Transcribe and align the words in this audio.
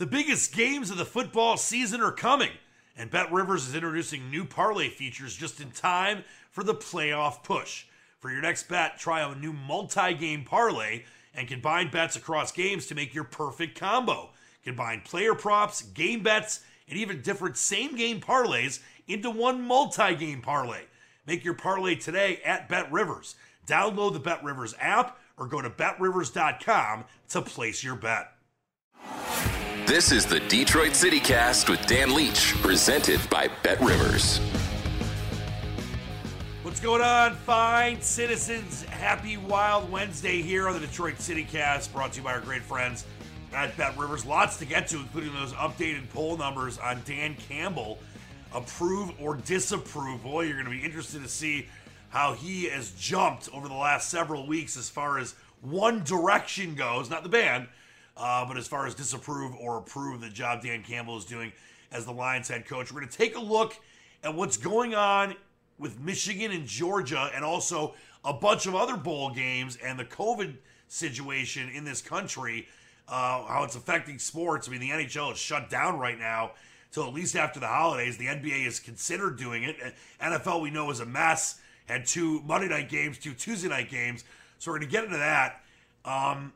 The 0.00 0.06
biggest 0.06 0.54
games 0.54 0.90
of 0.90 0.96
the 0.96 1.04
football 1.04 1.58
season 1.58 2.00
are 2.00 2.10
coming, 2.10 2.52
and 2.96 3.10
Bet 3.10 3.30
Rivers 3.30 3.68
is 3.68 3.74
introducing 3.74 4.30
new 4.30 4.46
parlay 4.46 4.88
features 4.88 5.36
just 5.36 5.60
in 5.60 5.72
time 5.72 6.24
for 6.50 6.64
the 6.64 6.74
playoff 6.74 7.44
push. 7.44 7.84
For 8.18 8.30
your 8.30 8.40
next 8.40 8.66
bet, 8.66 8.98
try 8.98 9.20
a 9.20 9.34
new 9.34 9.52
multi 9.52 10.14
game 10.14 10.42
parlay 10.42 11.02
and 11.34 11.46
combine 11.46 11.90
bets 11.90 12.16
across 12.16 12.50
games 12.50 12.86
to 12.86 12.94
make 12.94 13.14
your 13.14 13.24
perfect 13.24 13.78
combo. 13.78 14.30
Combine 14.64 15.02
player 15.02 15.34
props, 15.34 15.82
game 15.82 16.22
bets, 16.22 16.60
and 16.88 16.98
even 16.98 17.20
different 17.20 17.58
same 17.58 17.94
game 17.94 18.22
parlays 18.22 18.80
into 19.06 19.30
one 19.30 19.60
multi 19.60 20.14
game 20.14 20.40
parlay. 20.40 20.84
Make 21.26 21.44
your 21.44 21.52
parlay 21.52 21.94
today 21.94 22.40
at 22.42 22.70
Bet 22.70 22.90
Rivers. 22.90 23.34
Download 23.66 24.14
the 24.14 24.18
Bet 24.18 24.42
Rivers 24.42 24.74
app 24.80 25.18
or 25.36 25.46
go 25.46 25.60
to 25.60 25.68
betrivers.com 25.68 27.04
to 27.28 27.42
place 27.42 27.84
your 27.84 27.96
bet. 27.96 28.32
This 29.90 30.12
is 30.12 30.24
the 30.24 30.38
Detroit 30.38 30.94
City 30.94 31.18
Cast 31.18 31.68
with 31.68 31.84
Dan 31.84 32.14
Leach, 32.14 32.54
presented 32.62 33.20
by 33.28 33.48
Bet 33.64 33.80
Rivers. 33.80 34.38
What's 36.62 36.78
going 36.78 37.02
on, 37.02 37.34
fine 37.34 38.00
citizens? 38.00 38.84
Happy 38.84 39.36
Wild 39.36 39.90
Wednesday 39.90 40.42
here 40.42 40.68
on 40.68 40.74
the 40.74 40.86
Detroit 40.86 41.18
City 41.18 41.42
Cast, 41.42 41.92
brought 41.92 42.12
to 42.12 42.18
you 42.18 42.22
by 42.24 42.34
our 42.34 42.40
great 42.40 42.62
friends 42.62 43.04
at 43.52 43.76
Bet 43.76 43.98
Rivers. 43.98 44.24
Lots 44.24 44.58
to 44.58 44.64
get 44.64 44.86
to, 44.90 44.96
including 44.98 45.32
those 45.32 45.54
updated 45.54 46.08
poll 46.10 46.36
numbers 46.36 46.78
on 46.78 47.02
Dan 47.04 47.34
Campbell. 47.48 47.98
Approve 48.54 49.10
or 49.20 49.38
disapprove. 49.38 50.22
Boy, 50.22 50.42
you're 50.42 50.54
going 50.54 50.66
to 50.66 50.70
be 50.70 50.84
interested 50.84 51.20
to 51.20 51.28
see 51.28 51.66
how 52.10 52.34
he 52.34 52.66
has 52.66 52.92
jumped 52.92 53.48
over 53.52 53.66
the 53.66 53.74
last 53.74 54.08
several 54.08 54.46
weeks 54.46 54.76
as 54.76 54.88
far 54.88 55.18
as 55.18 55.34
One 55.62 56.04
Direction 56.04 56.76
goes, 56.76 57.10
not 57.10 57.24
the 57.24 57.28
band 57.28 57.66
uh, 58.20 58.44
but 58.46 58.58
as 58.58 58.68
far 58.68 58.86
as 58.86 58.94
disapprove 58.94 59.54
or 59.56 59.78
approve 59.78 60.20
the 60.20 60.28
job 60.28 60.62
Dan 60.62 60.82
Campbell 60.82 61.16
is 61.16 61.24
doing 61.24 61.52
as 61.90 62.04
the 62.04 62.12
Lions 62.12 62.48
head 62.48 62.66
coach, 62.66 62.92
we're 62.92 63.00
going 63.00 63.10
to 63.10 63.16
take 63.16 63.36
a 63.36 63.40
look 63.40 63.76
at 64.22 64.34
what's 64.34 64.58
going 64.58 64.94
on 64.94 65.34
with 65.78 65.98
Michigan 65.98 66.50
and 66.52 66.66
Georgia 66.66 67.30
and 67.34 67.42
also 67.42 67.94
a 68.22 68.34
bunch 68.34 68.66
of 68.66 68.74
other 68.74 68.96
bowl 68.96 69.30
games 69.30 69.78
and 69.82 69.98
the 69.98 70.04
COVID 70.04 70.54
situation 70.88 71.70
in 71.70 71.84
this 71.84 72.02
country, 72.02 72.68
uh, 73.08 73.46
how 73.46 73.62
it's 73.64 73.76
affecting 73.76 74.18
sports. 74.18 74.68
I 74.68 74.72
mean, 74.72 74.80
the 74.80 74.90
NHL 74.90 75.32
is 75.32 75.38
shut 75.38 75.70
down 75.70 75.98
right 75.98 76.18
now 76.18 76.52
till 76.92 77.06
at 77.06 77.14
least 77.14 77.34
after 77.36 77.58
the 77.58 77.68
holidays. 77.68 78.18
The 78.18 78.26
NBA 78.26 78.66
is 78.66 78.78
considered 78.78 79.38
doing 79.38 79.62
it. 79.62 79.76
NFL, 80.20 80.60
we 80.60 80.70
know, 80.70 80.90
is 80.90 81.00
a 81.00 81.06
mess. 81.06 81.60
Had 81.86 82.04
two 82.06 82.42
Monday 82.42 82.68
night 82.68 82.90
games, 82.90 83.18
two 83.18 83.32
Tuesday 83.32 83.68
night 83.68 83.88
games. 83.88 84.24
So 84.58 84.70
we're 84.70 84.78
going 84.78 84.90
to 84.90 84.92
get 84.92 85.04
into 85.04 85.16
that. 85.16 85.62
Um, 86.04 86.52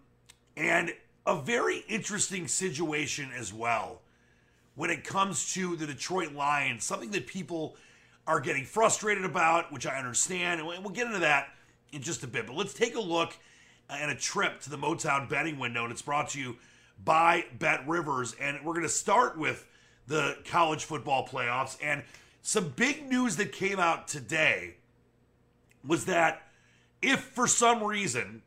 and 0.56 0.92
a 1.26 1.40
very 1.40 1.84
interesting 1.88 2.46
situation 2.48 3.30
as 3.36 3.52
well 3.52 4.00
when 4.74 4.90
it 4.90 5.04
comes 5.04 5.54
to 5.54 5.76
the 5.76 5.86
Detroit 5.86 6.32
Lions, 6.32 6.84
something 6.84 7.10
that 7.12 7.26
people 7.26 7.76
are 8.26 8.40
getting 8.40 8.64
frustrated 8.64 9.24
about, 9.24 9.72
which 9.72 9.86
I 9.86 9.96
understand, 9.96 10.60
and 10.60 10.68
we'll 10.68 10.92
get 10.92 11.06
into 11.06 11.20
that 11.20 11.48
in 11.92 12.02
just 12.02 12.24
a 12.24 12.26
bit. 12.26 12.46
But 12.46 12.56
let's 12.56 12.74
take 12.74 12.96
a 12.96 13.00
look 13.00 13.36
at 13.88 14.08
a 14.08 14.14
trip 14.14 14.60
to 14.62 14.70
the 14.70 14.78
Motown 14.78 15.28
betting 15.28 15.58
window, 15.58 15.84
and 15.84 15.92
it's 15.92 16.02
brought 16.02 16.30
to 16.30 16.40
you 16.40 16.56
by 17.04 17.44
Bet 17.58 17.86
Rivers. 17.86 18.34
And 18.40 18.58
we're 18.64 18.72
going 18.72 18.82
to 18.82 18.88
start 18.88 19.38
with 19.38 19.66
the 20.06 20.38
college 20.46 20.84
football 20.84 21.26
playoffs. 21.26 21.76
And 21.82 22.02
some 22.42 22.70
big 22.70 23.08
news 23.08 23.36
that 23.36 23.52
came 23.52 23.78
out 23.78 24.08
today 24.08 24.74
was 25.86 26.06
that 26.06 26.48
if 27.02 27.20
for 27.20 27.46
some 27.46 27.82
reason 27.82 28.42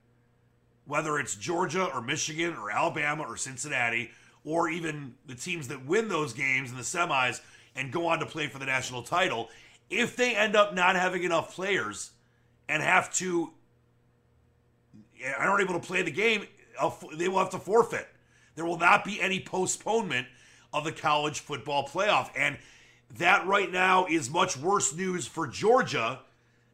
whether 0.88 1.20
it's 1.20 1.36
Georgia 1.36 1.86
or 1.86 2.02
Michigan 2.02 2.56
or 2.56 2.72
Alabama 2.72 3.24
or 3.24 3.38
Cincinnati, 3.38 4.12
or 4.46 4.70
even 4.70 5.14
the 5.26 5.36
teams 5.36 5.68
that 5.68 5.86
win 5.86 6.08
those 6.08 6.34
games 6.34 6.72
in 6.72 6.78
the 6.78 6.84
semis 6.84 7.42
and 7.76 7.92
go 7.92 8.08
on 8.08 8.20
to 8.20 8.26
play 8.26 8.48
for 8.48 8.60
the 8.60 8.66
national 8.66 9.04
title, 9.04 9.50
if 9.90 10.16
they 10.16 10.36
end 10.36 10.56
up 10.56 10.74
not 10.74 10.96
having 10.96 11.24
enough 11.24 11.54
players 11.54 12.12
and 12.70 12.82
have 12.82 13.14
to, 13.14 13.52
aren't 15.38 15.62
able 15.62 15.80
to 15.80 15.86
play 15.86 16.02
the 16.02 16.12
game, 16.12 16.48
they 17.14 17.28
will 17.28 17.40
have 17.40 17.50
to 17.50 17.60
forfeit. 17.60 18.08
There 18.56 18.66
will 18.66 18.78
not 18.78 19.04
be 19.04 19.22
any 19.22 19.40
postponement 19.40 20.28
of 20.74 20.84
the 20.84 20.92
college 20.92 21.42
football 21.42 21.88
playoff. 21.88 22.30
And 22.36 22.58
that 23.18 23.46
right 23.46 23.72
now 23.72 24.06
is 24.06 24.30
much 24.30 24.58
worse 24.58 24.96
news 24.96 25.28
for 25.28 25.48
Georgia 25.48 26.20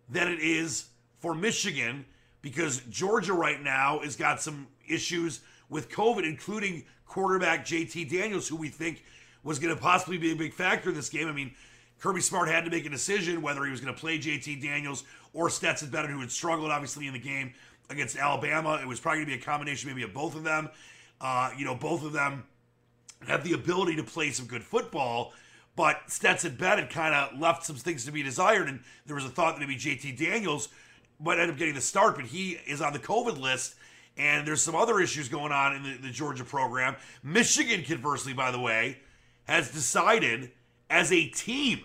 than 0.10 0.32
it 0.32 0.40
is 0.40 0.86
for 1.20 1.34
Michigan 1.34 2.06
because 2.44 2.82
Georgia 2.90 3.34
right 3.34 3.60
now 3.60 4.00
has 4.04 4.16
got 4.16 4.40
some 4.40 4.68
issues 4.88 5.40
with 5.70 5.90
COVID, 5.90 6.24
including 6.24 6.84
quarterback 7.08 7.66
JT 7.66 8.12
Daniels, 8.12 8.48
who 8.48 8.58
we 8.58 8.70
think 8.70 9.04
was 9.44 9.58
going 9.58 9.74
to 9.74 9.82
possibly 9.82 10.18
be 10.18 10.32
a 10.32 10.36
big 10.36 10.54
factor 10.54 10.90
in 10.90 10.96
this 10.96 11.10
game. 11.10 11.28
I 11.28 11.32
mean, 11.32 11.56
Kirby 12.00 12.22
Smart 12.22 12.50
had 12.50 12.66
to 12.66 12.70
make 12.70 12.86
a 12.86 12.90
decision 12.90 13.42
whether 13.42 13.64
he 13.64 13.72
was 13.72 13.80
going 13.80 13.94
to 13.94 14.00
play 14.00 14.20
JT 14.20 14.62
Daniels 14.62 15.06
or 15.32 15.50
Stetson 15.50 15.90
Bennett, 15.90 16.12
who 16.12 16.20
had 16.20 16.30
struggled 16.30 16.70
obviously 16.70 17.08
in 17.08 17.14
the 17.14 17.20
game 17.20 17.54
against 17.90 18.18
Alabama. 18.18 18.80
It 18.82 18.88
was 18.88 19.00
probably 19.00 19.20
going 19.20 19.32
to 19.32 19.38
be 19.38 19.42
a 19.42 19.46
combination 19.46 19.90
maybe 19.90 20.04
of 20.04 20.14
both 20.14 20.36
of 20.36 20.44
them. 20.44 20.70
Uh, 21.22 21.52
you 21.58 21.64
know, 21.64 21.76
both 21.76 22.04
of 22.04 22.12
them 22.12 22.44
have 23.26 23.46
the 23.46 23.54
ability 23.54 23.96
to 23.96 24.04
play 24.04 24.32
some 24.32 24.46
good 24.46 24.64
football, 24.64 25.32
but 25.78 26.02
Stetson 26.08 26.58
Bennett 26.58 26.90
kind 26.90 27.16
of 27.16 27.40
left 27.40 27.66
some 27.66 27.78
things 27.78 28.04
to 28.04 28.12
be 28.12 28.22
desired, 28.22 28.68
and 28.68 28.82
there 29.06 29.16
was 29.16 29.24
a 29.24 29.30
thought 29.30 29.58
that 29.58 29.62
maybe 29.62 29.78
JT 29.80 30.18
Daniels 30.18 30.68
might 31.20 31.40
end 31.40 31.52
up 31.52 31.58
getting 31.58 31.76
the 31.76 31.82
start, 31.82 32.16
but 32.16 32.26
he 32.26 32.52
is 32.68 32.82
on 32.82 32.94
the 32.94 33.00
COVID 33.00 33.40
list. 33.40 33.76
And 34.16 34.48
there's 34.48 34.62
some 34.62 34.76
other 34.76 35.00
issues 35.00 35.28
going 35.28 35.52
on 35.52 35.76
in 35.76 35.84
the, 35.84 35.98
the 35.98 36.10
Georgia 36.12 36.44
program. 36.44 36.96
Michigan, 37.24 37.84
conversely, 37.84 38.34
by 38.34 38.52
the 38.52 38.60
way, 38.60 39.00
has 39.46 39.72
decided 39.72 40.52
as 40.90 41.12
a 41.12 41.28
team 41.30 41.82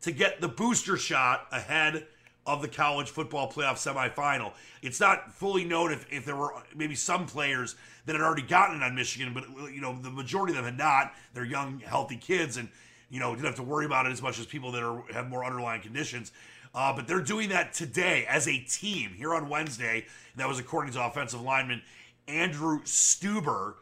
to 0.00 0.10
get 0.10 0.40
the 0.40 0.48
booster 0.48 0.96
shot 0.96 1.46
ahead 1.52 2.06
of 2.48 2.62
the 2.62 2.68
college 2.68 3.10
football 3.10 3.50
playoff 3.50 3.74
semifinal. 3.74 4.52
It's 4.80 5.00
not 5.00 5.32
fully 5.34 5.64
known 5.64 5.92
if, 5.92 6.06
if 6.10 6.24
there 6.24 6.34
were 6.34 6.54
maybe 6.74 6.94
some 6.94 7.26
players 7.26 7.76
that 8.06 8.14
had 8.14 8.22
already 8.22 8.42
gotten 8.42 8.80
it 8.80 8.82
on 8.82 8.94
Michigan, 8.94 9.34
but 9.34 9.44
you 9.70 9.82
know 9.82 9.98
the 10.00 10.10
majority 10.10 10.52
of 10.52 10.56
them 10.56 10.64
had 10.64 10.78
not. 10.78 11.12
They're 11.34 11.44
young, 11.44 11.80
healthy 11.80 12.16
kids, 12.16 12.56
and 12.56 12.70
you 13.10 13.20
know 13.20 13.34
didn't 13.34 13.46
have 13.46 13.56
to 13.56 13.62
worry 13.62 13.84
about 13.84 14.06
it 14.06 14.12
as 14.12 14.22
much 14.22 14.38
as 14.38 14.46
people 14.46 14.72
that 14.72 14.82
are 14.82 15.02
have 15.12 15.28
more 15.28 15.44
underlying 15.44 15.82
conditions. 15.82 16.32
Uh, 16.78 16.92
but 16.94 17.08
they're 17.08 17.20
doing 17.20 17.48
that 17.48 17.72
today 17.72 18.24
as 18.28 18.46
a 18.46 18.56
team 18.60 19.10
here 19.16 19.34
on 19.34 19.48
Wednesday. 19.48 19.96
And 19.96 20.40
that 20.40 20.46
was 20.46 20.60
according 20.60 20.92
to 20.92 21.04
offensive 21.04 21.40
lineman 21.40 21.82
Andrew 22.28 22.82
Stueber. 22.84 23.74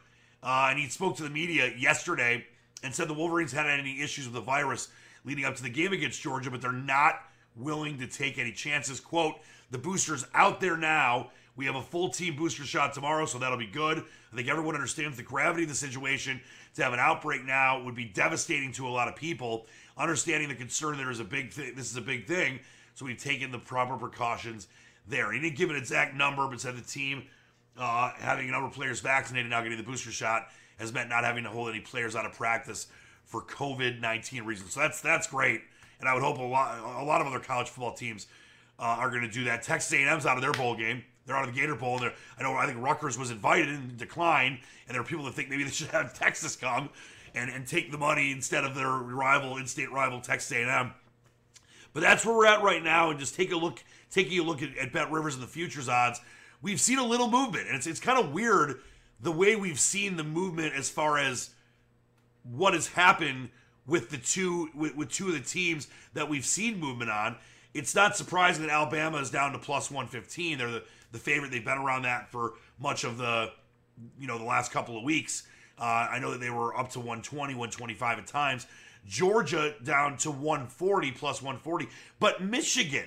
Uh, 0.43 0.69
and 0.71 0.79
he 0.79 0.89
spoke 0.89 1.15
to 1.19 1.23
the 1.23 1.29
media 1.29 1.71
yesterday 1.77 2.47
and 2.83 2.95
said 2.95 3.07
the 3.07 3.13
Wolverines 3.13 3.53
had 3.53 3.67
any 3.67 4.01
issues 4.01 4.25
with 4.25 4.33
the 4.33 4.41
virus 4.41 4.89
leading 5.27 5.45
up 5.45 5.57
to 5.57 5.63
the 5.63 5.69
game 5.69 5.93
against 5.93 6.23
Georgia, 6.23 6.51
but 6.51 6.63
they're 6.63 6.73
not 6.73 7.17
willing 7.55 7.99
to 7.99 8.07
take 8.07 8.39
any 8.39 8.53
chances. 8.53 8.99
Quote, 8.99 9.35
the 9.71 9.79
booster's 9.79 10.25
out 10.33 10.63
there 10.63 10.79
now. 10.79 11.33
We 11.55 11.67
have 11.67 11.77
a 11.77 11.83
full 11.83 12.09
team 12.09 12.35
booster 12.35 12.65
shot 12.65 12.95
tomorrow, 12.95 13.27
so 13.27 13.39
that'll 13.39 13.59
be 13.59 13.67
good. 13.67 13.99
I 14.33 14.37
think 14.37 14.49
everyone 14.49 14.75
understands 14.75 15.19
the 15.19 15.23
gravity 15.23 15.65
of 15.65 15.69
the 15.69 15.75
situation. 15.75 16.41
To 16.77 16.83
have 16.83 16.95
an 16.95 17.01
outbreak 17.01 17.45
now 17.45 17.83
would 17.83 17.95
be 17.95 18.05
devastating 18.05 18.73
to 18.73 18.87
a 18.87 18.91
lot 18.91 19.09
of 19.09 19.17
people. 19.17 19.67
Understanding 19.99 20.49
the 20.49 20.55
concern 20.55 20.97
there 20.97 21.11
is 21.11 21.21
a 21.21 21.25
big 21.25 21.53
thing. 21.53 21.75
This 21.75 21.91
is 21.91 21.97
a 21.97 22.03
big 22.03 22.27
thing, 22.27 22.61
so 22.97 23.05
we've 23.05 23.23
taken 23.23 23.53
the 23.53 23.59
proper 23.59 23.97
precautions 23.97 24.67
there. 25.07 25.31
He 25.31 25.39
didn't 25.39 25.57
give 25.57 25.71
an 25.71 25.77
exact 25.77 26.17
number, 26.17 26.49
but 26.49 26.61
said 26.61 26.77
the 26.77 26.83
team 26.83 27.25
uh, 27.79 28.11
having 28.17 28.49
a 28.49 28.51
number 28.51 28.67
of 28.67 28.73
players 28.73 29.01
vaccinated 29.01 29.51
now 29.51 29.63
getting 29.63 29.77
the 29.77 29.85
booster 29.85 30.11
shot 30.11 30.49
has 30.79 30.93
meant 30.93 31.11
not 31.11 31.23
having 31.23 31.45
to 31.45 31.51
hold 31.51 31.69
any 31.69 31.81
players 31.81 32.17
out 32.17 32.27
of 32.27 32.33
practice 32.33 32.89
for 33.25 33.43
COVID 33.43 34.01
nineteen 34.01 34.45
reasons. 34.45 34.73
So 34.73 34.81
that's 34.81 35.01
that's 35.01 35.27
great, 35.27 35.61
and 36.01 36.09
I 36.09 36.15
would 36.15 36.23
hope 36.23 36.39
a 36.39 36.43
lot 36.43 36.79
a 37.01 37.05
lot 37.05 37.21
of 37.21 37.27
other 37.27 37.39
college 37.39 37.69
football 37.69 37.93
teams 37.93 38.27
uh, 38.79 38.83
are 38.83 39.11
going 39.11 39.23
to 39.23 39.31
do 39.31 39.45
that. 39.45 39.63
Texas 39.63 39.93
A&M's 39.93 40.25
out 40.25 40.37
of 40.37 40.43
their 40.43 40.53
bowl 40.53 40.75
game. 40.75 41.05
They're 41.27 41.37
out 41.37 41.47
of 41.47 41.55
the 41.55 41.61
Gator 41.61 41.75
Bowl. 41.75 42.03
And 42.03 42.13
I 42.39 42.43
know 42.43 42.55
I 42.55 42.67
think 42.67 42.81
Rutgers 42.81 43.19
was 43.19 43.31
invited 43.31 43.69
and 43.69 43.97
declined, 43.97 44.59
and 44.87 44.95
there 44.95 45.01
are 45.01 45.05
people 45.05 45.25
that 45.25 45.35
think 45.35 45.51
maybe 45.51 45.65
they 45.65 45.71
should 45.71 45.89
have 45.89 46.19
Texas 46.19 46.57
come 46.57 46.89
and, 47.35 47.51
and 47.51 47.67
take 47.67 47.91
the 47.91 47.99
money 47.99 48.31
instead 48.31 48.65
of 48.65 48.75
their 48.75 48.89
rival, 48.89 49.57
in-state 49.57 49.91
rival 49.91 50.21
Texas 50.21 50.53
A&M. 50.53 50.93
But 51.97 52.03
that's 52.03 52.27
where 52.27 52.37
we're 52.37 52.45
at 52.45 52.63
right 52.63 52.83
now, 52.83 53.09
and 53.09 53.19
just 53.19 53.35
take 53.35 53.53
a 53.53 53.57
look, 53.57 53.83
taking 54.11 54.39
a 54.39 54.43
look 54.43 54.63
at, 54.63 54.77
at 54.77 54.93
Bet 54.93 55.11
Rivers 55.11 55.33
and 55.33 55.43
the 55.43 55.47
futures 55.47 55.89
odds. 55.89 56.21
We've 56.61 56.79
seen 56.79 56.99
a 56.99 57.03
little 57.03 57.31
movement, 57.31 57.69
and 57.69 57.75
it's 57.75 57.87
it's 57.87 58.01
kind 58.01 58.23
of 58.23 58.35
weird 58.35 58.81
the 59.19 59.33
way 59.33 59.57
we've 59.57 59.81
seen 59.81 60.19
the 60.19 60.23
movement 60.23 60.75
as 60.75 60.91
far 60.91 61.17
as 61.17 61.55
what 62.43 62.75
has 62.75 62.89
happened 62.89 63.49
with 63.87 64.11
the 64.11 64.19
two 64.19 64.69
with, 64.75 64.95
with 64.95 65.09
two 65.09 65.29
of 65.29 65.33
the 65.33 65.41
teams 65.41 65.89
that 66.13 66.29
we've 66.29 66.45
seen 66.45 66.79
movement 66.79 67.11
on. 67.11 67.37
It's 67.73 67.95
not 67.95 68.15
surprising 68.15 68.67
that 68.67 68.71
Alabama 68.71 69.17
is 69.17 69.31
down 69.31 69.53
to 69.53 69.59
plus 69.59 69.91
115. 69.91 70.59
They're 70.59 70.71
the, 70.71 70.83
the 71.13 71.19
favorite. 71.19 71.51
They've 71.51 71.65
been 71.65 71.79
around 71.79 72.03
that 72.03 72.31
for 72.31 72.57
much 72.79 73.05
of 73.05 73.17
the 73.17 73.53
you 74.21 74.27
know 74.27 74.37
the 74.37 74.45
last 74.45 74.71
couple 74.71 74.99
of 74.99 75.03
weeks. 75.03 75.45
Uh, 75.79 76.09
I 76.11 76.19
know 76.19 76.33
that 76.33 76.41
they 76.41 76.51
were 76.51 76.77
up 76.77 76.91
to 76.91 76.99
120, 76.99 77.55
125 77.55 78.19
at 78.19 78.27
times. 78.27 78.67
Georgia 79.07 79.75
down 79.83 80.17
to 80.19 80.31
140 80.31 81.13
plus 81.13 81.41
140, 81.41 81.89
but 82.19 82.43
Michigan 82.43 83.07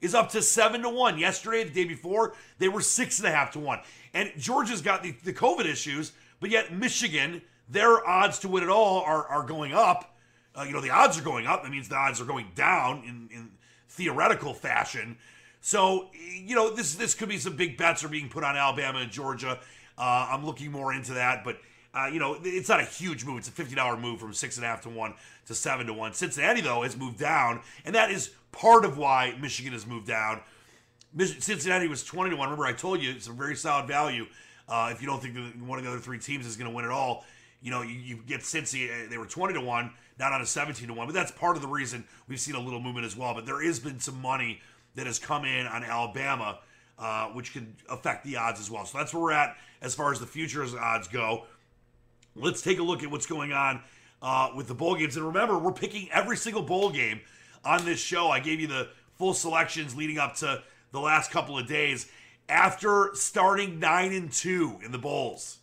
is 0.00 0.14
up 0.14 0.30
to 0.30 0.42
seven 0.42 0.82
to 0.82 0.88
one. 0.88 1.18
Yesterday, 1.18 1.64
the 1.64 1.70
day 1.70 1.84
before, 1.84 2.34
they 2.58 2.68
were 2.68 2.80
six 2.80 3.18
and 3.18 3.28
a 3.28 3.30
half 3.30 3.52
to 3.52 3.58
one. 3.58 3.80
And 4.14 4.32
Georgia's 4.36 4.82
got 4.82 5.02
the, 5.02 5.12
the 5.24 5.32
COVID 5.32 5.66
issues, 5.66 6.12
but 6.40 6.50
yet 6.50 6.72
Michigan, 6.72 7.42
their 7.68 8.06
odds 8.06 8.38
to 8.40 8.48
win 8.48 8.62
it 8.62 8.68
all 8.68 9.00
are, 9.00 9.26
are 9.26 9.42
going 9.42 9.72
up. 9.72 10.16
Uh, 10.54 10.62
you 10.62 10.72
know, 10.72 10.80
the 10.80 10.90
odds 10.90 11.18
are 11.18 11.22
going 11.22 11.46
up. 11.46 11.62
That 11.62 11.70
means 11.70 11.88
the 11.88 11.96
odds 11.96 12.20
are 12.20 12.24
going 12.24 12.52
down 12.54 13.02
in, 13.04 13.28
in 13.36 13.50
theoretical 13.88 14.54
fashion. 14.54 15.18
So, 15.60 16.08
you 16.14 16.54
know, 16.54 16.70
this 16.70 16.94
this 16.94 17.14
could 17.14 17.28
be 17.28 17.38
some 17.38 17.56
big 17.56 17.76
bets 17.76 18.04
are 18.04 18.08
being 18.08 18.28
put 18.28 18.44
on 18.44 18.56
Alabama 18.56 19.00
and 19.00 19.10
Georgia. 19.10 19.58
Uh, 19.96 20.28
I'm 20.30 20.46
looking 20.46 20.70
more 20.70 20.92
into 20.92 21.14
that, 21.14 21.42
but 21.42 21.58
uh, 21.98 22.06
you 22.06 22.20
know, 22.20 22.38
it's 22.44 22.68
not 22.68 22.80
a 22.80 22.84
huge 22.84 23.24
move. 23.24 23.38
It's 23.38 23.48
a 23.48 23.52
fifty 23.52 23.74
dollar 23.74 23.96
move 23.96 24.20
from 24.20 24.32
six 24.32 24.56
and 24.56 24.64
a 24.64 24.68
half 24.68 24.82
to 24.82 24.88
one 24.88 25.14
to 25.46 25.54
seven 25.54 25.86
to 25.86 25.92
one. 25.92 26.12
Cincinnati 26.12 26.60
though 26.60 26.82
has 26.82 26.96
moved 26.96 27.18
down, 27.18 27.60
and 27.84 27.94
that 27.94 28.10
is 28.10 28.30
part 28.52 28.84
of 28.84 28.96
why 28.98 29.34
Michigan 29.40 29.72
has 29.72 29.86
moved 29.86 30.06
down. 30.06 30.40
Cincinnati 31.18 31.88
was 31.88 32.04
twenty 32.04 32.30
to 32.30 32.36
one. 32.36 32.48
Remember, 32.48 32.66
I 32.66 32.72
told 32.72 33.02
you 33.02 33.10
it's 33.10 33.26
a 33.26 33.32
very 33.32 33.56
solid 33.56 33.88
value. 33.88 34.26
Uh, 34.68 34.90
if 34.92 35.00
you 35.00 35.06
don't 35.08 35.20
think 35.20 35.34
that 35.34 35.62
one 35.62 35.78
of 35.78 35.84
the 35.84 35.90
other 35.90 36.00
three 36.00 36.18
teams 36.18 36.46
is 36.46 36.56
going 36.56 36.70
to 36.70 36.76
win 36.76 36.84
at 36.84 36.90
all, 36.90 37.24
you 37.62 37.70
know, 37.70 37.80
you, 37.82 37.94
you 37.94 38.16
get 38.26 38.40
Cincy. 38.40 38.90
Uh, 38.90 39.08
they 39.10 39.18
were 39.18 39.26
twenty 39.26 39.54
to 39.54 39.60
one, 39.60 39.92
not 40.18 40.32
on 40.32 40.42
a 40.42 40.46
seventeen 40.46 40.88
to 40.88 40.94
one. 40.94 41.06
But 41.06 41.14
that's 41.14 41.32
part 41.32 41.56
of 41.56 41.62
the 41.62 41.68
reason 41.68 42.04
we've 42.28 42.38
seen 42.38 42.54
a 42.54 42.60
little 42.60 42.80
movement 42.80 43.06
as 43.06 43.16
well. 43.16 43.34
But 43.34 43.46
there 43.46 43.62
has 43.62 43.78
been 43.78 43.98
some 43.98 44.20
money 44.20 44.60
that 44.94 45.06
has 45.06 45.18
come 45.18 45.44
in 45.44 45.66
on 45.66 45.82
Alabama, 45.82 46.58
uh, 46.98 47.28
which 47.28 47.52
can 47.52 47.74
affect 47.88 48.24
the 48.24 48.36
odds 48.36 48.60
as 48.60 48.70
well. 48.70 48.84
So 48.84 48.98
that's 48.98 49.14
where 49.14 49.22
we're 49.22 49.32
at 49.32 49.56
as 49.80 49.94
far 49.94 50.12
as 50.12 50.20
the 50.20 50.26
futures 50.26 50.74
odds 50.74 51.08
go. 51.08 51.46
Let's 52.38 52.62
take 52.62 52.78
a 52.78 52.82
look 52.82 53.02
at 53.02 53.10
what's 53.10 53.26
going 53.26 53.52
on 53.52 53.80
uh, 54.22 54.50
with 54.56 54.68
the 54.68 54.74
bowl 54.74 54.96
games. 54.96 55.16
And 55.16 55.26
remember, 55.26 55.58
we're 55.58 55.72
picking 55.72 56.08
every 56.12 56.36
single 56.36 56.62
bowl 56.62 56.90
game 56.90 57.20
on 57.64 57.84
this 57.84 57.98
show. 57.98 58.28
I 58.28 58.40
gave 58.40 58.60
you 58.60 58.66
the 58.66 58.88
full 59.16 59.34
selections 59.34 59.96
leading 59.96 60.18
up 60.18 60.36
to 60.36 60.62
the 60.92 61.00
last 61.00 61.30
couple 61.30 61.58
of 61.58 61.66
days 61.66 62.06
after 62.48 63.10
starting 63.14 63.78
nine 63.78 64.12
and 64.12 64.32
two 64.32 64.78
in 64.84 64.92
the 64.92 64.98
bowls. 64.98 65.58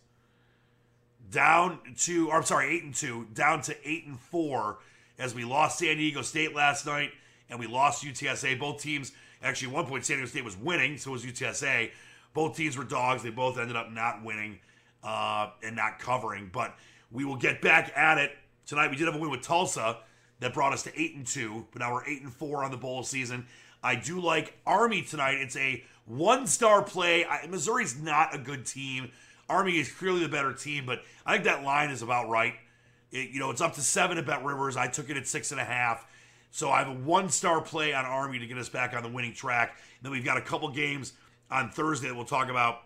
Down 1.30 1.80
to, 1.98 2.28
or 2.28 2.36
I'm 2.36 2.44
sorry, 2.44 2.74
eight 2.74 2.84
and 2.84 2.94
two, 2.94 3.26
down 3.34 3.60
to 3.62 3.76
eight 3.88 4.06
and 4.06 4.18
four 4.18 4.78
as 5.18 5.34
we 5.34 5.44
lost 5.44 5.78
San 5.78 5.96
Diego 5.96 6.22
State 6.22 6.54
last 6.54 6.86
night 6.86 7.10
and 7.50 7.58
we 7.58 7.66
lost 7.66 8.04
UTSA. 8.04 8.58
Both 8.58 8.80
teams, 8.80 9.12
actually, 9.42 9.68
at 9.68 9.74
one 9.74 9.86
point, 9.86 10.04
San 10.04 10.18
Diego 10.18 10.28
State 10.28 10.44
was 10.44 10.56
winning, 10.56 10.98
so 10.98 11.10
was 11.10 11.24
UTSA. 11.24 11.90
Both 12.34 12.56
teams 12.56 12.76
were 12.76 12.84
dogs. 12.84 13.22
They 13.22 13.30
both 13.30 13.58
ended 13.58 13.76
up 13.76 13.90
not 13.90 14.22
winning 14.22 14.60
uh, 15.02 15.50
and 15.62 15.76
not 15.76 15.98
covering. 15.98 16.50
But 16.52 16.74
we 17.10 17.24
will 17.24 17.36
get 17.36 17.60
back 17.62 17.92
at 17.96 18.18
it 18.18 18.32
tonight. 18.66 18.90
We 18.90 18.96
did 18.96 19.06
have 19.06 19.14
a 19.14 19.18
win 19.18 19.30
with 19.30 19.42
Tulsa 19.42 19.98
that 20.40 20.52
brought 20.52 20.72
us 20.72 20.82
to 20.84 21.00
eight 21.00 21.14
and 21.14 21.26
two, 21.26 21.66
but 21.72 21.80
now 21.80 21.94
we're 21.94 22.06
eight 22.06 22.22
and 22.22 22.32
four 22.32 22.64
on 22.64 22.70
the 22.70 22.76
bowl 22.76 23.02
season. 23.02 23.46
I 23.82 23.94
do 23.94 24.20
like 24.20 24.58
Army 24.66 25.02
tonight. 25.02 25.36
It's 25.36 25.56
a 25.56 25.82
one 26.06 26.46
star 26.46 26.82
play. 26.82 27.24
I, 27.24 27.46
Missouri's 27.46 28.00
not 28.00 28.34
a 28.34 28.38
good 28.38 28.66
team. 28.66 29.10
Army 29.48 29.78
is 29.78 29.92
clearly 29.92 30.20
the 30.20 30.28
better 30.28 30.52
team, 30.52 30.86
but 30.86 31.02
I 31.24 31.34
think 31.34 31.44
that 31.44 31.62
line 31.62 31.90
is 31.90 32.02
about 32.02 32.28
right. 32.28 32.54
It, 33.12 33.30
you 33.30 33.38
know, 33.38 33.50
it's 33.50 33.60
up 33.60 33.74
to 33.74 33.80
seven 33.80 34.18
at 34.18 34.26
Bet 34.26 34.44
Rivers. 34.44 34.76
I 34.76 34.88
took 34.88 35.08
it 35.08 35.16
at 35.16 35.26
six 35.26 35.52
and 35.52 35.60
a 35.60 35.64
half. 35.64 36.06
So 36.50 36.70
I 36.70 36.78
have 36.78 36.88
a 36.88 36.94
one 36.94 37.28
star 37.28 37.60
play 37.60 37.92
on 37.92 38.04
Army 38.04 38.38
to 38.38 38.46
get 38.46 38.58
us 38.58 38.68
back 38.68 38.94
on 38.94 39.02
the 39.02 39.08
winning 39.08 39.34
track. 39.34 39.76
And 39.98 40.04
then 40.04 40.12
we've 40.12 40.24
got 40.24 40.36
a 40.36 40.42
couple 40.42 40.68
games 40.70 41.12
on 41.50 41.70
Thursday 41.70 42.08
that 42.08 42.14
we'll 42.14 42.24
talk 42.24 42.48
about 42.48 42.80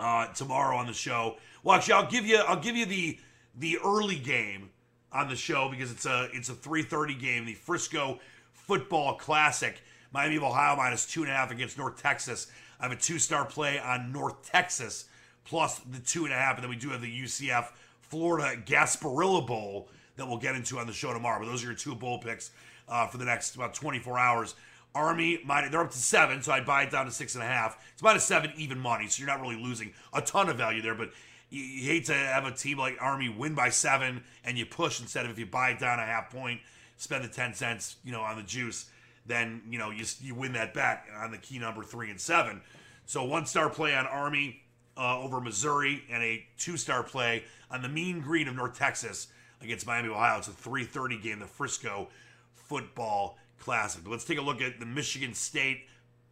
uh, 0.00 0.26
tomorrow 0.32 0.76
on 0.76 0.86
the 0.86 0.92
show. 0.92 1.36
Well, 1.62 1.76
actually, 1.76 1.94
I'll 1.94 2.10
give 2.10 2.26
you 2.26 2.38
I'll 2.38 2.60
give 2.60 2.76
you 2.76 2.86
the 2.86 3.18
the 3.56 3.78
early 3.84 4.18
game 4.18 4.70
on 5.12 5.28
the 5.28 5.36
show 5.36 5.68
because 5.70 5.92
it's 5.92 6.06
a 6.06 6.28
it's 6.32 6.48
a 6.48 6.54
3:30 6.54 7.20
game, 7.20 7.44
the 7.44 7.54
Frisco 7.54 8.18
Football 8.52 9.16
Classic. 9.16 9.80
Miami 10.12 10.36
of 10.36 10.42
Ohio 10.42 10.74
minus 10.74 11.06
two 11.06 11.22
and 11.22 11.30
a 11.30 11.34
half 11.34 11.52
against 11.52 11.78
North 11.78 12.02
Texas. 12.02 12.48
I 12.80 12.84
have 12.84 12.92
a 12.92 13.00
two 13.00 13.18
star 13.18 13.44
play 13.44 13.78
on 13.78 14.10
North 14.10 14.50
Texas 14.50 15.04
plus 15.44 15.78
the 15.78 16.00
two 16.00 16.24
and 16.24 16.32
a 16.32 16.36
half, 16.36 16.56
and 16.56 16.64
then 16.64 16.70
we 16.70 16.76
do 16.76 16.90
have 16.90 17.00
the 17.00 17.22
UCF 17.22 17.68
Florida 18.00 18.60
Gasparilla 18.66 19.46
Bowl 19.46 19.88
that 20.16 20.26
we'll 20.26 20.38
get 20.38 20.54
into 20.54 20.78
on 20.78 20.86
the 20.86 20.92
show 20.92 21.12
tomorrow. 21.12 21.38
But 21.38 21.46
those 21.50 21.62
are 21.62 21.66
your 21.66 21.76
two 21.76 21.94
bowl 21.94 22.18
picks 22.18 22.50
uh, 22.88 23.06
for 23.06 23.18
the 23.18 23.24
next 23.24 23.54
about 23.54 23.74
24 23.74 24.18
hours. 24.18 24.54
Army, 24.94 25.40
minus, 25.44 25.70
they're 25.70 25.80
up 25.80 25.90
to 25.90 25.98
seven, 25.98 26.42
so 26.42 26.52
I'd 26.52 26.66
buy 26.66 26.82
it 26.82 26.90
down 26.90 27.06
to 27.06 27.12
six 27.12 27.34
and 27.34 27.44
a 27.44 27.46
half. 27.46 27.78
It's 27.92 28.02
minus 28.02 28.24
seven 28.24 28.52
even 28.56 28.78
money, 28.78 29.06
so 29.06 29.20
you're 29.20 29.28
not 29.28 29.40
really 29.40 29.60
losing 29.60 29.92
a 30.12 30.20
ton 30.20 30.48
of 30.48 30.56
value 30.56 30.82
there. 30.82 30.94
But 30.94 31.10
you, 31.48 31.62
you 31.62 31.86
hate 31.86 32.06
to 32.06 32.14
have 32.14 32.44
a 32.44 32.50
team 32.50 32.78
like 32.78 32.96
Army 33.00 33.28
win 33.28 33.54
by 33.54 33.68
seven 33.68 34.24
and 34.44 34.58
you 34.58 34.66
push 34.66 35.00
instead 35.00 35.24
of 35.24 35.32
if 35.32 35.38
you 35.38 35.46
buy 35.46 35.70
it 35.70 35.78
down 35.78 35.98
a 35.98 36.04
half 36.04 36.30
point, 36.30 36.60
spend 36.96 37.24
the 37.24 37.28
10 37.28 37.54
cents, 37.54 37.96
you 38.04 38.12
know, 38.12 38.20
on 38.20 38.36
the 38.36 38.42
juice, 38.42 38.90
then, 39.26 39.62
you 39.70 39.78
know, 39.78 39.90
you, 39.90 40.04
you 40.20 40.34
win 40.34 40.52
that 40.54 40.74
bet 40.74 41.04
on 41.16 41.30
the 41.30 41.38
key 41.38 41.58
number 41.58 41.82
three 41.82 42.10
and 42.10 42.20
seven. 42.20 42.60
So 43.06 43.24
one 43.24 43.46
star 43.46 43.70
play 43.70 43.94
on 43.94 44.06
Army 44.06 44.62
uh, 44.96 45.18
over 45.18 45.40
Missouri 45.40 46.04
and 46.10 46.22
a 46.22 46.44
two 46.58 46.76
star 46.76 47.02
play 47.02 47.44
on 47.70 47.82
the 47.82 47.88
mean 47.88 48.20
green 48.20 48.48
of 48.48 48.54
North 48.54 48.78
Texas 48.78 49.28
against 49.62 49.86
Miami, 49.86 50.08
Ohio. 50.08 50.38
It's 50.38 50.48
a 50.48 50.52
3:30 50.52 51.22
game, 51.22 51.38
the 51.38 51.46
Frisco 51.46 52.08
Football 52.54 53.38
Classic. 53.60 54.02
Let's 54.06 54.24
take 54.24 54.38
a 54.38 54.42
look 54.42 54.60
at 54.60 54.80
the 54.80 54.86
Michigan 54.86 55.34
State 55.34 55.82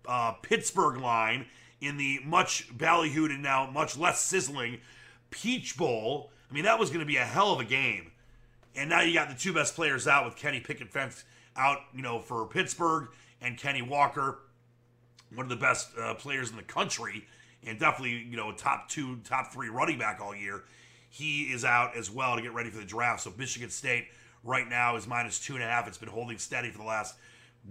uh, 0.06 0.32
Pittsburgh 0.32 1.00
line 1.00 1.46
in 1.80 1.96
the 1.96 2.20
much 2.24 2.76
ballyhooed 2.76 3.30
and 3.30 3.42
now 3.42 3.70
much 3.70 3.96
less 3.96 4.20
sizzling 4.20 4.80
Peach 5.30 5.76
Bowl. 5.76 6.32
I 6.50 6.54
mean, 6.54 6.64
that 6.64 6.78
was 6.78 6.90
going 6.90 7.00
to 7.00 7.06
be 7.06 7.16
a 7.16 7.24
hell 7.24 7.52
of 7.52 7.60
a 7.60 7.64
game. 7.64 8.10
And 8.74 8.90
now 8.90 9.02
you 9.02 9.14
got 9.14 9.28
the 9.28 9.34
two 9.34 9.52
best 9.52 9.74
players 9.74 10.08
out 10.08 10.24
with 10.24 10.36
Kenny 10.36 10.60
Pickett 10.60 10.90
Fence 10.90 11.24
out, 11.56 11.78
you 11.94 12.02
know, 12.02 12.18
for 12.18 12.46
Pittsburgh 12.46 13.08
and 13.40 13.56
Kenny 13.56 13.82
Walker, 13.82 14.38
one 15.34 15.44
of 15.44 15.50
the 15.50 15.56
best 15.56 15.90
uh, 15.98 16.14
players 16.14 16.50
in 16.50 16.56
the 16.56 16.62
country 16.62 17.26
and 17.66 17.78
definitely 17.78 18.26
you 18.30 18.36
know 18.36 18.52
top 18.52 18.88
two, 18.88 19.16
top 19.24 19.52
three 19.52 19.68
running 19.68 19.98
back 19.98 20.20
all 20.20 20.34
year. 20.34 20.64
He 21.10 21.44
is 21.44 21.64
out 21.64 21.96
as 21.96 22.10
well 22.10 22.36
to 22.36 22.42
get 22.42 22.52
ready 22.52 22.70
for 22.70 22.78
the 22.78 22.84
draft. 22.84 23.22
So 23.22 23.32
Michigan 23.36 23.70
State 23.70 24.08
right 24.44 24.68
now 24.68 24.96
is 24.96 25.06
minus 25.06 25.38
two 25.38 25.54
and 25.54 25.62
a 25.62 25.66
half. 25.66 25.86
It's 25.88 25.98
been 25.98 26.08
holding 26.08 26.38
steady 26.38 26.70
for 26.70 26.78
the 26.78 26.84
last 26.84 27.16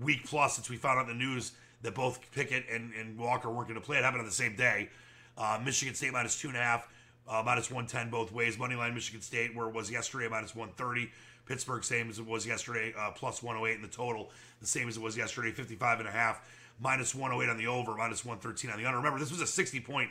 week 0.01 0.25
plus 0.25 0.55
since 0.55 0.69
we 0.69 0.77
found 0.77 1.00
out 1.00 1.07
the 1.07 1.13
news 1.13 1.53
that 1.81 1.95
both 1.95 2.19
Pickett 2.31 2.65
and, 2.71 2.93
and 2.93 3.17
Walker 3.17 3.50
weren't 3.50 3.67
going 3.67 3.79
to 3.79 3.86
play. 3.86 3.97
It 3.97 4.03
happened 4.03 4.21
on 4.21 4.25
the 4.25 4.31
same 4.31 4.55
day. 4.55 4.89
Uh, 5.38 5.59
Michigan 5.63 5.93
State 5.93 6.12
minus 6.12 6.39
two 6.39 6.47
and 6.47 6.57
a 6.57 6.62
half, 6.62 6.88
uh, 7.27 7.43
minus 7.45 7.69
110 7.69 8.09
both 8.09 8.31
ways. 8.31 8.57
Moneyline 8.57 8.93
Michigan 8.93 9.21
State, 9.21 9.55
where 9.55 9.67
it 9.67 9.74
was 9.74 9.91
yesterday, 9.91 10.27
minus 10.27 10.55
130. 10.55 11.12
Pittsburgh, 11.45 11.83
same 11.83 12.09
as 12.09 12.19
it 12.19 12.25
was 12.25 12.45
yesterday, 12.45 12.93
uh, 12.97 13.12
plus 13.12 13.41
108 13.41 13.75
in 13.75 13.81
the 13.81 13.88
total, 13.88 14.31
the 14.59 14.67
same 14.67 14.89
as 14.89 14.97
it 14.97 15.03
was 15.03 15.15
yesterday, 15.15 15.51
55 15.51 16.00
and 16.00 16.09
a 16.09 16.12
half, 16.12 16.41
minus 16.79 17.15
108 17.15 17.50
on 17.50 17.57
the 17.57 17.67
over, 17.67 17.95
minus 17.95 18.25
113 18.25 18.69
on 18.69 18.77
the 18.77 18.86
under. 18.86 18.97
Remember, 18.97 19.17
this 19.17 19.31
was 19.31 19.39
a 19.39 19.47
60 19.47 19.79
point 19.79 20.09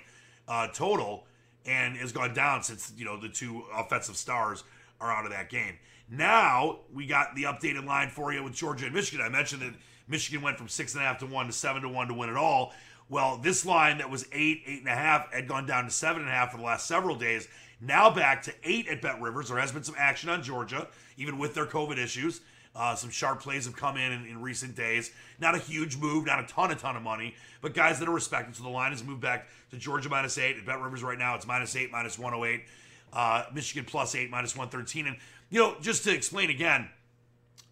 uh, 0.49 0.69
total 0.69 1.27
and 1.67 1.97
has 1.97 2.13
gone 2.13 2.33
down 2.33 2.63
since 2.63 2.93
you 2.97 3.05
know 3.05 3.21
the 3.21 3.29
two 3.29 3.65
offensive 3.75 4.17
stars 4.17 4.65
are 5.01 5.13
out 5.13 5.25
of 5.25 5.33
that 5.33 5.51
game. 5.51 5.77
Now 6.09 6.81
we 6.93 7.07
got 7.07 7.35
the 7.35 7.45
updated 7.45 7.85
line 7.85 8.09
for 8.09 8.33
you 8.33 8.43
with 8.43 8.55
Georgia 8.55 8.87
and 8.87 8.95
Michigan. 8.95 9.25
I 9.25 9.29
mentioned 9.29 9.63
that 9.63 9.75
Michigan 10.09 10.43
went 10.43 10.57
from 10.57 10.69
six 10.69 10.95
and 10.95 11.03
a 11.03 11.07
half 11.07 11.19
to 11.19 11.27
one 11.27 11.47
to 11.47 11.53
seven 11.53 11.83
to 11.83 11.89
one 11.89 12.09
to 12.09 12.15
win 12.15 12.29
it 12.29 12.37
all. 12.37 12.73
Well, 13.09 13.39
this 13.39 13.65
line 13.65 13.99
that 13.99 14.11
was 14.11 14.27
eight, 14.33 14.63
eight 14.67 14.81
and 14.81 14.89
a 14.89 14.95
half 14.95 15.33
had 15.33 15.47
gone 15.49 15.67
down 15.67 15.85
to 15.85 15.91
seven 15.91 16.23
and 16.23 16.31
a 16.31 16.35
half 16.35 16.51
for 16.51 16.59
the 16.59 16.63
last 16.63 16.87
several 16.87 17.17
days. 17.17 17.49
Now 17.81 18.11
back 18.11 18.43
to 18.45 18.55
eight 18.65 18.89
at 18.89 19.03
Bet 19.03 19.21
Rivers. 19.21 19.49
There 19.49 19.59
has 19.59 19.73
been 19.73 19.85
some 19.85 19.95
action 19.99 20.29
on 20.31 20.43
Georgia, 20.43 20.89
even 21.17 21.39
with 21.39 21.55
their 21.55 21.67
COVID 21.67 21.99
issues. 21.99 22.41
Uh, 22.75 22.95
some 22.95 23.11
sharp 23.11 23.41
plays 23.41 23.65
have 23.65 23.75
come 23.75 23.97
in, 23.97 24.13
in 24.13 24.27
in 24.27 24.43
recent 24.43 24.77
days. 24.77 25.11
Not 25.41 25.55
a 25.55 25.59
huge 25.59 25.97
move, 25.97 26.27
not 26.27 26.41
a 26.41 26.47
ton, 26.47 26.71
a 26.71 26.75
ton 26.75 26.95
of 26.95 27.03
money, 27.03 27.35
but 27.63 27.75
guys 27.75 27.99
that 27.99 28.09
are 28.09 28.13
respected. 28.13 28.55
So 28.55 28.65
the 28.65 28.69
line 28.69 28.93
has 28.93 29.03
moved 29.03 29.23
back 29.23 29.49
to 29.71 29.77
Georgia 29.77 30.09
minus 30.09 30.37
eight. 30.37 30.57
At 30.57 30.67
Bet 30.67 30.81
Rivers 30.81 31.03
right 31.03 31.19
now, 31.19 31.35
it's 31.35 31.47
minus 31.47 31.75
eight, 31.75 31.91
minus 31.91 32.19
108. 32.19 32.65
Uh, 33.13 33.45
Michigan 33.55 33.85
plus 33.87 34.15
eight, 34.15 34.31
minus 34.31 34.55
113. 34.55 35.07
And, 35.07 35.17
you 35.51 35.61
know, 35.61 35.77
just 35.81 36.05
to 36.05 36.13
explain 36.13 36.51
again, 36.51 36.89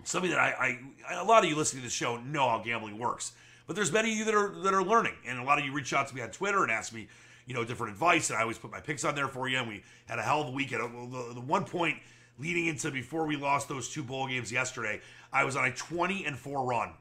something 0.04 0.30
that 0.30 0.40
I, 0.40 0.78
I, 1.08 1.14
a 1.14 1.24
lot 1.24 1.44
of 1.44 1.50
you 1.50 1.56
listening 1.56 1.82
to 1.82 1.88
the 1.88 1.92
show 1.92 2.16
know 2.18 2.48
how 2.48 2.58
gambling 2.58 2.98
works. 2.98 3.32
But 3.66 3.76
there's 3.76 3.92
many 3.92 4.12
of 4.12 4.18
you 4.18 4.24
that 4.26 4.34
are 4.34 4.54
that 4.62 4.74
are 4.74 4.84
learning, 4.84 5.14
and 5.26 5.38
a 5.38 5.42
lot 5.42 5.58
of 5.58 5.64
you 5.64 5.72
reach 5.72 5.92
out 5.94 6.08
to 6.08 6.14
me 6.14 6.20
on 6.20 6.30
Twitter 6.30 6.62
and 6.62 6.70
ask 6.70 6.92
me, 6.92 7.08
you 7.46 7.54
know, 7.54 7.64
different 7.64 7.92
advice, 7.92 8.30
and 8.30 8.38
I 8.38 8.42
always 8.42 8.58
put 8.58 8.70
my 8.70 8.80
picks 8.80 9.04
on 9.04 9.14
there 9.14 9.28
for 9.28 9.48
you. 9.48 9.58
And 9.58 9.68
we 9.68 9.82
had 10.06 10.18
a 10.18 10.22
hell 10.22 10.42
of 10.42 10.48
a 10.48 10.50
weekend. 10.50 10.82
The, 11.12 11.34
the 11.34 11.40
one 11.40 11.64
point 11.64 11.98
leading 12.38 12.66
into 12.66 12.90
before 12.90 13.26
we 13.26 13.36
lost 13.36 13.68
those 13.68 13.88
two 13.88 14.02
bowl 14.02 14.26
games 14.26 14.52
yesterday, 14.52 15.00
I 15.32 15.44
was 15.44 15.56
on 15.56 15.64
a 15.64 15.72
20 15.72 16.26
and 16.26 16.38
four 16.38 16.64
run 16.64 16.92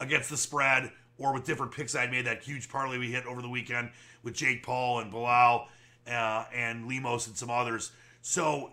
against 0.00 0.30
the 0.30 0.36
spread 0.36 0.90
or 1.18 1.32
with 1.32 1.44
different 1.44 1.72
picks 1.72 1.94
I'd 1.94 2.10
made. 2.10 2.26
That 2.26 2.42
huge 2.42 2.68
parlay 2.68 2.98
we 2.98 3.12
hit 3.12 3.26
over 3.26 3.40
the 3.42 3.48
weekend 3.48 3.90
with 4.22 4.34
Jake 4.34 4.62
Paul 4.62 5.00
and 5.00 5.10
Bilal 5.10 5.68
uh, 6.06 6.44
and 6.52 6.88
Lemos 6.88 7.26
and 7.26 7.36
some 7.36 7.50
others. 7.50 7.92
So, 8.22 8.72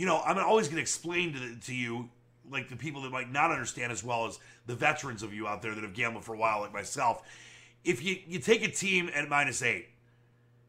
you 0.00 0.06
know, 0.06 0.22
I'm 0.24 0.38
always 0.38 0.66
going 0.66 0.76
to 0.76 0.80
explain 0.80 1.34
to, 1.34 1.56
to 1.66 1.74
you 1.74 2.08
like 2.50 2.70
the 2.70 2.76
people 2.76 3.02
that 3.02 3.12
might 3.12 3.30
not 3.30 3.50
understand 3.50 3.92
as 3.92 4.02
well 4.02 4.24
as 4.24 4.38
the 4.64 4.74
veterans 4.74 5.22
of 5.22 5.34
you 5.34 5.46
out 5.46 5.60
there 5.60 5.74
that 5.74 5.84
have 5.84 5.92
gambled 5.92 6.24
for 6.24 6.34
a 6.34 6.38
while, 6.38 6.60
like 6.60 6.72
myself. 6.72 7.22
If 7.84 8.02
you, 8.02 8.16
you 8.26 8.38
take 8.38 8.66
a 8.66 8.70
team 8.70 9.10
at 9.14 9.28
minus 9.28 9.62
eight, 9.62 9.90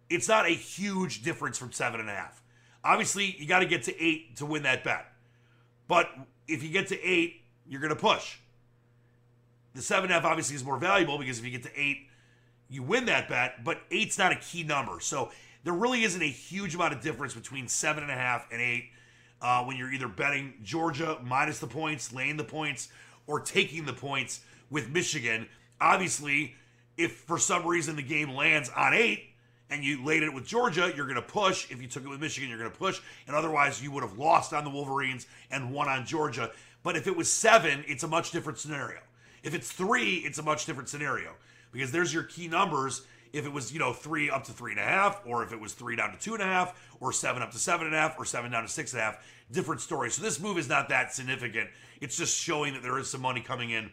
it's 0.09 0.27
not 0.27 0.47
a 0.47 0.49
huge 0.49 1.23
difference 1.23 1.57
from 1.57 1.71
seven 1.71 2.01
and 2.01 2.09
a 2.09 2.13
half. 2.13 2.43
Obviously, 2.83 3.37
you 3.39 3.47
got 3.47 3.59
to 3.59 3.65
get 3.65 3.83
to 3.83 4.03
eight 4.03 4.35
to 4.35 4.45
win 4.45 4.63
that 4.63 4.83
bet. 4.83 5.05
But 5.87 6.09
if 6.49 6.61
you 6.61 6.67
get 6.67 6.87
to 6.87 7.01
eight, 7.01 7.41
you're 7.69 7.79
going 7.79 7.95
to 7.95 8.01
push. 8.01 8.37
The 9.75 9.81
seven 9.81 10.11
and 10.11 10.11
a 10.11 10.15
half 10.15 10.25
obviously 10.25 10.57
is 10.57 10.65
more 10.65 10.77
valuable 10.77 11.17
because 11.17 11.39
if 11.39 11.45
you 11.45 11.51
get 11.51 11.63
to 11.63 11.79
eight, 11.79 12.09
you 12.69 12.83
win 12.83 13.05
that 13.05 13.29
bet. 13.29 13.63
But 13.63 13.79
eight's 13.91 14.17
not 14.17 14.33
a 14.33 14.35
key 14.35 14.63
number. 14.63 14.99
So 14.99 15.31
there 15.63 15.73
really 15.73 16.03
isn't 16.03 16.21
a 16.21 16.29
huge 16.29 16.75
amount 16.75 16.91
of 16.91 16.99
difference 16.99 17.33
between 17.33 17.69
seven 17.69 18.03
and 18.03 18.11
a 18.11 18.15
half 18.15 18.45
and 18.51 18.61
eight 18.61 18.89
uh, 19.41 19.63
when 19.63 19.77
you're 19.77 19.91
either 19.91 20.07
betting 20.07 20.53
Georgia 20.63 21.17
minus 21.23 21.59
the 21.59 21.67
points, 21.67 22.13
laying 22.13 22.37
the 22.37 22.43
points, 22.43 22.89
or 23.27 23.39
taking 23.39 23.85
the 23.85 23.93
points 23.93 24.41
with 24.69 24.89
Michigan. 24.89 25.47
Obviously, 25.79 26.55
if 26.97 27.13
for 27.13 27.37
some 27.37 27.65
reason 27.65 27.95
the 27.95 28.01
game 28.01 28.31
lands 28.31 28.69
on 28.75 28.93
eight 28.93 29.29
and 29.69 29.83
you 29.83 30.03
laid 30.03 30.23
it 30.23 30.33
with 30.33 30.45
Georgia, 30.45 30.91
you're 30.95 31.05
going 31.05 31.15
to 31.15 31.21
push. 31.21 31.71
If 31.71 31.81
you 31.81 31.87
took 31.87 32.03
it 32.03 32.09
with 32.09 32.19
Michigan, 32.19 32.49
you're 32.49 32.59
going 32.59 32.71
to 32.71 32.77
push. 32.77 32.99
And 33.27 33.35
otherwise, 33.35 33.81
you 33.81 33.91
would 33.91 34.03
have 34.03 34.17
lost 34.17 34.53
on 34.53 34.63
the 34.63 34.69
Wolverines 34.69 35.27
and 35.49 35.71
won 35.71 35.87
on 35.87 36.05
Georgia. 36.05 36.51
But 36.83 36.97
if 36.97 37.07
it 37.07 37.15
was 37.15 37.31
seven, 37.31 37.83
it's 37.87 38.03
a 38.03 38.07
much 38.07 38.31
different 38.31 38.59
scenario. 38.59 38.99
If 39.43 39.53
it's 39.53 39.71
three, 39.71 40.17
it's 40.17 40.37
a 40.37 40.43
much 40.43 40.65
different 40.65 40.89
scenario 40.89 41.31
because 41.71 41.91
there's 41.91 42.13
your 42.13 42.23
key 42.23 42.47
numbers 42.47 43.03
if 43.33 43.45
it 43.45 43.51
was, 43.51 43.71
you 43.71 43.79
know, 43.79 43.93
three 43.93 44.29
up 44.29 44.43
to 44.45 44.51
three 44.51 44.71
and 44.71 44.79
a 44.79 44.83
half, 44.83 45.21
or 45.25 45.43
if 45.43 45.53
it 45.53 45.59
was 45.59 45.73
three 45.73 45.95
down 45.95 46.11
to 46.11 46.19
two 46.19 46.33
and 46.33 46.41
a 46.41 46.45
half, 46.45 46.79
or 46.99 47.11
seven 47.11 47.41
up 47.41 47.51
to 47.51 47.59
seven 47.59 47.87
and 47.87 47.95
a 47.95 47.99
half, 47.99 48.19
or 48.19 48.25
seven 48.25 48.51
down 48.51 48.63
to 48.63 48.69
six 48.69 48.93
and 48.93 49.01
a 49.01 49.05
half, 49.05 49.23
different 49.51 49.81
story. 49.81 50.09
So 50.09 50.21
this 50.21 50.39
move 50.39 50.57
is 50.57 50.67
not 50.67 50.89
that 50.89 51.13
significant. 51.13 51.69
It's 52.01 52.17
just 52.17 52.37
showing 52.37 52.73
that 52.73 52.83
there 52.83 52.97
is 52.97 53.09
some 53.09 53.21
money 53.21 53.41
coming 53.41 53.69
in 53.69 53.91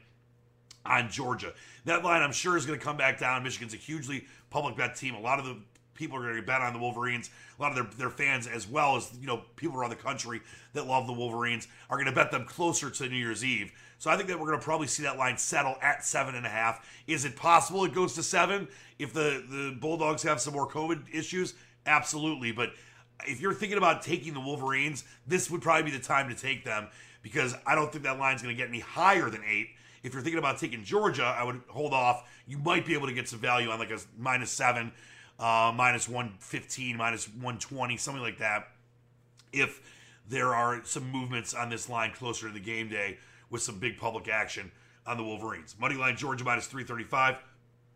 on 0.85 1.11
Georgia. 1.11 1.53
That 1.85 2.05
line, 2.05 2.23
I'm 2.23 2.33
sure, 2.33 2.57
is 2.57 2.67
going 2.67 2.79
to 2.79 2.85
come 2.85 2.97
back 2.97 3.19
down. 3.19 3.43
Michigan's 3.43 3.75
a 3.75 3.79
hugely 3.79 4.27
public 4.51 4.77
bet 4.77 4.97
team. 4.97 5.15
A 5.15 5.21
lot 5.21 5.39
of 5.39 5.45
the 5.45 5.57
people 5.95 6.17
are 6.17 6.23
going 6.23 6.37
to 6.37 6.43
bet 6.43 6.63
on 6.63 6.73
the 6.73 6.79
Wolverines. 6.79 7.31
A 7.59 7.63
lot 7.63 7.77
of 7.77 7.77
their, 7.77 7.99
their 7.99 8.11
fans, 8.11 8.47
as 8.47 8.67
well 8.67 8.97
as 8.97 9.11
you 9.21 9.27
know 9.27 9.43
people 9.57 9.77
around 9.77 9.91
the 9.91 9.97
country 9.97 10.41
that 10.73 10.87
love 10.87 11.07
the 11.07 11.13
Wolverines, 11.13 11.69
are 11.91 11.97
going 11.97 12.07
to 12.07 12.13
bet 12.13 12.31
them 12.31 12.45
closer 12.45 12.89
to 12.89 13.09
New 13.09 13.17
Year's 13.17 13.45
Eve. 13.45 13.73
So 13.99 14.11
I 14.11 14.17
think 14.17 14.29
that 14.29 14.39
we're 14.39 14.47
going 14.47 14.59
to 14.59 14.65
probably 14.65 14.87
see 14.87 15.03
that 15.03 15.19
line 15.19 15.37
settle 15.37 15.77
at 15.83 16.05
seven 16.05 16.37
and 16.37 16.47
a 16.47 16.49
half. 16.49 16.89
Is 17.07 17.25
it 17.25 17.35
possible 17.35 17.85
it 17.85 17.93
goes 17.93 18.15
to 18.15 18.23
seven 18.23 18.69
if 18.99 19.13
the 19.13 19.45
the 19.49 19.77
Bulldogs 19.81 20.23
have 20.23 20.41
some 20.41 20.55
more 20.55 20.69
COVID 20.69 21.13
issues? 21.13 21.55
Absolutely, 21.85 22.53
but 22.53 22.71
if 23.27 23.41
you're 23.41 23.55
thinking 23.55 23.79
about 23.79 24.03
taking 24.03 24.35
the 24.35 24.41
Wolverines, 24.41 25.05
this 25.27 25.51
would 25.51 25.63
probably 25.63 25.91
be 25.91 25.97
the 25.97 26.03
time 26.03 26.29
to 26.29 26.35
take 26.35 26.65
them 26.65 26.87
because 27.23 27.55
I 27.67 27.75
don't 27.75 27.91
think 27.91 28.05
that 28.05 28.19
line's 28.19 28.43
going 28.43 28.55
to 28.55 28.61
get 28.61 28.69
any 28.69 28.81
higher 28.81 29.29
than 29.29 29.43
eight. 29.49 29.69
If 30.05 30.13
you're 30.13 30.23
thinking 30.23 30.39
about 30.39 30.59
taking 30.59 30.85
Georgia, 30.85 31.25
I 31.25 31.43
would 31.43 31.61
hold 31.69 31.93
off. 31.93 32.29
You 32.47 32.59
might 32.59 32.87
be 32.87 32.95
able 32.95 33.09
to 33.09 33.13
get 33.13 33.29
some 33.29 33.41
value 33.41 33.71
on 33.71 33.81
like 33.81 33.91
a 33.91 33.99
minus 34.17 34.53
seven, 34.53 34.93
uh, 35.41 35.73
minus 35.75 36.09
115, 36.09 36.97
minus 36.97 37.27
120, 37.27 37.97
something 37.97 38.23
like 38.23 38.39
that. 38.39 38.69
If 39.53 39.83
there 40.29 40.55
are 40.55 40.85
some 40.85 41.11
movements 41.11 41.53
on 41.53 41.69
this 41.69 41.89
line 41.89 42.13
closer 42.13 42.47
to 42.47 42.55
the 42.55 42.61
game 42.61 42.89
day 42.89 43.19
with 43.51 43.63
some 43.63 43.79
big 43.79 43.97
public 43.97 44.29
action 44.29 44.71
on 45.07 45.17
the 45.17 45.25
Wolverines. 45.25 45.75
Money 45.79 45.95
line 45.95 46.17
Georgia 46.17 46.45
minus 46.45 46.67
335, 46.67 47.37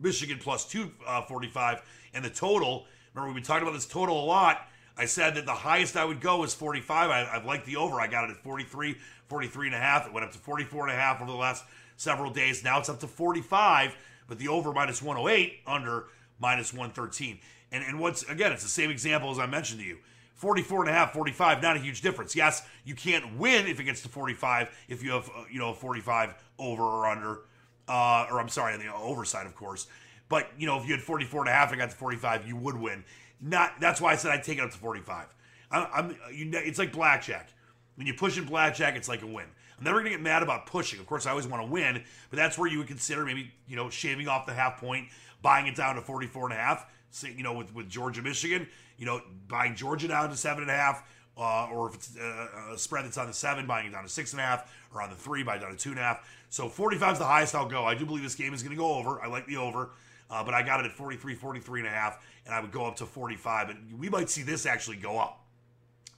Michigan 0.01 0.39
plus 0.41 0.69
245, 0.69 1.83
and 2.15 2.25
the 2.25 2.31
total. 2.31 2.87
Remember, 3.15 3.29
we've 3.29 3.43
been 3.43 3.45
talking 3.45 3.63
about 3.63 3.75
this 3.75 3.87
total 3.87 4.23
a 4.23 4.27
lot. 4.27 4.69
I 4.97 5.07
said 5.07 5.35
that 5.37 5.47
the 5.47 5.55
highest 5.55 5.97
I 5.97 6.05
would 6.05 6.21
go 6.21 6.43
is 6.45 6.55
45. 6.55 7.11
I, 7.11 7.25
have 7.25 7.45
liked 7.45 7.67
the 7.67 7.77
over. 7.77 8.01
I 8.01 8.07
got 8.07 8.25
it 8.25 8.31
at 8.31 8.37
43, 8.39 8.97
43 9.29 9.67
and 9.69 9.77
a 9.77 9.79
half. 9.79 10.07
It 10.07 10.13
went 10.13 10.25
up 10.27 10.33
to 10.33 10.39
44 10.39 10.89
and 10.89 10.97
a 10.97 11.01
half 11.01 11.21
over 11.21 11.31
the 11.31 11.37
last 11.37 11.65
several 11.97 12.31
days. 12.31 12.63
Now 12.63 12.79
it's 12.79 12.89
up 12.89 13.01
to 13.01 13.07
45, 13.07 13.97
but 14.29 14.39
the 14.39 14.49
over 14.49 14.73
minus 14.73 15.03
108, 15.03 15.61
under 15.67 16.07
minus 16.39 16.73
113. 16.73 17.39
And, 17.71 17.85
and 17.85 17.99
what's, 17.99 18.23
again, 18.25 18.53
it's 18.53 18.63
the 18.63 18.69
same 18.69 18.91
example 18.91 19.31
as 19.31 19.39
I 19.39 19.47
mentioned 19.47 19.81
to 19.81 19.87
you. 19.87 19.99
44 20.43 20.81
and 20.81 20.91
a 20.91 20.93
half, 20.93 21.13
45, 21.13 21.63
not 21.63 21.77
a 21.77 21.79
huge 21.79 22.03
difference. 22.03 22.35
Yes, 22.35 22.67
you 22.85 22.97
can't 22.97 23.39
win 23.39 23.69
if 23.69 23.79
it 23.79 23.85
gets 23.85 24.03
to 24.03 24.09
45 24.09 24.77
if 24.89 25.01
you 25.01 25.13
have, 25.13 25.29
uh, 25.29 25.45
you 25.49 25.61
know, 25.61 25.73
45 25.73 26.35
over 26.59 26.83
or 26.83 27.07
under, 27.07 27.43
uh, 27.87 28.27
or 28.29 28.41
I'm 28.41 28.49
sorry, 28.49 28.75
on 28.75 28.81
the 28.81 28.93
overside, 28.93 29.47
of 29.47 29.55
course. 29.55 29.87
But, 30.29 30.49
you 30.59 30.67
know, 30.67 30.77
if 30.81 30.85
you 30.85 30.95
had 30.95 31.01
44 31.01 31.43
and 31.43 31.49
a 31.49 31.53
half 31.53 31.71
and 31.71 31.79
got 31.79 31.91
to 31.91 31.97
45, 31.97 32.49
you 32.49 32.57
would 32.57 32.77
win. 32.77 33.05
Not 33.41 33.75
that's 33.81 34.01
why 34.01 34.11
I 34.11 34.17
said 34.17 34.33
I'd 34.33 34.43
take 34.43 34.59
it 34.59 34.65
up 34.65 34.73
to 34.73 34.79
45. 34.79 35.27
I'm, 35.71 35.87
I'm 35.95 36.17
you 36.35 36.47
know, 36.47 36.59
it's 36.61 36.81
like 36.81 36.93
blackjack. 36.93 37.53
When 37.95 38.09
you 38.09 38.15
push 38.15 38.37
in 38.37 38.45
blackjack, 38.45 38.97
it's 38.97 39.09
like 39.09 39.23
a 39.23 39.27
win. 39.27 39.47
I'm 39.79 39.85
never 39.85 39.99
gonna 39.99 40.11
get 40.11 40.23
mad 40.23 40.43
about 40.43 40.67
pushing. 40.67 40.99
Of 40.99 41.07
course, 41.07 41.25
I 41.25 41.31
always 41.31 41.47
want 41.47 41.65
to 41.65 41.71
win, 41.71 42.03
but 42.31 42.37
that's 42.37 42.59
where 42.59 42.69
you 42.69 42.79
would 42.79 42.89
consider 42.89 43.25
maybe 43.25 43.53
you 43.69 43.77
know 43.77 43.91
shaving 43.91 44.27
off 44.27 44.47
the 44.47 44.55
half 44.55 44.81
point, 44.81 45.07
buying 45.41 45.69
it 45.69 45.77
down 45.77 45.95
to 45.95 46.01
44 46.01 46.47
and 46.47 46.55
a 46.55 46.57
half. 46.57 46.87
Say, 47.11 47.33
you 47.37 47.45
know, 47.45 47.53
with 47.53 47.73
with 47.75 47.89
Georgia, 47.89 48.23
Michigan, 48.23 48.67
you 49.03 49.07
know, 49.07 49.21
buying 49.49 49.75
Georgia 49.75 50.07
down 50.07 50.31
to 50.31 50.37
seven 50.37 50.63
and 50.63 50.71
a 50.71 50.75
half, 50.75 51.03
uh, 51.37 51.67
or 51.73 51.89
if 51.89 51.97
it's 51.97 52.17
uh, 52.17 52.73
a 52.73 52.79
spread 52.79 53.05
that's 53.05 53.19
on 53.19 53.27
the 53.27 53.33
seven, 53.33 53.67
buying 53.67 53.89
it 53.89 53.91
down 53.91 54.05
to 54.05 54.09
six 54.09 54.31
and 54.33 54.39
a 54.39 54.45
half, 54.45 54.73
or 54.95 55.03
on 55.03 55.11
the 55.11 55.17
three, 55.17 55.43
buying 55.43 55.61
it 55.61 55.65
down 55.65 55.73
to 55.73 55.77
two 55.77 55.91
and 55.91 55.99
a 55.99 56.03
half. 56.03 56.25
So 56.51 56.69
45 56.69 57.15
is 57.15 57.19
the 57.19 57.25
highest 57.25 57.57
I'll 57.57 57.69
go. 57.69 57.85
I 57.85 57.97
do 57.97 58.07
believe 58.07 58.23
this 58.23 58.37
game 58.37 58.55
is 58.55 58.63
going 58.63 58.77
to 58.77 58.81
go 58.81 58.95
over. 58.95 59.21
I 59.21 59.27
like 59.27 59.49
the 59.49 59.57
over, 59.57 59.91
uh, 60.31 60.45
but 60.45 60.55
I 60.55 60.63
got 60.63 60.79
it 60.79 60.87
at 60.87 60.93
43, 60.93 61.35
43 61.35 61.81
and 61.81 61.89
a 61.89 61.91
half 61.91 62.25
and 62.47 62.55
I 62.55 62.61
would 62.61 62.71
go 62.71 62.87
up 62.87 62.95
to 62.97 63.07
45. 63.07 63.71
And 63.71 63.99
we 63.99 64.09
might 64.09 64.31
see 64.31 64.43
this 64.43 64.67
actually 64.67 64.99
go 64.99 65.19
up. 65.19 65.45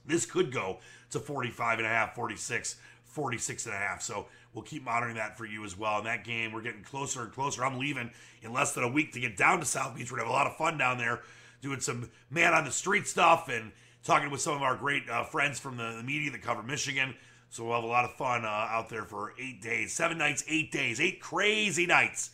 This 0.05 0.27
could 0.27 0.51
go 0.51 0.77
to 1.09 1.19
45 1.19 1.79
and 1.79 1.87
a 1.87 1.89
half, 1.89 2.13
46, 2.13 2.75
46 3.05 3.65
and 3.65 3.73
a 3.73 3.77
half. 3.77 4.01
So 4.01 4.27
we'll 4.53 4.63
keep 4.63 4.83
monitoring 4.83 5.15
that 5.15 5.37
for 5.37 5.45
you 5.45 5.65
as 5.65 5.77
well. 5.77 5.99
In 5.99 6.05
that 6.05 6.23
game, 6.23 6.51
we're 6.51 6.61
getting 6.61 6.83
closer 6.83 7.23
and 7.23 7.31
closer. 7.31 7.65
I'm 7.65 7.79
leaving 7.79 8.11
in 8.43 8.53
less 8.53 8.73
than 8.73 8.83
a 8.83 8.87
week 8.87 9.13
to 9.13 9.19
get 9.19 9.37
down 9.37 9.59
to 9.59 9.65
South 9.65 9.95
Beach. 9.95 10.11
We're 10.11 10.17
going 10.17 10.29
to 10.29 10.33
have 10.33 10.45
a 10.45 10.45
lot 10.45 10.51
of 10.51 10.57
fun 10.57 10.77
down 10.77 10.97
there 10.97 11.21
doing 11.65 11.79
some 11.79 12.09
man 12.29 12.53
on 12.53 12.63
the 12.63 12.71
street 12.71 13.07
stuff 13.07 13.49
and 13.49 13.71
talking 14.03 14.29
with 14.29 14.39
some 14.39 14.53
of 14.53 14.61
our 14.61 14.75
great 14.75 15.09
uh, 15.09 15.23
friends 15.23 15.59
from 15.59 15.77
the, 15.77 15.95
the, 15.97 16.03
media 16.03 16.29
that 16.31 16.43
cover 16.43 16.61
Michigan. 16.61 17.15
So 17.49 17.65
we'll 17.65 17.73
have 17.73 17.83
a 17.83 17.87
lot 17.87 18.05
of 18.05 18.13
fun 18.13 18.45
uh, 18.45 18.47
out 18.47 18.87
there 18.87 19.03
for 19.03 19.33
eight 19.39 19.63
days, 19.63 19.91
seven 19.93 20.19
nights, 20.19 20.43
eight 20.47 20.71
days, 20.71 21.01
eight 21.01 21.19
crazy 21.19 21.87
nights 21.87 22.29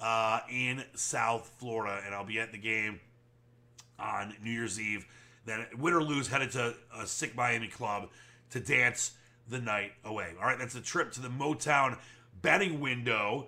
uh, 0.00 0.40
in 0.50 0.82
South 0.94 1.52
Florida. 1.58 2.02
And 2.04 2.12
I'll 2.12 2.24
be 2.24 2.40
at 2.40 2.50
the 2.50 2.58
game 2.58 2.98
on 4.00 4.34
New 4.42 4.50
Year's 4.50 4.80
Eve. 4.80 5.06
Then 5.46 5.64
win 5.78 5.94
or 5.94 6.02
lose, 6.02 6.26
headed 6.26 6.50
to 6.52 6.74
a 6.98 7.06
sick 7.06 7.36
Miami 7.36 7.68
club 7.68 8.08
to 8.50 8.58
dance 8.58 9.12
the 9.48 9.60
night 9.60 9.92
away. 10.04 10.34
All 10.40 10.46
right, 10.46 10.58
that's 10.58 10.74
a 10.74 10.80
trip 10.80 11.12
to 11.12 11.20
the 11.20 11.28
Motown 11.28 11.98
betting 12.40 12.80
window. 12.80 13.46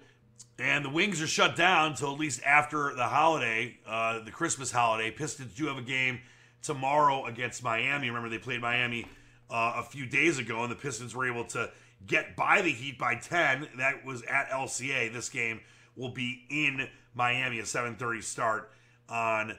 And 0.59 0.85
the 0.85 0.91
Wings 0.91 1.21
are 1.21 1.27
shut 1.27 1.57
down 1.57 1.93
until 1.93 2.13
at 2.13 2.19
least 2.19 2.41
after 2.45 2.95
the 2.95 3.05
holiday, 3.05 3.77
uh, 3.87 4.21
the 4.21 4.31
Christmas 4.31 4.71
holiday. 4.71 5.11
Pistons 5.11 5.55
do 5.55 5.67
have 5.67 5.79
a 5.79 5.83
game 5.83 6.21
tomorrow 6.63 7.27
against 7.27 7.63
Miami. 7.63 8.09
Remember, 8.09 8.29
they 8.29 8.39
played 8.39 8.61
Miami 8.61 9.07
uh, 9.51 9.75
a 9.77 9.83
few 9.83 10.07
days 10.07 10.39
ago, 10.39 10.63
and 10.63 10.71
the 10.71 10.77
Pistons 10.77 11.15
were 11.15 11.27
able 11.31 11.45
to 11.47 11.71
get 12.07 12.37
by 12.37 12.63
the 12.63 12.71
Heat 12.71 12.99
by 12.99 13.17
10. 13.17 13.69
That 13.79 14.05
was 14.05 14.23
at 14.23 14.49
LCA. 14.51 15.13
This 15.13 15.29
game 15.29 15.61
will 15.97 16.11
be 16.11 16.45
in 16.51 16.89
Miami, 17.15 17.59
a 17.59 17.65
7:30 17.65 18.23
start 18.23 18.71
on 19.09 19.57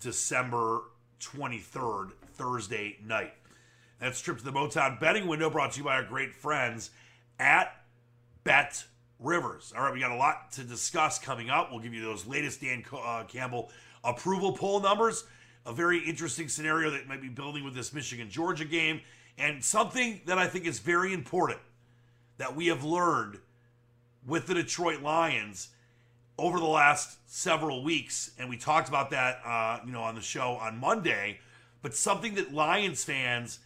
December 0.00 0.82
23rd, 1.20 2.12
Thursday 2.34 2.98
night. 3.04 3.34
That's 4.00 4.20
trip 4.20 4.38
to 4.38 4.44
the 4.44 4.52
Motown 4.52 5.00
betting 5.00 5.26
window 5.26 5.48
brought 5.48 5.72
to 5.72 5.78
you 5.78 5.84
by 5.84 5.94
our 5.94 6.04
great 6.04 6.34
friends 6.34 6.90
at 7.38 7.74
Bet 8.44 8.84
Rivers. 9.18 9.72
All 9.76 9.82
right, 9.82 9.92
we 9.92 10.00
got 10.00 10.10
a 10.10 10.16
lot 10.16 10.52
to 10.52 10.64
discuss 10.64 11.18
coming 11.18 11.50
up. 11.50 11.70
We'll 11.70 11.80
give 11.80 11.94
you 11.94 12.02
those 12.02 12.26
latest 12.26 12.60
Dan 12.60 12.84
uh, 12.92 13.24
Campbell 13.28 13.70
approval 14.02 14.52
poll 14.52 14.80
numbers. 14.80 15.24
A 15.66 15.72
very 15.72 15.98
interesting 15.98 16.48
scenario 16.48 16.90
that 16.90 17.06
might 17.08 17.22
be 17.22 17.28
building 17.28 17.64
with 17.64 17.74
this 17.74 17.92
Michigan 17.92 18.28
Georgia 18.28 18.66
game, 18.66 19.00
and 19.38 19.64
something 19.64 20.20
that 20.26 20.36
I 20.36 20.46
think 20.46 20.66
is 20.66 20.78
very 20.78 21.14
important 21.14 21.60
that 22.36 22.54
we 22.54 22.66
have 22.66 22.84
learned 22.84 23.38
with 24.26 24.46
the 24.46 24.54
Detroit 24.54 25.00
Lions 25.00 25.68
over 26.38 26.58
the 26.58 26.66
last 26.66 27.18
several 27.26 27.84
weeks, 27.84 28.32
and 28.38 28.50
we 28.50 28.56
talked 28.56 28.88
about 28.88 29.10
that, 29.10 29.40
uh, 29.44 29.78
you 29.86 29.92
know, 29.92 30.02
on 30.02 30.14
the 30.14 30.20
show 30.20 30.56
on 30.56 30.78
Monday. 30.78 31.38
But 31.82 31.94
something 31.94 32.34
that 32.34 32.52
Lions 32.52 33.04
fans, 33.04 33.60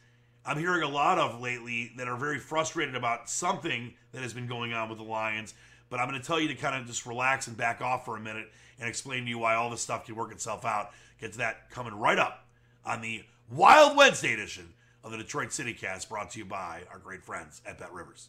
I'm 0.49 0.59
hearing 0.59 0.83
a 0.83 0.89
lot 0.89 1.19
of 1.19 1.43
lately, 1.43 1.93
that 1.99 2.09
are 2.09 2.17
very 2.17 2.39
frustrated 2.39 2.95
about 2.95 3.29
something 3.29 3.93
that 4.13 4.23
has 4.23 4.33
been 4.33 4.47
going 4.47 4.73
on 4.73 4.89
with 4.89 4.97
the 4.97 5.05
Lions. 5.05 5.53
But 5.91 6.01
I'm 6.01 6.09
going 6.09 6.19
to 6.19 6.27
tell 6.27 6.41
you 6.41 6.49
to 6.49 6.55
kind 6.55 6.81
of 6.81 6.87
just 6.87 7.05
relax 7.05 7.49
and 7.49 7.57
back 7.57 7.83
off 7.83 8.07
for 8.07 8.17
a 8.17 8.21
minute 8.21 8.51
and 8.81 8.89
explain 8.89 9.25
to 9.25 9.29
you 9.29 9.39
why 9.39 9.57
all 9.57 9.69
this 9.69 9.83
stuff 9.83 10.07
can 10.07 10.17
work 10.17 10.33
itself 10.33 10.65
out. 10.65 10.93
Get 11.21 11.33
to 11.33 11.39
that 11.39 11.69
coming 11.69 11.93
right 11.93 12.19
up 12.19 12.47
on 12.87 13.03
the 13.03 13.25
Wild 13.51 13.95
Wednesday 13.95 14.33
edition 14.33 14.73
of 15.05 15.11
the 15.11 15.19
Detroit 15.19 15.53
City 15.53 15.75
Cast, 15.75 16.09
brought 16.09 16.31
to 16.31 16.39
you 16.39 16.47
by 16.47 16.81
our 16.91 16.99
great 16.99 17.23
friends 17.23 17.61
at 17.67 17.79
Bet 17.79 17.93
Rivers. 17.93 18.29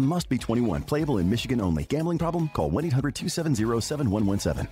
Must 0.00 0.28
be 0.28 0.38
21. 0.38 0.82
Playable 0.82 1.18
in 1.18 1.30
Michigan 1.30 1.60
only. 1.60 1.84
Gambling 1.84 2.18
problem? 2.18 2.48
Call 2.48 2.70
1 2.70 2.86
800 2.86 3.14
270 3.14 3.80
7117. 3.80 4.68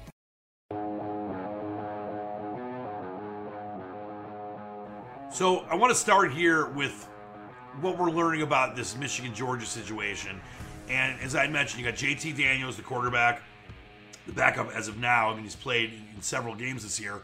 So 5.31 5.61
I 5.71 5.77
want 5.77 5.91
to 5.91 5.99
start 5.99 6.31
here 6.31 6.69
with 6.69 7.09
what 7.81 7.99
we're 7.99 8.11
learning 8.11 8.43
about 8.43 8.77
this 8.77 8.97
Michigan 8.97 9.35
Georgia 9.35 9.65
situation. 9.65 10.39
And 10.91 11.19
as 11.21 11.35
I 11.35 11.47
mentioned, 11.47 11.83
you 11.83 11.91
got 11.91 11.99
JT 11.99 12.37
Daniels, 12.37 12.77
the 12.77 12.83
quarterback, 12.83 13.41
the 14.27 14.33
backup 14.33 14.71
as 14.75 14.89
of 14.89 14.99
now. 14.99 15.31
I 15.31 15.35
mean, 15.35 15.45
he's 15.45 15.57
played 15.57 15.93
in 16.15 16.21
several 16.21 16.55
games 16.55 16.83
this 16.83 17.01
year. 17.01 17.23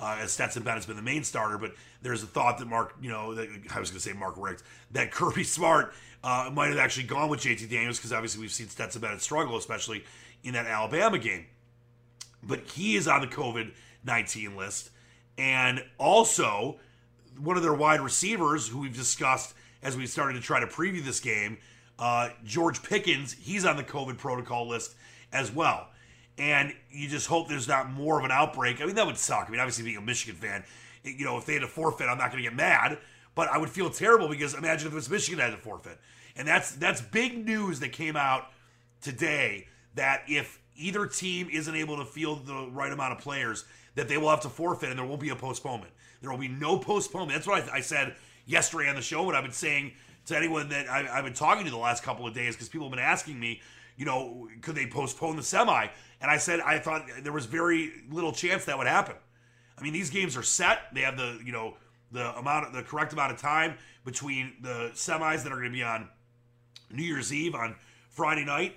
Uh, 0.00 0.16
as 0.20 0.32
Stetson 0.32 0.62
Bennett's 0.62 0.86
been 0.86 0.96
the 0.96 1.02
main 1.02 1.22
starter, 1.24 1.58
but 1.58 1.74
there's 2.00 2.22
a 2.22 2.26
thought 2.26 2.58
that 2.58 2.66
Mark, 2.66 2.94
you 3.02 3.10
know, 3.10 3.34
that, 3.34 3.48
I 3.74 3.78
was 3.80 3.90
going 3.90 4.00
to 4.00 4.08
say 4.08 4.14
Mark 4.14 4.34
Richt, 4.38 4.62
that 4.92 5.10
Kirby 5.12 5.44
Smart 5.44 5.92
uh, 6.24 6.50
might 6.52 6.68
have 6.68 6.78
actually 6.78 7.06
gone 7.06 7.28
with 7.28 7.40
JT 7.40 7.68
Daniels 7.68 7.98
because 7.98 8.12
obviously 8.12 8.40
we've 8.40 8.52
seen 8.52 8.68
Stetson 8.68 9.00
Bennett 9.00 9.20
struggle, 9.20 9.56
especially 9.56 10.04
in 10.42 10.54
that 10.54 10.66
Alabama 10.66 11.18
game. 11.18 11.46
But 12.42 12.60
he 12.60 12.96
is 12.96 13.06
on 13.06 13.20
the 13.20 13.26
COVID 13.26 13.72
19 14.04 14.56
list. 14.56 14.90
And 15.36 15.84
also, 15.98 16.78
one 17.38 17.56
of 17.56 17.62
their 17.62 17.74
wide 17.74 18.00
receivers, 18.00 18.68
who 18.68 18.80
we've 18.80 18.96
discussed 18.96 19.54
as 19.82 19.96
we 19.96 20.06
started 20.06 20.34
to 20.34 20.40
try 20.40 20.60
to 20.60 20.66
preview 20.66 21.04
this 21.04 21.20
game, 21.20 21.58
uh, 21.98 22.30
George 22.44 22.82
Pickens, 22.82 23.34
he's 23.34 23.64
on 23.64 23.76
the 23.76 23.82
COVID 23.82 24.18
protocol 24.18 24.66
list 24.66 24.94
as 25.32 25.52
well. 25.52 25.88
And 26.40 26.72
you 26.90 27.06
just 27.06 27.26
hope 27.26 27.48
there's 27.48 27.68
not 27.68 27.90
more 27.90 28.18
of 28.18 28.24
an 28.24 28.30
outbreak. 28.30 28.80
I 28.80 28.86
mean, 28.86 28.94
that 28.94 29.04
would 29.04 29.18
suck. 29.18 29.44
I 29.46 29.50
mean, 29.50 29.60
obviously, 29.60 29.84
being 29.84 29.98
a 29.98 30.00
Michigan 30.00 30.36
fan, 30.40 30.64
you 31.04 31.26
know, 31.26 31.36
if 31.36 31.44
they 31.44 31.52
had 31.52 31.62
a 31.62 31.68
forfeit, 31.68 32.08
I'm 32.08 32.16
not 32.16 32.32
going 32.32 32.42
to 32.42 32.48
get 32.48 32.56
mad, 32.56 32.96
but 33.34 33.48
I 33.48 33.58
would 33.58 33.68
feel 33.68 33.90
terrible 33.90 34.26
because 34.26 34.54
imagine 34.54 34.86
if 34.86 34.94
it 34.94 34.96
was 34.96 35.10
Michigan 35.10 35.36
that 35.38 35.50
had 35.50 35.58
a 35.58 35.62
forfeit. 35.62 35.98
And 36.36 36.48
that's 36.48 36.72
that's 36.72 37.02
big 37.02 37.44
news 37.44 37.80
that 37.80 37.92
came 37.92 38.16
out 38.16 38.46
today 39.02 39.66
that 39.96 40.22
if 40.28 40.58
either 40.76 41.04
team 41.04 41.50
isn't 41.52 41.74
able 41.74 41.98
to 41.98 42.06
field 42.06 42.46
the 42.46 42.70
right 42.70 42.90
amount 42.90 43.12
of 43.12 43.18
players, 43.18 43.66
that 43.96 44.08
they 44.08 44.16
will 44.16 44.30
have 44.30 44.40
to 44.40 44.48
forfeit 44.48 44.88
and 44.88 44.98
there 44.98 45.04
won't 45.04 45.20
be 45.20 45.28
a 45.28 45.36
postponement. 45.36 45.92
There 46.22 46.30
will 46.30 46.38
be 46.38 46.48
no 46.48 46.78
postponement. 46.78 47.32
That's 47.34 47.46
what 47.46 47.70
I, 47.70 47.76
I 47.76 47.80
said 47.80 48.16
yesterday 48.46 48.88
on 48.88 48.96
the 48.96 49.02
show, 49.02 49.22
what 49.24 49.34
I've 49.34 49.44
been 49.44 49.52
saying 49.52 49.92
to 50.26 50.36
anyone 50.36 50.70
that 50.70 50.88
I, 50.88 51.02
have 51.02 51.24
been 51.24 51.34
talking 51.34 51.66
to 51.66 51.70
the 51.70 51.76
last 51.76 52.02
couple 52.02 52.26
of 52.26 52.32
days 52.32 52.54
because 52.54 52.70
people 52.70 52.86
have 52.86 52.92
been 52.92 53.04
asking 53.04 53.38
me, 53.38 53.60
you 53.96 54.04
know, 54.06 54.48
could 54.62 54.74
they 54.74 54.86
postpone 54.86 55.36
the 55.36 55.42
semi? 55.42 55.88
And 56.20 56.30
I 56.30 56.36
said 56.36 56.60
I 56.60 56.78
thought 56.78 57.06
there 57.22 57.32
was 57.32 57.46
very 57.46 57.92
little 58.10 58.32
chance 58.32 58.64
that 58.66 58.76
would 58.76 58.86
happen. 58.86 59.16
I 59.78 59.82
mean, 59.82 59.92
these 59.92 60.10
games 60.10 60.36
are 60.36 60.42
set. 60.42 60.92
They 60.92 61.00
have 61.00 61.16
the, 61.16 61.40
you 61.44 61.52
know, 61.52 61.76
the 62.12 62.36
amount 62.36 62.66
of 62.66 62.72
the 62.72 62.82
correct 62.82 63.12
amount 63.12 63.32
of 63.32 63.40
time 63.40 63.74
between 64.04 64.54
the 64.60 64.90
semis 64.94 65.42
that 65.42 65.52
are 65.52 65.56
going 65.56 65.70
to 65.72 65.76
be 65.76 65.82
on 65.82 66.08
New 66.92 67.02
Year's 67.02 67.32
Eve 67.32 67.54
on 67.54 67.76
Friday 68.08 68.44
night, 68.44 68.74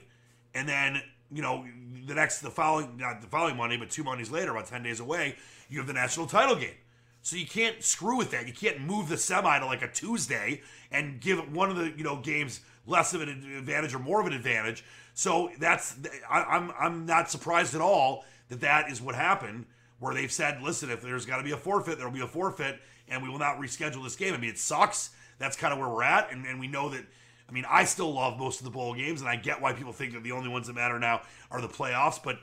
and 0.54 0.68
then 0.68 1.02
you 1.32 1.42
know 1.42 1.66
the 2.06 2.14
next 2.14 2.42
the 2.42 2.52
following 2.52 2.98
not 2.98 3.22
the 3.22 3.28
following 3.28 3.58
Monday, 3.58 3.78
but 3.78 3.90
two 3.90 4.04
Mondays 4.04 4.30
later, 4.30 4.52
about 4.52 4.68
ten 4.68 4.84
days 4.84 5.00
away, 5.00 5.36
you 5.70 5.80
have 5.80 5.88
the 5.88 5.94
national 5.94 6.28
title 6.28 6.56
game. 6.56 6.76
So 7.22 7.38
you 7.38 7.48
can't 7.48 7.82
screw 7.84 8.18
with 8.18 8.32
that. 8.32 8.48
You 8.48 8.54
can't 8.54 8.82
move 8.82 9.10
the 9.10 9.18
semi 9.18 9.58
to 9.58 9.66
like 9.66 9.82
a 9.82 9.88
Tuesday 9.88 10.62
and 10.92 11.20
give 11.20 11.52
one 11.54 11.70
of 11.70 11.78
the 11.78 11.92
you 11.98 12.04
know 12.04 12.18
games 12.18 12.62
less 12.86 13.14
of 13.14 13.22
an 13.22 13.30
advantage 13.30 13.94
or 13.94 14.00
more 14.00 14.20
of 14.20 14.28
an 14.28 14.34
advantage. 14.34 14.84
So 15.14 15.52
that's 15.60 15.96
I, 16.30 16.44
I'm 16.44 16.72
I'm 16.80 17.06
not 17.06 17.30
surprised 17.30 17.76
at 17.76 17.82
all 17.82 18.26
that 18.50 18.62
that 18.62 18.90
is 18.92 19.02
what 19.02 19.16
happened. 19.16 19.66
Where 20.00 20.14
they've 20.14 20.32
said, 20.32 20.62
listen, 20.62 20.90
if 20.90 21.02
there's 21.02 21.26
got 21.26 21.38
to 21.38 21.44
be 21.44 21.52
a 21.52 21.58
forfeit, 21.58 21.98
there 21.98 22.08
will 22.08 22.14
be 22.14 22.20
a 22.20 22.28
forfeit, 22.28 22.78
and 23.08 23.24
we 23.24 23.30
will 23.30 23.40
not 23.40 23.58
reschedule 23.58 24.04
this 24.04 24.18
game. 24.18 24.34
I 24.34 24.38
mean, 24.38 24.50
it 24.50 24.58
sucks. 24.58 25.12
That's 25.40 25.56
kind 25.56 25.72
of 25.72 25.80
where 25.80 25.88
we're 25.88 26.04
at, 26.04 26.30
and, 26.30 26.46
and 26.46 26.60
we 26.60 26.68
know 26.68 26.90
that. 26.90 27.06
I 27.48 27.52
mean, 27.54 27.66
I 27.70 27.86
still 27.86 28.14
love 28.14 28.38
most 28.38 28.60
of 28.60 28.66
the 28.66 28.72
bowl 28.72 28.96
games, 28.96 29.22
and 29.22 29.30
I 29.30 29.38
get 29.38 29.62
why 29.62 29.72
people 29.72 29.94
think 29.94 30.14
that 30.14 30.24
the 30.24 30.34
only 30.34 30.50
ones 30.50 30.68
that 30.68 30.74
matter 30.74 31.00
now 31.00 31.22
are 31.52 31.62
the 31.62 31.70
playoffs. 31.70 32.22
But 32.22 32.40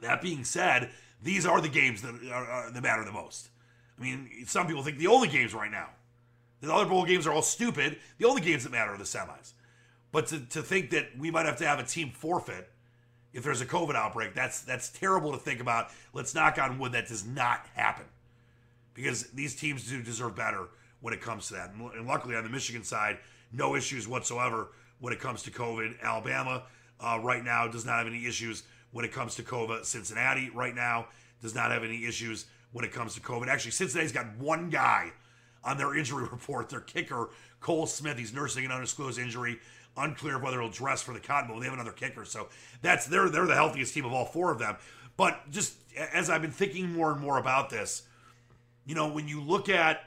that 0.00 0.22
being 0.22 0.44
said, 0.44 0.90
these 1.22 1.46
are 1.46 1.60
the 1.60 1.68
games 1.68 2.02
that 2.02 2.14
are, 2.30 2.46
are, 2.46 2.70
that 2.70 2.82
matter 2.82 3.04
the 3.04 3.12
most. 3.12 3.48
I 3.98 4.02
mean, 4.02 4.30
some 4.46 4.68
people 4.68 4.82
think 4.84 4.98
the 4.98 5.08
only 5.08 5.28
games 5.28 5.54
right 5.54 5.70
now, 5.70 5.88
the 6.60 6.72
other 6.72 6.88
bowl 6.88 7.04
games 7.04 7.26
are 7.26 7.32
all 7.32 7.42
stupid. 7.42 7.98
The 8.18 8.26
only 8.26 8.40
games 8.40 8.64
that 8.64 8.70
matter 8.70 8.92
are 8.92 8.98
the 8.98 9.04
semis. 9.04 9.52
But 10.10 10.26
to, 10.28 10.40
to 10.40 10.62
think 10.62 10.90
that 10.90 11.10
we 11.18 11.30
might 11.30 11.46
have 11.46 11.58
to 11.58 11.66
have 11.66 11.78
a 11.78 11.84
team 11.84 12.10
forfeit 12.10 12.70
if 13.32 13.44
there's 13.44 13.60
a 13.60 13.66
COVID 13.66 13.94
outbreak, 13.94 14.34
that's 14.34 14.62
that's 14.62 14.88
terrible 14.88 15.32
to 15.32 15.38
think 15.38 15.60
about. 15.60 15.90
Let's 16.14 16.34
knock 16.34 16.58
on 16.58 16.78
wood 16.78 16.92
that 16.92 17.08
does 17.08 17.26
not 17.26 17.66
happen 17.74 18.06
because 18.94 19.24
these 19.30 19.54
teams 19.54 19.88
do 19.88 20.02
deserve 20.02 20.34
better 20.34 20.68
when 21.00 21.14
it 21.14 21.20
comes 21.20 21.48
to 21.48 21.54
that. 21.54 21.72
And 21.72 22.06
luckily 22.06 22.34
on 22.34 22.44
the 22.44 22.50
Michigan 22.50 22.82
side, 22.82 23.18
no 23.52 23.76
issues 23.76 24.08
whatsoever 24.08 24.70
when 24.98 25.12
it 25.12 25.20
comes 25.20 25.42
to 25.44 25.50
COVID. 25.50 26.00
Alabama 26.02 26.64
uh, 27.00 27.20
right 27.22 27.44
now 27.44 27.68
does 27.68 27.84
not 27.84 27.98
have 27.98 28.06
any 28.06 28.26
issues 28.26 28.64
when 28.92 29.04
it 29.04 29.12
comes 29.12 29.34
to 29.36 29.42
COVID. 29.42 29.84
Cincinnati 29.84 30.50
right 30.50 30.74
now 30.74 31.06
does 31.40 31.54
not 31.54 31.70
have 31.70 31.84
any 31.84 32.06
issues 32.06 32.46
when 32.72 32.84
it 32.84 32.92
comes 32.92 33.14
to 33.14 33.20
COVID. 33.20 33.48
Actually, 33.48 33.70
Cincinnati's 33.72 34.12
got 34.12 34.36
one 34.38 34.70
guy 34.70 35.12
on 35.64 35.76
their 35.76 35.96
injury 35.96 36.24
report. 36.30 36.68
Their 36.68 36.80
kicker, 36.80 37.30
Cole 37.60 37.86
Smith, 37.86 38.18
he's 38.18 38.32
nursing 38.32 38.64
an 38.64 38.72
undisclosed 38.72 39.18
injury. 39.18 39.58
Unclear 39.96 40.38
whether 40.38 40.60
he'll 40.60 40.70
dress 40.70 41.02
for 41.02 41.12
the 41.12 41.18
Cotton 41.18 41.48
Bowl. 41.48 41.58
They 41.58 41.64
have 41.64 41.74
another 41.74 41.90
kicker, 41.90 42.24
so 42.24 42.48
that's 42.82 43.06
they're 43.06 43.28
they're 43.28 43.46
the 43.46 43.54
healthiest 43.54 43.94
team 43.94 44.04
of 44.04 44.12
all 44.12 44.26
four 44.26 44.52
of 44.52 44.60
them. 44.60 44.76
But 45.16 45.50
just 45.50 45.74
as 46.12 46.30
I've 46.30 46.40
been 46.40 46.52
thinking 46.52 46.92
more 46.92 47.10
and 47.10 47.20
more 47.20 47.38
about 47.38 47.68
this, 47.68 48.04
you 48.86 48.94
know, 48.94 49.08
when 49.08 49.26
you 49.26 49.40
look 49.40 49.68
at 49.68 50.04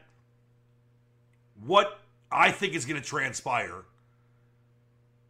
what 1.66 2.00
I 2.32 2.52
think 2.52 2.74
is 2.74 2.86
going 2.86 3.02
to 3.02 3.06
transpire 3.06 3.84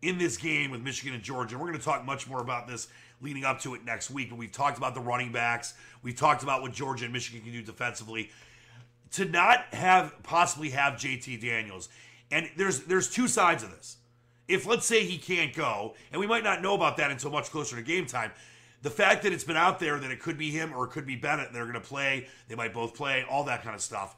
in 0.02 0.18
this 0.18 0.38
game 0.38 0.72
with 0.72 0.82
Michigan 0.82 1.16
and 1.16 1.24
Georgia, 1.24 1.58
we're 1.58 1.68
going 1.68 1.80
to 1.80 1.84
talk 1.84 2.06
much 2.06 2.28
more 2.30 2.42
about 2.42 2.68
this 2.68 2.88
leading 3.22 3.44
up 3.44 3.60
to 3.62 3.74
it 3.76 3.84
next 3.84 4.12
week. 4.12 4.30
But 4.30 4.38
we've 4.38 4.52
talked 4.52 4.78
about 4.78 4.94
the 4.94 5.02
running 5.02 5.32
backs. 5.32 5.74
We've 6.04 6.16
talked 6.16 6.44
about 6.44 6.62
what 6.62 6.72
Georgia 6.72 7.06
and 7.06 7.14
Michigan 7.14 7.42
can 7.42 7.52
do 7.52 7.62
defensively. 7.62 8.30
To 9.14 9.26
not 9.26 9.74
have 9.74 10.14
possibly 10.24 10.70
have 10.70 10.94
JT 10.94 11.42
Daniels 11.42 11.90
And 12.32 12.50
there's 12.56 12.82
there's 12.84 13.10
two 13.10 13.28
sides 13.28 13.64
of 13.64 13.72
this. 13.72 13.98
If 14.48 14.66
let's 14.66 14.86
say 14.86 15.06
he 15.06 15.18
can't 15.18 15.54
go, 15.54 15.96
and 16.12 16.20
we 16.20 16.28
might 16.28 16.44
not 16.44 16.62
know 16.62 16.74
about 16.74 16.98
that 16.98 17.12
until 17.12 17.32
much 17.32 17.52
closer 17.52 17.76
to 17.76 17.82
game 17.82 18.06
time, 18.06 18.32
the 18.82 18.90
fact 18.90 19.24
that 19.24 19.32
it's 19.32 19.44
been 19.44 19.58
out 19.58 19.80
there 19.80 20.00
that 20.00 20.12
it 20.12 20.20
could 20.20 20.38
be 20.38 20.50
him 20.50 20.74
or 20.74 20.86
it 20.86 20.92
could 20.92 21.06
be 21.06 21.16
Bennett, 21.16 21.54
they're 21.54 21.64
going 21.66 21.74
to 21.76 21.80
play, 21.80 22.28
they 22.48 22.56
might 22.56 22.74
both 22.74 22.96
play, 22.96 23.24
all 23.30 23.44
that 23.46 23.64
kind 23.64 23.76
of 23.76 23.82
stuff. 23.82 24.16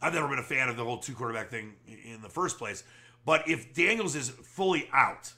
I've 0.00 0.14
never 0.14 0.28
been 0.28 0.38
a 0.38 0.44
fan 0.44 0.68
of 0.68 0.76
the 0.76 0.84
whole 0.84 0.98
two 0.98 1.14
quarterback 1.14 1.50
thing 1.50 1.74
in 1.86 2.20
the 2.22 2.28
first 2.28 2.58
place. 2.58 2.84
But 3.24 3.48
if 3.48 3.72
Daniels 3.72 4.16
is 4.16 4.30
fully 4.30 4.88
out 4.92 5.32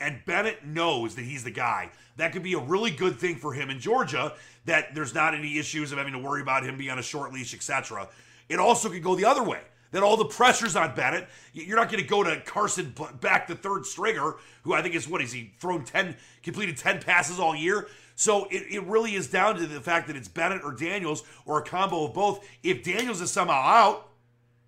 and 0.00 0.24
Bennett 0.24 0.64
knows 0.64 1.14
that 1.14 1.22
he's 1.22 1.44
the 1.44 1.50
guy, 1.50 1.90
that 2.16 2.32
could 2.32 2.42
be 2.42 2.54
a 2.54 2.58
really 2.58 2.90
good 2.90 3.18
thing 3.18 3.36
for 3.36 3.52
him 3.52 3.70
in 3.70 3.78
Georgia. 3.78 4.34
That 4.64 4.94
there's 4.94 5.14
not 5.14 5.34
any 5.34 5.58
issues 5.58 5.92
of 5.92 5.98
having 5.98 6.12
to 6.12 6.18
worry 6.18 6.42
about 6.42 6.64
him 6.64 6.76
being 6.76 6.90
on 6.90 6.98
a 6.98 7.02
short 7.02 7.32
leash, 7.32 7.54
etc. 7.54 8.08
It 8.48 8.58
also 8.58 8.88
could 8.88 9.02
go 9.02 9.14
the 9.14 9.24
other 9.24 9.42
way. 9.42 9.60
That 9.92 10.02
all 10.02 10.16
the 10.16 10.26
pressure's 10.26 10.76
on 10.76 10.94
Bennett. 10.94 11.28
You're 11.52 11.76
not 11.76 11.90
going 11.90 12.02
to 12.02 12.08
go 12.08 12.22
to 12.22 12.40
Carson 12.40 12.94
Beck, 13.20 13.48
the 13.48 13.56
third 13.56 13.86
stringer, 13.86 14.36
who 14.62 14.72
I 14.72 14.82
think 14.82 14.94
is 14.94 15.08
what 15.08 15.20
is 15.20 15.32
he 15.32 15.52
thrown 15.58 15.84
ten, 15.84 16.16
completed 16.42 16.76
ten 16.76 17.00
passes 17.00 17.40
all 17.40 17.56
year. 17.56 17.88
So 18.14 18.46
it, 18.50 18.66
it 18.70 18.84
really 18.84 19.14
is 19.14 19.28
down 19.28 19.56
to 19.56 19.66
the 19.66 19.80
fact 19.80 20.06
that 20.08 20.16
it's 20.16 20.28
Bennett 20.28 20.62
or 20.62 20.72
Daniels 20.72 21.24
or 21.46 21.58
a 21.58 21.62
combo 21.62 22.04
of 22.04 22.14
both. 22.14 22.46
If 22.62 22.84
Daniels 22.84 23.20
is 23.20 23.30
somehow 23.30 23.62
out, 23.62 24.08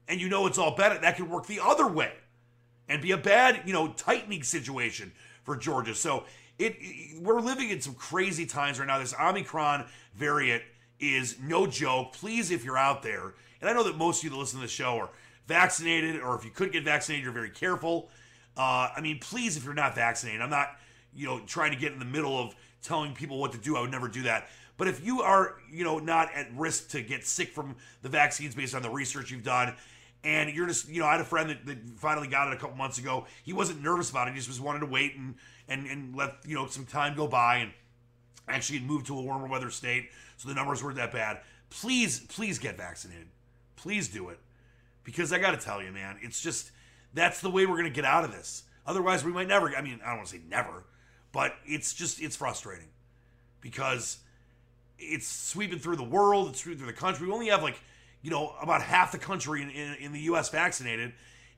and 0.09 0.21
you 0.21 0.29
know 0.29 0.47
it's 0.47 0.59
all 0.59 0.75
Bennett, 0.75 1.03
that 1.03 1.17
could 1.17 1.31
work 1.31 1.47
the 1.47 1.61
other 1.63 1.87
way 1.87 2.13
and 2.89 3.01
be 3.01 3.13
a 3.13 3.17
bad, 3.17 3.63
you 3.67 3.73
know, 3.73 3.89
tightening 3.93 4.43
situation 4.43 5.13
for 5.43 5.57
Georgia. 5.57 5.95
So 5.95 6.25
it, 6.59 6.77
it, 6.79 7.23
we're 7.23 7.41
living 7.41 7.71
in 7.71 7.81
some 7.81 7.95
crazy 7.95 8.47
times 8.47 8.79
right 8.79 8.87
now. 8.87 8.99
This 8.99 9.15
Omicron 9.19 9.87
variant 10.15 10.63
is 11.01 11.37
no 11.41 11.67
joke. 11.67 12.13
Please, 12.13 12.51
if 12.51 12.65
you're 12.65 12.79
out 12.79 13.03
there, 13.03 13.35
and 13.61 13.69
I 13.69 13.73
know 13.73 13.85
that 13.85 13.97
most 13.97 14.19
of 14.19 14.25
you 14.25 14.31
that 14.31 14.37
listen 14.37 14.61
to 14.61 14.67
the 14.67 14.71
show 14.71 14.99
are 14.99 15.11
vaccinated, 15.47 16.21
or 16.21 16.37
if 16.37 16.45
you 16.45 16.51
couldn't 16.51 16.73
get 16.73 16.85
vaccinated, 16.85 17.25
you're 17.25 17.33
very 17.33 17.51
careful. 17.51 18.09
Uh, 18.57 18.91
I 18.95 19.01
mean, 19.01 19.19
please, 19.19 19.57
if 19.57 19.65
you're 19.65 19.75
not 19.75 19.95
vaccinated, 19.95 20.41
I'm 20.41 20.51
not, 20.51 20.77
you 21.15 21.27
know, 21.27 21.41
trying 21.41 21.73
to 21.73 21.79
get 21.79 21.93
in 21.93 21.99
the 21.99 22.05
middle 22.05 22.39
of 22.39 22.55
telling 22.83 23.15
people 23.15 23.39
what 23.39 23.53
to 23.53 23.59
do. 23.59 23.77
I 23.77 23.81
would 23.81 23.91
never 23.91 24.09
do 24.09 24.23
that. 24.23 24.49
But 24.77 24.89
if 24.89 25.05
you 25.05 25.23
are, 25.23 25.57
you 25.71 25.85
know, 25.85 25.99
not 25.99 26.33
at 26.35 26.49
risk 26.57 26.91
to 26.91 27.03
get 27.03 27.25
sick 27.25 27.51
from 27.53 27.77
the 28.03 28.09
vaccines 28.09 28.55
based 28.55 28.75
on 28.75 28.83
the 28.83 28.91
research 28.91 29.31
you've 29.31 29.45
done, 29.45 29.75
and 30.25 30.55
you're 30.55 30.67
just, 30.67 30.89
you 30.89 31.01
know, 31.01 31.07
I 31.07 31.13
had 31.13 31.21
a 31.21 31.25
friend 31.25 31.51
that, 31.51 31.67
that 31.67 31.79
finally 31.97 32.29
got 32.29 32.49
it 32.49 32.55
a 32.55 32.57
couple 32.57 32.77
months 32.77 32.99
ago. 32.99 33.27
He 33.43 33.53
wasn't 33.53 33.83
nervous 33.83 34.11
about 34.11 34.29
it. 34.29 34.33
He 34.33 34.37
just 34.37 34.49
was 34.49 34.61
wanting 34.61 34.81
to 34.81 34.87
wait 34.87 35.17
and 35.17 35.35
and 35.69 35.87
and 35.87 36.15
let 36.17 36.37
you 36.47 36.55
know 36.55 36.67
some 36.67 36.87
time 36.87 37.17
go 37.17 37.27
by 37.27 37.57
and 37.57 37.73
actually 38.49 38.81
moved 38.81 39.07
to 39.07 39.19
a 39.19 39.23
warmer 39.23 39.47
weather 39.47 39.71
state, 39.71 40.11
so 40.37 40.49
the 40.49 40.55
numbers 40.55 40.83
weren't 40.83 40.97
that 40.97 41.13
bad. 41.13 41.41
Please, 41.71 42.21
please 42.21 42.59
get 42.59 42.77
vaccinated. 42.77 43.29
Please 43.77 44.09
do 44.09 44.29
it, 44.29 44.39
because 45.05 45.33
I 45.33 45.39
got 45.39 45.53
to 45.53 45.65
tell 45.65 45.83
you, 45.83 45.91
man, 45.91 46.19
it's 46.21 46.41
just 46.41 46.71
that's 47.15 47.41
the 47.41 47.51
way 47.51 47.67
we're 47.67 47.77
gonna 47.77 47.91
get 47.91 48.05
out 48.05 48.25
of 48.25 48.33
this. 48.33 48.65
Otherwise, 48.87 49.25
we 49.25 49.33
might 49.33 49.49
never. 49.49 49.75
I 49.75 49.83
mean, 49.83 50.01
I 50.05 50.09
don't 50.09 50.19
want 50.19 50.29
to 50.29 50.37
say 50.37 50.43
never, 50.49 50.85
but 51.33 51.55
it's 51.65 51.95
just 51.95 52.21
it's 52.21 52.37
frustrating 52.37 52.89
because 53.61 54.19
it's 54.99 55.27
sweeping 55.27 55.79
through 55.79 55.97
the 55.97 56.05
world. 56.05 56.49
It's 56.51 56.61
sweeping 56.61 56.79
through 56.79 56.93
the 56.93 56.99
country. 56.99 57.27
We 57.27 57.33
only 57.33 57.49
have 57.49 57.63
like 57.63 57.81
you 58.23 58.31
know, 58.31 58.55
about 58.63 58.83
half 58.83 59.13
the 59.13 59.19
country 59.19 59.63
in, 59.63 59.71
in, 59.71 59.95
in, 59.95 60.13
the 60.13 60.21
U.S. 60.21 60.49
vaccinated. 60.49 61.13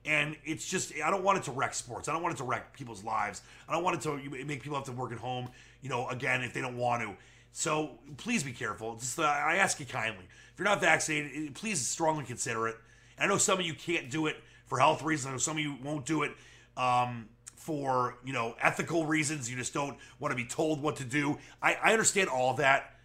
And 0.07 0.37
it's 0.45 0.67
just, 0.67 0.93
I 1.03 1.11
don't 1.11 1.23
want 1.23 1.39
it 1.39 1.45
to 1.45 1.53
wreck 1.53 1.75
sports. 1.75 2.09
I 2.09 2.13
don't 2.13 2.23
want 2.23 2.35
it 2.35 2.39
to 2.39 2.45
wreck 2.45 2.77
people's 2.77 3.05
lives. 3.05 3.43
I 3.69 3.73
don't 3.73 3.85
want 3.85 3.97
it 3.97 4.03
to 4.03 4.45
make 4.45 4.63
people 4.63 4.77
have 4.77 4.87
to 4.87 4.93
work 4.93 5.13
at 5.13 5.19
home, 5.19 5.49
you 5.83 5.89
know, 5.89 6.09
again, 6.09 6.43
if 6.43 6.53
they 6.53 6.61
don't 6.61 6.77
want 6.77 7.03
to. 7.03 7.15
So 7.53 7.93
please 8.17 8.43
be 8.43 8.53
careful. 8.53 8.97
Just, 8.97 9.19
uh, 9.19 9.23
I 9.23 9.57
ask 9.57 9.79
you 9.81 9.87
kindly. 9.87 10.25
If 10.53 10.59
you're 10.59 10.69
not 10.69 10.81
vaccinated, 10.81 11.31
eh, 11.35 11.51
please 11.55 11.87
strongly 11.87 12.25
consider 12.25 12.69
it. 12.69 12.77
I 13.19 13.27
know 13.27 13.39
some 13.39 13.61
of 13.61 13.65
you 13.65 13.75
can't 13.75 14.11
do 14.11 14.27
it 14.27 14.37
for 14.67 14.79
health 14.79 15.03
reasons. 15.03 15.29
I 15.29 15.31
know 15.33 15.39
some 15.39 15.57
of 15.57 15.63
you 15.63 15.77
won't 15.83 16.05
do 16.05 16.25
it 16.25 16.33
um, 16.77 17.29
for, 17.57 18.17
you 18.25 18.33
know, 18.33 18.57
ethical 18.61 19.07
reasons. 19.07 19.51
You 19.51 19.57
just 19.57 19.73
don't 19.73 19.97
want 20.19 20.33
to 20.33 20.37
be 20.37 20.45
told 20.45 20.83
what 20.83 20.97
to 20.97 21.05
do. 21.05 21.39
I, 21.63 21.75
I 21.83 21.93
understand 21.93 22.29
all 22.29 22.55
that. 22.55 22.97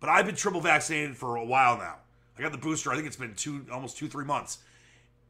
But 0.00 0.10
I've 0.10 0.26
been 0.26 0.34
triple 0.34 0.60
vaccinated 0.60 1.16
for 1.16 1.36
a 1.36 1.44
while 1.44 1.78
now. 1.78 1.98
I 2.38 2.42
got 2.42 2.52
the 2.52 2.58
booster. 2.58 2.90
I 2.90 2.94
think 2.94 3.06
it's 3.06 3.16
been 3.16 3.34
two, 3.34 3.66
almost 3.72 3.96
two, 3.96 4.08
three 4.08 4.24
months. 4.24 4.58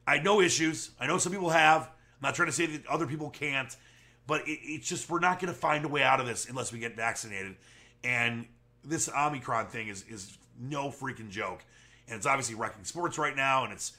I 0.07 0.19
no 0.19 0.41
issues. 0.41 0.91
I 1.01 1.07
know 1.07 1.19
some 1.19 1.33
people 1.33 1.51
have. 1.51 1.83
I'm 1.83 2.29
not 2.29 2.35
trying 2.35 2.49
to 2.49 2.53
say 2.53 2.67
that 2.67 2.87
other 2.87 3.07
people 3.07 3.31
can't, 3.31 3.75
but 4.27 4.47
it, 4.47 4.59
it's 4.63 4.89
just 4.89 5.11
we're 5.11 5.21
not 5.21 5.41
going 5.41 5.53
to 5.53 5.59
find 5.59 5.85
a 5.85 5.89
way 5.89 6.03
out 6.03 6.21
of 6.21 6.27
this 6.27 6.49
unless 6.49 6.73
we 6.73 6.79
get 6.79 6.97
vaccinated. 6.97 7.57
And 8.05 8.47
this 8.85 9.09
Omicron 9.09 9.67
thing 9.67 9.89
is 9.89 10.05
is 10.09 10.37
no 10.61 10.89
freaking 10.89 11.31
joke, 11.31 11.65
and 12.09 12.17
it's 12.17 12.27
obviously 12.27 12.55
wrecking 12.55 12.85
sports 12.85 13.19
right 13.19 13.37
now, 13.37 13.65
and 13.65 13.73
it's 13.73 13.93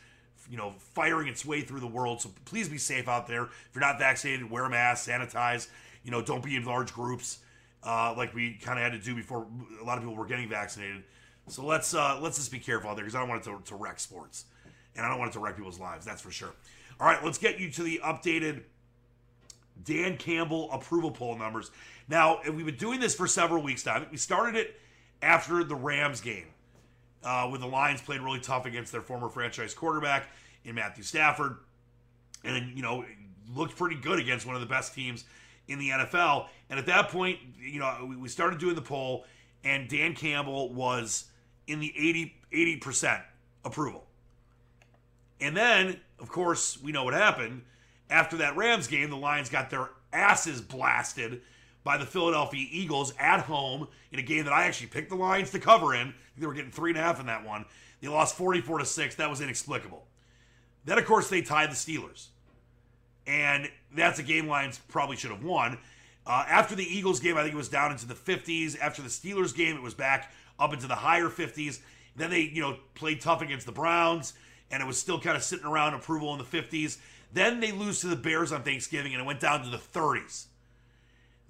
you 0.49 0.57
know 0.57 0.73
firing 0.93 1.27
its 1.27 1.45
way 1.45 1.61
through 1.61 1.79
the 1.79 1.87
world. 1.87 2.21
So 2.21 2.31
please 2.45 2.69
be 2.69 2.77
safe 2.77 3.07
out 3.07 3.27
there. 3.27 3.43
If 3.43 3.69
you're 3.73 3.81
not 3.81 3.99
vaccinated, 3.99 4.49
wear 4.49 4.65
a 4.65 4.69
mask, 4.69 5.09
sanitize. 5.09 5.67
You 6.03 6.11
know, 6.11 6.21
don't 6.21 6.43
be 6.43 6.57
in 6.57 6.65
large 6.65 6.93
groups 6.93 7.39
uh, 7.85 8.13
like 8.15 8.33
we 8.33 8.53
kind 8.53 8.79
of 8.79 8.83
had 8.83 8.93
to 8.93 9.03
do 9.03 9.15
before 9.15 9.45
a 9.81 9.83
lot 9.83 9.97
of 9.97 10.03
people 10.03 10.15
were 10.15 10.25
getting 10.25 10.49
vaccinated. 10.49 11.03
So 11.47 11.65
let's 11.65 11.93
uh, 11.93 12.19
let's 12.21 12.37
just 12.37 12.51
be 12.51 12.59
careful 12.59 12.89
out 12.89 12.95
there 12.95 13.05
because 13.05 13.15
I 13.15 13.19
don't 13.19 13.29
want 13.29 13.45
it 13.45 13.49
to, 13.49 13.61
to 13.65 13.75
wreck 13.75 13.99
sports, 13.99 14.45
and 14.95 15.05
I 15.05 15.09
don't 15.09 15.19
want 15.19 15.31
it 15.31 15.33
to 15.33 15.39
wreck 15.39 15.55
people's 15.55 15.79
lives. 15.79 16.05
That's 16.05 16.21
for 16.21 16.31
sure. 16.31 16.53
All 16.99 17.07
right, 17.07 17.23
let's 17.23 17.37
get 17.37 17.59
you 17.59 17.69
to 17.71 17.83
the 17.83 17.99
updated 18.03 18.63
Dan 19.83 20.17
Campbell 20.17 20.71
approval 20.71 21.11
poll 21.11 21.37
numbers. 21.37 21.71
Now 22.07 22.39
we've 22.49 22.65
been 22.65 22.75
doing 22.75 22.99
this 22.99 23.15
for 23.15 23.27
several 23.27 23.61
weeks 23.61 23.85
now. 23.85 24.05
We 24.09 24.17
started 24.17 24.55
it 24.55 24.79
after 25.21 25.63
the 25.63 25.75
Rams 25.75 26.21
game, 26.21 26.47
uh, 27.23 27.47
when 27.47 27.61
the 27.61 27.67
Lions 27.67 28.01
played 28.01 28.21
really 28.21 28.39
tough 28.39 28.65
against 28.65 28.91
their 28.91 29.01
former 29.01 29.29
franchise 29.29 29.73
quarterback 29.73 30.29
in 30.63 30.75
Matthew 30.75 31.03
Stafford, 31.03 31.57
and 32.43 32.75
you 32.75 32.83
know 32.83 33.05
looked 33.53 33.75
pretty 33.75 33.95
good 33.95 34.19
against 34.19 34.45
one 34.45 34.55
of 34.55 34.61
the 34.61 34.67
best 34.67 34.93
teams 34.93 35.25
in 35.67 35.79
the 35.79 35.89
NFL. 35.89 36.47
And 36.69 36.79
at 36.79 36.85
that 36.87 37.09
point, 37.09 37.39
you 37.59 37.79
know, 37.79 38.13
we 38.17 38.27
started 38.27 38.59
doing 38.59 38.75
the 38.75 38.81
poll, 38.81 39.25
and 39.63 39.87
Dan 39.89 40.15
Campbell 40.15 40.73
was 40.73 41.25
in 41.67 41.79
the 41.79 41.93
80 42.51 42.77
percent 42.77 43.21
approval. 43.65 44.05
And 45.39 45.55
then, 45.55 45.99
of 46.19 46.29
course, 46.29 46.81
we 46.81 46.91
know 46.91 47.03
what 47.03 47.13
happened. 47.13 47.63
After 48.09 48.37
that 48.37 48.55
Rams 48.55 48.87
game, 48.87 49.09
the 49.09 49.17
Lions 49.17 49.49
got 49.49 49.69
their 49.69 49.89
asses 50.11 50.61
blasted 50.61 51.41
by 51.83 51.97
the 51.97 52.05
Philadelphia 52.05 52.65
Eagles 52.71 53.13
at 53.19 53.41
home 53.41 53.87
in 54.11 54.19
a 54.19 54.21
game 54.21 54.45
that 54.45 54.53
I 54.53 54.65
actually 54.65 54.87
picked 54.87 55.09
the 55.09 55.15
Lions 55.15 55.51
to 55.51 55.59
cover 55.59 55.93
in. 55.93 56.13
They 56.37 56.45
were 56.45 56.53
getting 56.53 56.71
three 56.71 56.91
and 56.91 56.99
a 56.99 57.01
half 57.01 57.19
in 57.19 57.25
that 57.25 57.45
one. 57.45 57.65
They 58.01 58.07
lost 58.07 58.35
44 58.35 58.79
to 58.79 58.85
6. 58.85 59.15
That 59.15 59.29
was 59.29 59.41
inexplicable. 59.41 60.05
Then, 60.85 60.97
of 60.97 61.05
course, 61.05 61.29
they 61.29 61.41
tied 61.41 61.71
the 61.71 61.75
Steelers. 61.75 62.27
And 63.25 63.69
that's 63.95 64.19
a 64.19 64.23
game 64.23 64.47
Lions 64.47 64.79
probably 64.89 65.15
should 65.15 65.31
have 65.31 65.43
won. 65.43 65.77
Uh, 66.25 66.45
after 66.47 66.75
the 66.75 66.83
Eagles 66.83 67.19
game, 67.19 67.37
I 67.37 67.41
think 67.41 67.53
it 67.53 67.57
was 67.57 67.69
down 67.69 67.91
into 67.91 68.05
the 68.05 68.13
50s. 68.13 68.77
After 68.79 69.01
the 69.01 69.09
Steelers 69.09 69.55
game, 69.55 69.75
it 69.75 69.81
was 69.81 69.93
back 69.93 70.31
up 70.59 70.73
into 70.73 70.87
the 70.87 70.95
higher 70.95 71.29
50s. 71.29 71.79
Then 72.15 72.29
they, 72.29 72.41
you 72.41 72.61
know, 72.61 72.77
played 72.95 73.21
tough 73.21 73.41
against 73.41 73.65
the 73.65 73.71
Browns, 73.71 74.33
and 74.71 74.81
it 74.81 74.85
was 74.85 74.99
still 74.99 75.19
kind 75.19 75.35
of 75.35 75.43
sitting 75.43 75.65
around 75.65 75.93
approval 75.93 76.31
in 76.33 76.37
the 76.37 76.43
50s. 76.43 76.97
Then 77.31 77.59
they 77.59 77.71
lose 77.71 78.01
to 78.01 78.07
the 78.07 78.15
Bears 78.15 78.51
on 78.51 78.63
Thanksgiving, 78.63 79.13
and 79.13 79.21
it 79.21 79.25
went 79.25 79.39
down 79.39 79.63
to 79.63 79.69
the 79.69 79.77
30s. 79.77 80.45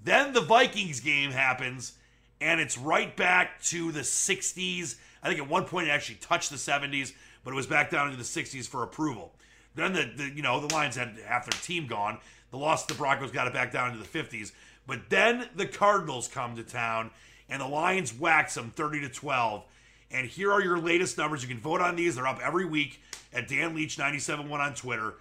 Then 0.04 0.34
the 0.34 0.42
Vikings 0.42 1.00
game 1.00 1.32
happens, 1.32 1.94
and 2.40 2.60
it's 2.60 2.78
right 2.78 3.16
back 3.16 3.62
to 3.64 3.92
the 3.92 4.02
60s. 4.02 4.96
I 5.22 5.28
think 5.28 5.40
at 5.40 5.50
one 5.50 5.66
point 5.66 5.88
it 5.88 5.92
actually 5.92 6.16
touched 6.16 6.50
the 6.50 6.58
70s, 6.58 7.14
but 7.44 7.52
it 7.52 7.56
was 7.56 7.68
back 7.68 7.90
down 7.90 8.08
into 8.08 8.18
the 8.18 8.24
60s 8.24 8.68
for 8.68 8.84
approval. 8.84 9.34
Then 9.76 9.94
the, 9.94 10.12
the 10.16 10.30
you 10.30 10.42
know 10.42 10.60
the 10.60 10.74
Lions 10.74 10.96
had 10.96 11.18
half 11.26 11.50
their 11.50 11.60
team 11.62 11.88
gone. 11.88 12.20
The 12.52 12.58
loss 12.58 12.86
to 12.86 12.94
the 12.94 12.98
Broncos 12.98 13.32
got 13.32 13.48
it 13.48 13.54
back 13.54 13.72
down 13.72 13.92
into 13.92 14.04
the 14.04 14.20
50s. 14.20 14.52
But 14.86 15.10
then 15.10 15.50
the 15.56 15.66
Cardinals 15.66 16.28
come 16.28 16.56
to 16.56 16.64
town 16.64 17.12
and 17.54 17.62
the 17.62 17.68
Lions 17.68 18.14
wax 18.16 18.56
them 18.56 18.74
30 18.76 19.02
to 19.02 19.10
12. 19.10 19.64
And 20.10 20.28
here 20.28 20.52
are 20.52 20.60
your 20.60 20.80
latest 20.80 21.20
numbers. 21.20 21.44
You 21.44 21.48
can 21.48 21.60
vote 21.60 21.82
on 21.82 21.96
these. 21.96 22.16
They're 22.16 22.26
up 22.26 22.40
every 22.44 22.66
week 22.66 23.00
at 23.32 23.48
Dan 23.48 23.76
Leach 23.76 24.00
971 24.00 24.60
on 24.60 24.74
Twitter. 24.74 25.14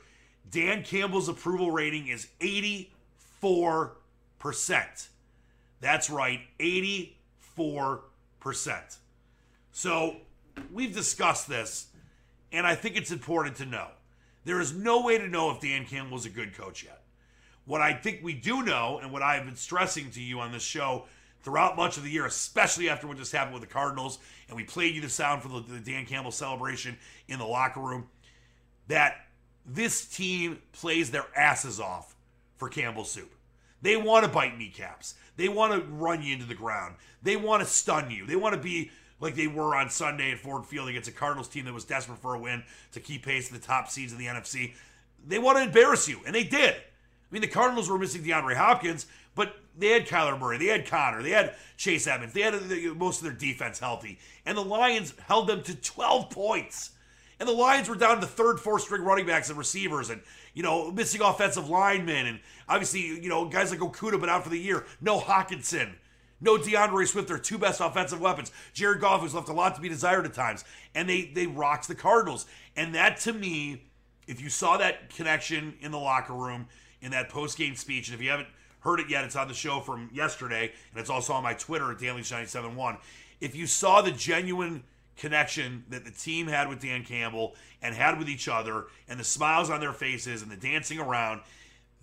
Dan 0.50 0.82
Campbell's 0.82 1.28
approval 1.28 1.70
rating 1.70 2.08
is 2.08 2.28
84%. 2.40 2.86
That's 5.82 6.08
right, 6.08 6.40
84%. 6.58 7.10
So 9.72 10.16
we've 10.72 10.94
discussed 10.94 11.48
this, 11.48 11.88
and 12.50 12.66
I 12.66 12.74
think 12.76 12.96
it's 12.96 13.10
important 13.10 13.56
to 13.56 13.66
know. 13.66 13.88
There 14.46 14.58
is 14.58 14.72
no 14.72 15.02
way 15.02 15.18
to 15.18 15.28
know 15.28 15.50
if 15.50 15.60
Dan 15.60 15.84
Campbell 15.84 16.16
is 16.16 16.24
a 16.24 16.30
good 16.30 16.54
coach 16.54 16.82
yet. 16.82 17.02
What 17.66 17.82
I 17.82 17.92
think 17.92 18.20
we 18.22 18.32
do 18.32 18.62
know, 18.62 19.00
and 19.02 19.12
what 19.12 19.20
I've 19.20 19.44
been 19.44 19.54
stressing 19.54 20.10
to 20.12 20.20
you 20.22 20.40
on 20.40 20.50
this 20.50 20.62
show 20.62 21.04
throughout 21.42 21.76
much 21.76 21.96
of 21.96 22.04
the 22.04 22.10
year, 22.10 22.26
especially 22.26 22.88
after 22.88 23.06
what 23.06 23.16
just 23.16 23.32
happened 23.32 23.54
with 23.54 23.62
the 23.62 23.72
Cardinals, 23.72 24.18
and 24.48 24.56
we 24.56 24.64
played 24.64 24.94
you 24.94 25.00
the 25.00 25.08
sound 25.08 25.42
for 25.42 25.48
the, 25.48 25.60
the 25.60 25.80
Dan 25.80 26.06
Campbell 26.06 26.30
celebration 26.30 26.96
in 27.28 27.38
the 27.38 27.46
locker 27.46 27.80
room, 27.80 28.06
that 28.88 29.26
this 29.66 30.06
team 30.06 30.58
plays 30.72 31.10
their 31.10 31.26
asses 31.36 31.80
off 31.80 32.14
for 32.56 32.68
Campbell 32.68 33.04
Soup. 33.04 33.30
They 33.80 33.96
want 33.96 34.24
to 34.24 34.30
bite 34.30 34.56
kneecaps. 34.56 35.14
They 35.36 35.48
want 35.48 35.72
to 35.72 35.92
run 35.92 36.22
you 36.22 36.32
into 36.32 36.46
the 36.46 36.54
ground. 36.54 36.94
They 37.22 37.36
want 37.36 37.62
to 37.62 37.68
stun 37.68 38.10
you. 38.10 38.26
They 38.26 38.36
want 38.36 38.54
to 38.54 38.60
be 38.60 38.90
like 39.20 39.34
they 39.34 39.46
were 39.46 39.74
on 39.76 39.88
Sunday 39.88 40.32
at 40.32 40.38
Ford 40.38 40.66
Field 40.66 40.88
against 40.88 41.08
a 41.08 41.12
Cardinals 41.12 41.48
team 41.48 41.64
that 41.64 41.72
was 41.72 41.84
desperate 41.84 42.18
for 42.18 42.34
a 42.34 42.38
win 42.38 42.64
to 42.92 43.00
keep 43.00 43.24
pace 43.24 43.50
with 43.50 43.60
the 43.60 43.66
top 43.66 43.88
seeds 43.88 44.12
of 44.12 44.18
the 44.18 44.26
NFC. 44.26 44.74
they 45.24 45.38
want 45.38 45.58
to 45.58 45.64
embarrass 45.64 46.08
you, 46.08 46.20
and 46.26 46.34
they 46.34 46.44
did. 46.44 46.74
I 46.74 46.80
mean, 47.30 47.40
the 47.40 47.48
Cardinals 47.48 47.88
were 47.88 47.98
missing 47.98 48.22
DeAndre 48.22 48.56
Hopkins, 48.56 49.06
but 49.34 49.54
they 49.76 49.88
had 49.88 50.06
Kyler 50.06 50.38
Murray, 50.38 50.58
they 50.58 50.66
had 50.66 50.86
Conner, 50.86 51.22
they 51.22 51.30
had 51.30 51.54
Chase 51.76 52.06
Edmonds, 52.06 52.34
they 52.34 52.42
had 52.42 52.54
uh, 52.54 52.94
most 52.94 53.18
of 53.18 53.24
their 53.24 53.32
defense 53.32 53.78
healthy, 53.78 54.18
and 54.44 54.56
the 54.56 54.62
Lions 54.62 55.14
held 55.26 55.48
them 55.48 55.62
to 55.62 55.74
12 55.74 56.30
points. 56.30 56.90
And 57.40 57.48
the 57.48 57.54
Lions 57.54 57.88
were 57.88 57.96
down 57.96 58.20
to 58.20 58.26
third, 58.26 58.60
fourth 58.60 58.82
string 58.82 59.02
running 59.02 59.26
backs 59.26 59.48
and 59.48 59.58
receivers, 59.58 60.10
and 60.10 60.20
you 60.54 60.62
know 60.62 60.92
missing 60.92 61.20
offensive 61.22 61.68
linemen, 61.68 62.26
and 62.26 62.40
obviously 62.68 63.00
you 63.00 63.28
know 63.28 63.46
guys 63.46 63.70
like 63.70 63.80
Okudah 63.80 64.20
been 64.20 64.28
out 64.28 64.44
for 64.44 64.50
the 64.50 64.58
year. 64.58 64.84
No 65.00 65.18
Hockenson, 65.18 65.94
no 66.40 66.56
DeAndre 66.56 67.08
Swift, 67.08 67.26
their 67.26 67.38
two 67.38 67.58
best 67.58 67.80
offensive 67.80 68.20
weapons. 68.20 68.52
Jared 68.74 69.00
Goff 69.00 69.22
has 69.22 69.34
left 69.34 69.48
a 69.48 69.52
lot 69.52 69.74
to 69.74 69.80
be 69.80 69.88
desired 69.88 70.24
at 70.24 70.34
times, 70.34 70.64
and 70.94 71.08
they 71.08 71.32
they 71.34 71.48
rocked 71.48 71.88
the 71.88 71.96
Cardinals. 71.96 72.46
And 72.76 72.94
that 72.94 73.16
to 73.20 73.32
me, 73.32 73.84
if 74.28 74.40
you 74.40 74.48
saw 74.48 74.76
that 74.76 75.10
connection 75.12 75.74
in 75.80 75.90
the 75.90 75.98
locker 75.98 76.34
room 76.34 76.68
in 77.00 77.10
that 77.10 77.28
post 77.28 77.58
game 77.58 77.74
speech, 77.74 78.08
and 78.08 78.14
if 78.14 78.22
you 78.22 78.30
haven't 78.30 78.48
heard 78.82 79.00
it 79.00 79.08
yet, 79.08 79.24
it's 79.24 79.36
on 79.36 79.48
the 79.48 79.54
show 79.54 79.80
from 79.80 80.10
yesterday, 80.12 80.72
and 80.90 81.00
it's 81.00 81.10
also 81.10 81.32
on 81.32 81.42
my 81.42 81.54
Twitter 81.54 81.90
at 81.90 81.98
DanLeach971. 81.98 82.98
If 83.40 83.54
you 83.54 83.66
saw 83.66 84.02
the 84.02 84.10
genuine 84.10 84.84
connection 85.16 85.84
that 85.88 86.04
the 86.04 86.10
team 86.10 86.46
had 86.46 86.68
with 86.68 86.80
Dan 86.80 87.04
Campbell 87.04 87.54
and 87.80 87.94
had 87.94 88.18
with 88.18 88.28
each 88.28 88.48
other, 88.48 88.86
and 89.08 89.18
the 89.18 89.24
smiles 89.24 89.70
on 89.70 89.80
their 89.80 89.92
faces 89.92 90.42
and 90.42 90.50
the 90.50 90.56
dancing 90.56 90.98
around, 90.98 91.40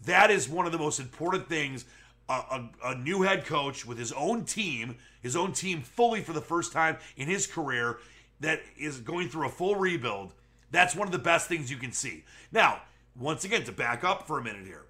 that 0.05 0.31
is 0.31 0.47
one 0.47 0.65
of 0.65 0.71
the 0.71 0.77
most 0.77 0.99
important 0.99 1.47
things. 1.49 1.85
A, 2.29 2.33
a, 2.33 2.69
a, 2.85 2.95
new 2.95 3.23
head 3.23 3.45
coach 3.45 3.87
with 3.87 3.97
his 3.97 4.11
own 4.11 4.45
team, 4.45 4.97
his 5.19 5.35
own 5.35 5.51
team 5.51 5.81
fully 5.81 6.21
for 6.21 6.31
the 6.31 6.41
first 6.41 6.71
time 6.71 6.97
in 7.17 7.27
his 7.27 7.47
career, 7.47 7.97
that 8.39 8.61
is 8.77 8.99
going 8.99 9.29
through 9.29 9.47
a 9.47 9.49
full 9.49 9.75
rebuild. 9.75 10.33
That's 10.69 10.95
one 10.95 11.07
of 11.07 11.11
the 11.11 11.17
best 11.17 11.47
things 11.47 11.71
you 11.71 11.77
can 11.77 11.91
see. 11.91 12.23
Now, 12.51 12.83
once 13.17 13.43
again, 13.45 13.63
to 13.63 13.71
back 13.71 14.03
up 14.03 14.27
for 14.27 14.37
a 14.37 14.43
minute 14.43 14.65
here, 14.65 14.85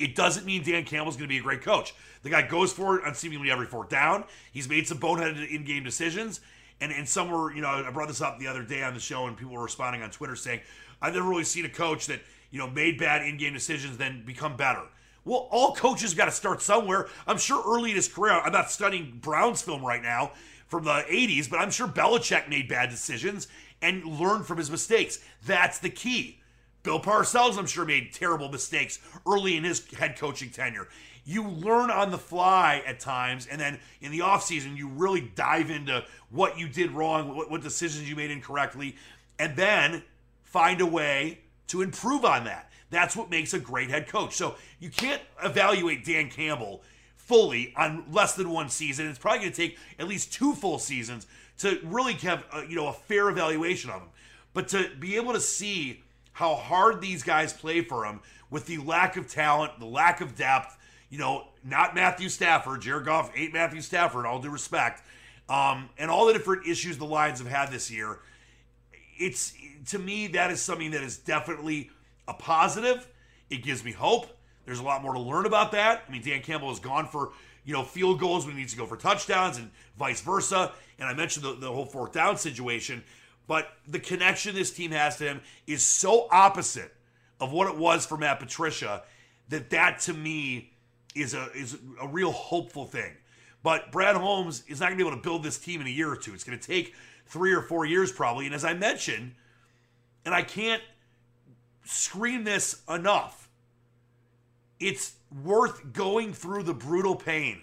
it 0.00 0.14
doesn't 0.14 0.46
mean 0.46 0.62
Dan 0.62 0.84
Campbell's 0.84 1.16
going 1.16 1.28
to 1.28 1.32
be 1.32 1.38
a 1.38 1.42
great 1.42 1.62
coach. 1.62 1.94
The 2.22 2.30
guy 2.30 2.42
goes 2.42 2.72
for 2.72 2.98
it 2.98 3.06
on 3.06 3.14
seemingly 3.14 3.50
every 3.50 3.66
fourth 3.66 3.88
down. 3.88 4.24
He's 4.52 4.68
made 4.68 4.86
some 4.86 4.98
boneheaded 4.98 5.50
in 5.50 5.64
game 5.64 5.84
decisions. 5.84 6.40
And, 6.80 6.92
and 6.92 7.08
some 7.08 7.30
were, 7.30 7.52
you 7.52 7.60
know, 7.60 7.68
I 7.68 7.90
brought 7.90 8.08
this 8.08 8.20
up 8.20 8.38
the 8.38 8.46
other 8.46 8.62
day 8.62 8.82
on 8.82 8.94
the 8.94 9.00
show, 9.00 9.26
and 9.26 9.36
people 9.36 9.52
were 9.52 9.62
responding 9.62 10.02
on 10.02 10.10
Twitter 10.10 10.34
saying, 10.34 10.60
I've 11.02 11.14
never 11.14 11.28
really 11.28 11.44
seen 11.44 11.64
a 11.64 11.68
coach 11.68 12.06
that, 12.06 12.20
you 12.50 12.58
know, 12.58 12.68
made 12.68 12.98
bad 12.98 13.22
in 13.22 13.36
game 13.36 13.52
decisions, 13.52 13.98
then 13.98 14.24
become 14.24 14.56
better. 14.56 14.82
Well, 15.24 15.48
all 15.50 15.74
coaches 15.74 16.14
got 16.14 16.24
to 16.26 16.30
start 16.30 16.62
somewhere. 16.62 17.08
I'm 17.26 17.36
sure 17.36 17.62
early 17.66 17.90
in 17.90 17.96
his 17.96 18.08
career, 18.08 18.32
I'm 18.32 18.52
not 18.52 18.70
studying 18.70 19.18
Browns 19.20 19.60
film 19.60 19.84
right 19.84 20.02
now 20.02 20.32
from 20.66 20.84
the 20.84 21.04
80s, 21.10 21.50
but 21.50 21.58
I'm 21.58 21.70
sure 21.70 21.86
Belichick 21.86 22.48
made 22.48 22.68
bad 22.68 22.90
decisions 22.90 23.48
and 23.82 24.04
learned 24.04 24.46
from 24.46 24.56
his 24.56 24.70
mistakes. 24.70 25.18
That's 25.44 25.78
the 25.78 25.90
key. 25.90 26.39
Bill 26.82 27.00
Parcells, 27.00 27.58
I'm 27.58 27.66
sure, 27.66 27.84
made 27.84 28.12
terrible 28.12 28.48
mistakes 28.48 28.98
early 29.26 29.56
in 29.56 29.64
his 29.64 29.86
head 29.92 30.18
coaching 30.18 30.50
tenure. 30.50 30.88
You 31.24 31.46
learn 31.46 31.90
on 31.90 32.10
the 32.10 32.18
fly 32.18 32.82
at 32.86 33.00
times, 33.00 33.46
and 33.46 33.60
then 33.60 33.78
in 34.00 34.10
the 34.10 34.20
offseason, 34.20 34.76
you 34.76 34.88
really 34.88 35.20
dive 35.20 35.70
into 35.70 36.04
what 36.30 36.58
you 36.58 36.68
did 36.68 36.90
wrong, 36.92 37.36
what, 37.36 37.50
what 37.50 37.62
decisions 37.62 38.08
you 38.08 38.16
made 38.16 38.30
incorrectly, 38.30 38.96
and 39.38 39.54
then 39.56 40.02
find 40.42 40.80
a 40.80 40.86
way 40.86 41.40
to 41.68 41.82
improve 41.82 42.24
on 42.24 42.44
that. 42.44 42.70
That's 42.88 43.14
what 43.14 43.30
makes 43.30 43.54
a 43.54 43.60
great 43.60 43.90
head 43.90 44.08
coach. 44.08 44.34
So 44.34 44.56
you 44.80 44.90
can't 44.90 45.22
evaluate 45.42 46.04
Dan 46.04 46.28
Campbell 46.28 46.82
fully 47.14 47.72
on 47.76 48.04
less 48.10 48.34
than 48.34 48.50
one 48.50 48.68
season. 48.68 49.06
It's 49.06 49.18
probably 49.18 49.40
going 49.40 49.52
to 49.52 49.56
take 49.56 49.78
at 49.98 50.08
least 50.08 50.32
two 50.32 50.54
full 50.54 50.80
seasons 50.80 51.26
to 51.58 51.78
really 51.84 52.14
have 52.14 52.44
a, 52.52 52.66
you 52.66 52.74
know 52.74 52.88
a 52.88 52.92
fair 52.92 53.28
evaluation 53.28 53.90
of 53.90 54.00
him. 54.00 54.08
But 54.52 54.66
to 54.68 54.90
be 54.98 55.14
able 55.14 55.34
to 55.34 55.40
see 55.40 56.02
how 56.40 56.54
hard 56.54 57.02
these 57.02 57.22
guys 57.22 57.52
play 57.52 57.82
for 57.82 58.06
him 58.06 58.18
with 58.48 58.64
the 58.64 58.78
lack 58.78 59.18
of 59.18 59.28
talent, 59.28 59.78
the 59.78 59.84
lack 59.84 60.22
of 60.22 60.34
depth. 60.34 60.74
You 61.10 61.18
know, 61.18 61.48
not 61.62 61.94
Matthew 61.94 62.30
Stafford. 62.30 62.80
Jared 62.80 63.04
Goff 63.04 63.30
ain't 63.36 63.52
Matthew 63.52 63.82
Stafford, 63.82 64.24
all 64.24 64.40
due 64.40 64.48
respect. 64.48 65.02
Um, 65.50 65.90
and 65.98 66.10
all 66.10 66.24
the 66.24 66.32
different 66.32 66.66
issues 66.66 66.96
the 66.96 67.04
Lions 67.04 67.40
have 67.40 67.48
had 67.48 67.70
this 67.70 67.90
year. 67.90 68.20
It's 69.18 69.52
to 69.88 69.98
me 69.98 70.28
that 70.28 70.50
is 70.50 70.62
something 70.62 70.92
that 70.92 71.02
is 71.02 71.18
definitely 71.18 71.90
a 72.26 72.32
positive. 72.32 73.06
It 73.50 73.62
gives 73.62 73.84
me 73.84 73.92
hope. 73.92 74.26
There's 74.64 74.78
a 74.78 74.84
lot 74.84 75.02
more 75.02 75.12
to 75.12 75.20
learn 75.20 75.44
about 75.44 75.72
that. 75.72 76.04
I 76.08 76.10
mean, 76.10 76.22
Dan 76.22 76.40
Campbell 76.40 76.70
has 76.70 76.80
gone 76.80 77.06
for 77.06 77.32
you 77.66 77.74
know 77.74 77.82
field 77.82 78.18
goals 78.18 78.46
when 78.46 78.54
he 78.54 78.60
needs 78.62 78.72
to 78.72 78.78
go 78.78 78.86
for 78.86 78.96
touchdowns 78.96 79.58
and 79.58 79.70
vice 79.98 80.22
versa. 80.22 80.72
And 80.98 81.06
I 81.06 81.12
mentioned 81.12 81.44
the, 81.44 81.54
the 81.54 81.70
whole 81.70 81.84
fourth 81.84 82.12
down 82.12 82.38
situation. 82.38 83.04
But 83.50 83.72
the 83.84 83.98
connection 83.98 84.54
this 84.54 84.70
team 84.70 84.92
has 84.92 85.16
to 85.16 85.24
him 85.24 85.40
is 85.66 85.82
so 85.82 86.28
opposite 86.30 86.94
of 87.40 87.50
what 87.50 87.66
it 87.66 87.76
was 87.76 88.06
for 88.06 88.16
Matt 88.16 88.38
Patricia 88.38 89.02
that 89.48 89.70
that 89.70 89.98
to 90.02 90.14
me 90.14 90.72
is 91.16 91.34
a 91.34 91.50
is 91.52 91.76
a 92.00 92.06
real 92.06 92.30
hopeful 92.30 92.86
thing. 92.86 93.10
But 93.64 93.90
Brad 93.90 94.14
Holmes 94.14 94.62
is 94.68 94.78
not 94.78 94.86
going 94.86 94.98
to 94.98 95.04
be 95.04 95.08
able 95.08 95.16
to 95.16 95.22
build 95.28 95.42
this 95.42 95.58
team 95.58 95.80
in 95.80 95.88
a 95.88 95.90
year 95.90 96.08
or 96.08 96.14
two. 96.14 96.32
It's 96.32 96.44
going 96.44 96.60
to 96.60 96.64
take 96.64 96.94
three 97.26 97.52
or 97.52 97.60
four 97.60 97.84
years 97.84 98.12
probably. 98.12 98.46
And 98.46 98.54
as 98.54 98.64
I 98.64 98.72
mentioned, 98.74 99.34
and 100.24 100.32
I 100.32 100.42
can't 100.42 100.82
scream 101.84 102.44
this 102.44 102.82
enough, 102.88 103.48
it's 104.78 105.14
worth 105.42 105.92
going 105.92 106.34
through 106.34 106.62
the 106.62 106.74
brutal 106.74 107.16
pain 107.16 107.62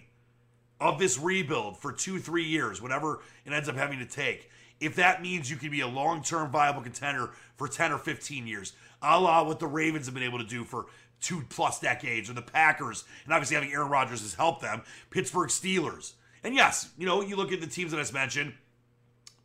of 0.80 1.00
this 1.00 1.18
rebuild 1.18 1.78
for 1.78 1.92
two, 1.92 2.20
three 2.20 2.46
years, 2.46 2.82
whatever 2.82 3.22
it 3.46 3.54
ends 3.54 3.68
up 3.68 3.76
having 3.76 4.00
to 4.00 4.06
take 4.06 4.50
if 4.80 4.96
that 4.96 5.22
means 5.22 5.50
you 5.50 5.58
can 5.58 5.72
be 5.72 5.82
a 5.82 5.88
long 5.88 6.22
term 6.22 6.52
viable 6.52 6.82
contender 6.82 7.32
for 7.56 7.68
10 7.68 7.92
or 7.92 7.98
15 7.98 8.48
years, 8.48 8.74
a 9.02 9.20
la 9.20 9.44
what 9.44 9.60
the 9.60 9.68
Ravens 9.68 10.06
have 10.06 10.14
been 10.14 10.24
able 10.24 10.40
to 10.40 10.46
do 10.46 10.64
for 10.64 10.86
two 11.20 11.44
plus 11.50 11.80
decades, 11.80 12.30
or 12.30 12.34
the 12.34 12.42
Packers, 12.42 13.04
and 13.24 13.34
obviously 13.34 13.56
having 13.56 13.72
Aaron 13.72 13.90
Rodgers 13.90 14.22
has 14.22 14.36
helped 14.36 14.62
them, 14.62 14.84
Pittsburgh 15.10 15.50
Steelers. 15.50 16.14
And 16.44 16.54
yes, 16.54 16.90
you 16.98 17.08
know, 17.08 17.22
you 17.22 17.36
look 17.36 17.52
at 17.52 17.60
the 17.60 17.68
teams 17.68 17.92
that 17.92 18.00
I 18.00 18.12
mentioned, 18.14 18.54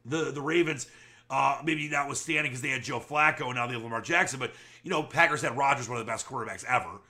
the, 0.05 0.31
the 0.33 0.42
Ravens, 0.42 0.87
uh, 1.31 1.62
maybe 1.64 1.88
notwithstanding 1.88 2.51
because 2.51 2.61
they 2.61 2.68
had 2.68 2.83
Joe 2.83 3.01
Flacco 3.01 3.47
and 3.47 3.55
now 3.55 3.66
they 3.66 3.73
have 3.73 3.83
Lamar 3.83 4.03
Jackson, 4.03 4.38
but, 4.38 4.53
you 4.83 4.90
know, 4.90 5.03
Packers 5.03 5.40
had 5.40 5.57
Rodgers, 5.57 5.88
one 5.88 5.99
of 5.99 6.05
the 6.05 6.12
best 6.12 6.27
quarterbacks 6.27 6.64
ever. 6.66 7.01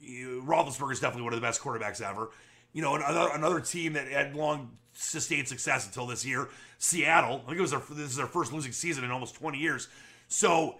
Roethlisberger 0.00 0.92
is 0.92 1.00
definitely 1.00 1.22
one 1.22 1.32
of 1.32 1.40
the 1.40 1.46
best 1.46 1.60
quarterbacks 1.60 2.00
ever. 2.00 2.30
You 2.74 2.82
know, 2.82 2.96
another, 2.96 3.30
another 3.32 3.60
team 3.60 3.94
that 3.94 4.08
had 4.08 4.36
long 4.36 4.76
sustained 4.92 5.48
success 5.48 5.86
until 5.86 6.06
this 6.06 6.26
year. 6.26 6.48
Seattle, 6.78 7.40
I 7.44 7.46
think 7.46 7.58
it 7.58 7.62
was 7.62 7.70
their, 7.70 7.82
this 7.90 8.10
is 8.10 8.16
their 8.16 8.26
first 8.26 8.52
losing 8.52 8.72
season 8.72 9.04
in 9.04 9.10
almost 9.10 9.36
20 9.36 9.58
years. 9.58 9.88
So 10.28 10.76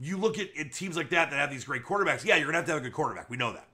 you 0.00 0.16
look 0.16 0.38
at, 0.38 0.48
at 0.58 0.72
teams 0.72 0.96
like 0.96 1.10
that 1.10 1.30
that 1.30 1.36
have 1.36 1.50
these 1.50 1.64
great 1.64 1.84
quarterbacks. 1.84 2.24
Yeah, 2.24 2.36
you're 2.36 2.46
gonna 2.46 2.58
have 2.58 2.66
to 2.66 2.72
have 2.72 2.80
a 2.80 2.84
good 2.84 2.92
quarterback. 2.92 3.30
We 3.30 3.36
know 3.36 3.52
that, 3.52 3.68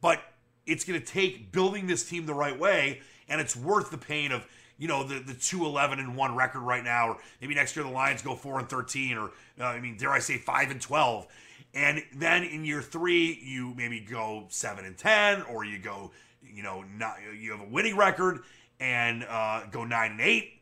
but 0.00 0.20
it's 0.66 0.84
gonna 0.84 1.00
take 1.00 1.52
building 1.52 1.86
this 1.86 2.08
team 2.08 2.26
the 2.26 2.34
right 2.34 2.58
way, 2.58 3.00
and 3.28 3.40
it's 3.40 3.56
worth 3.56 3.90
the 3.90 3.98
pain 3.98 4.32
of 4.32 4.46
you 4.78 4.88
know 4.88 5.04
the 5.04 5.18
the 5.20 5.34
two 5.34 5.64
eleven 5.64 5.98
and 5.98 6.16
one 6.16 6.34
record 6.36 6.60
right 6.60 6.84
now, 6.84 7.10
or 7.10 7.18
maybe 7.40 7.54
next 7.54 7.74
year 7.76 7.84
the 7.84 7.90
Lions 7.90 8.22
go 8.22 8.34
four 8.34 8.58
and 8.58 8.68
thirteen, 8.68 9.16
or 9.16 9.30
uh, 9.60 9.64
I 9.64 9.80
mean, 9.80 9.96
dare 9.96 10.10
I 10.10 10.18
say 10.18 10.38
five 10.38 10.70
and 10.70 10.80
twelve. 10.80 11.26
And 11.74 12.02
then 12.14 12.42
in 12.42 12.64
year 12.64 12.80
three, 12.80 13.38
you 13.42 13.74
maybe 13.76 14.00
go 14.00 14.46
seven 14.48 14.84
and 14.84 14.96
ten, 14.96 15.42
or 15.42 15.64
you 15.64 15.78
go, 15.78 16.10
you 16.42 16.62
know, 16.62 16.84
not 16.96 17.16
you 17.38 17.52
have 17.52 17.60
a 17.60 17.70
winning 17.70 17.96
record, 17.96 18.40
and 18.80 19.24
uh, 19.24 19.62
go 19.70 19.84
nine 19.84 20.12
and 20.12 20.20
eight. 20.20 20.60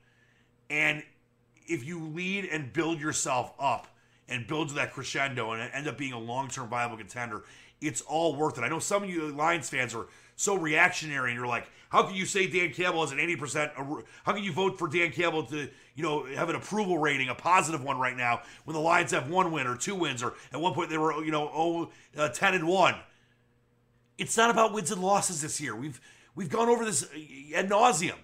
And 0.70 1.02
if 1.66 1.84
you 1.84 2.00
lead 2.00 2.46
and 2.46 2.72
build 2.72 3.00
yourself 3.00 3.52
up 3.58 3.88
and 4.28 4.46
build 4.46 4.68
to 4.70 4.74
that 4.74 4.92
crescendo 4.92 5.52
and 5.52 5.70
end 5.72 5.88
up 5.88 5.98
being 5.98 6.12
a 6.12 6.18
long 6.18 6.48
term 6.48 6.68
viable 6.68 6.96
contender, 6.96 7.44
it's 7.80 8.00
all 8.02 8.34
worth 8.36 8.58
it. 8.58 8.62
I 8.62 8.68
know 8.68 8.78
some 8.78 9.02
of 9.04 9.10
you 9.10 9.28
Lions 9.28 9.68
fans 9.68 9.94
are 9.94 10.06
so 10.36 10.56
reactionary 10.56 11.30
and 11.30 11.38
you're 11.38 11.46
like, 11.46 11.70
how 11.90 12.02
can 12.02 12.14
you 12.14 12.26
say 12.26 12.48
Dan 12.48 12.72
Campbell 12.72 13.02
has 13.02 13.12
an 13.12 13.18
80%? 13.18 14.02
How 14.24 14.32
can 14.32 14.42
you 14.42 14.52
vote 14.52 14.78
for 14.78 14.88
Dan 14.88 15.12
Campbell 15.12 15.44
to, 15.44 15.68
you 15.94 16.02
know, 16.02 16.24
have 16.24 16.48
an 16.48 16.56
approval 16.56 16.98
rating, 16.98 17.28
a 17.28 17.34
positive 17.34 17.84
one 17.84 17.98
right 17.98 18.16
now 18.16 18.42
when 18.64 18.74
the 18.74 18.80
Lions 18.80 19.12
have 19.12 19.30
one 19.30 19.52
win 19.52 19.66
or 19.66 19.76
two 19.76 19.94
wins 19.94 20.22
or 20.22 20.34
at 20.52 20.60
one 20.60 20.74
point 20.74 20.90
they 20.90 20.98
were, 20.98 21.24
you 21.24 21.30
know, 21.30 21.48
oh, 21.54 21.90
uh, 22.16 22.28
10 22.30 22.54
and 22.54 22.66
1. 22.66 22.94
It's 24.18 24.36
not 24.36 24.50
about 24.50 24.72
wins 24.72 24.90
and 24.90 25.02
losses 25.02 25.42
this 25.42 25.60
year. 25.60 25.74
We've 25.74 26.00
We've 26.34 26.48
gone 26.48 26.68
over 26.68 26.84
this 26.84 27.04
uh, 27.04 27.56
ad 27.56 27.68
nauseum. 27.68 28.18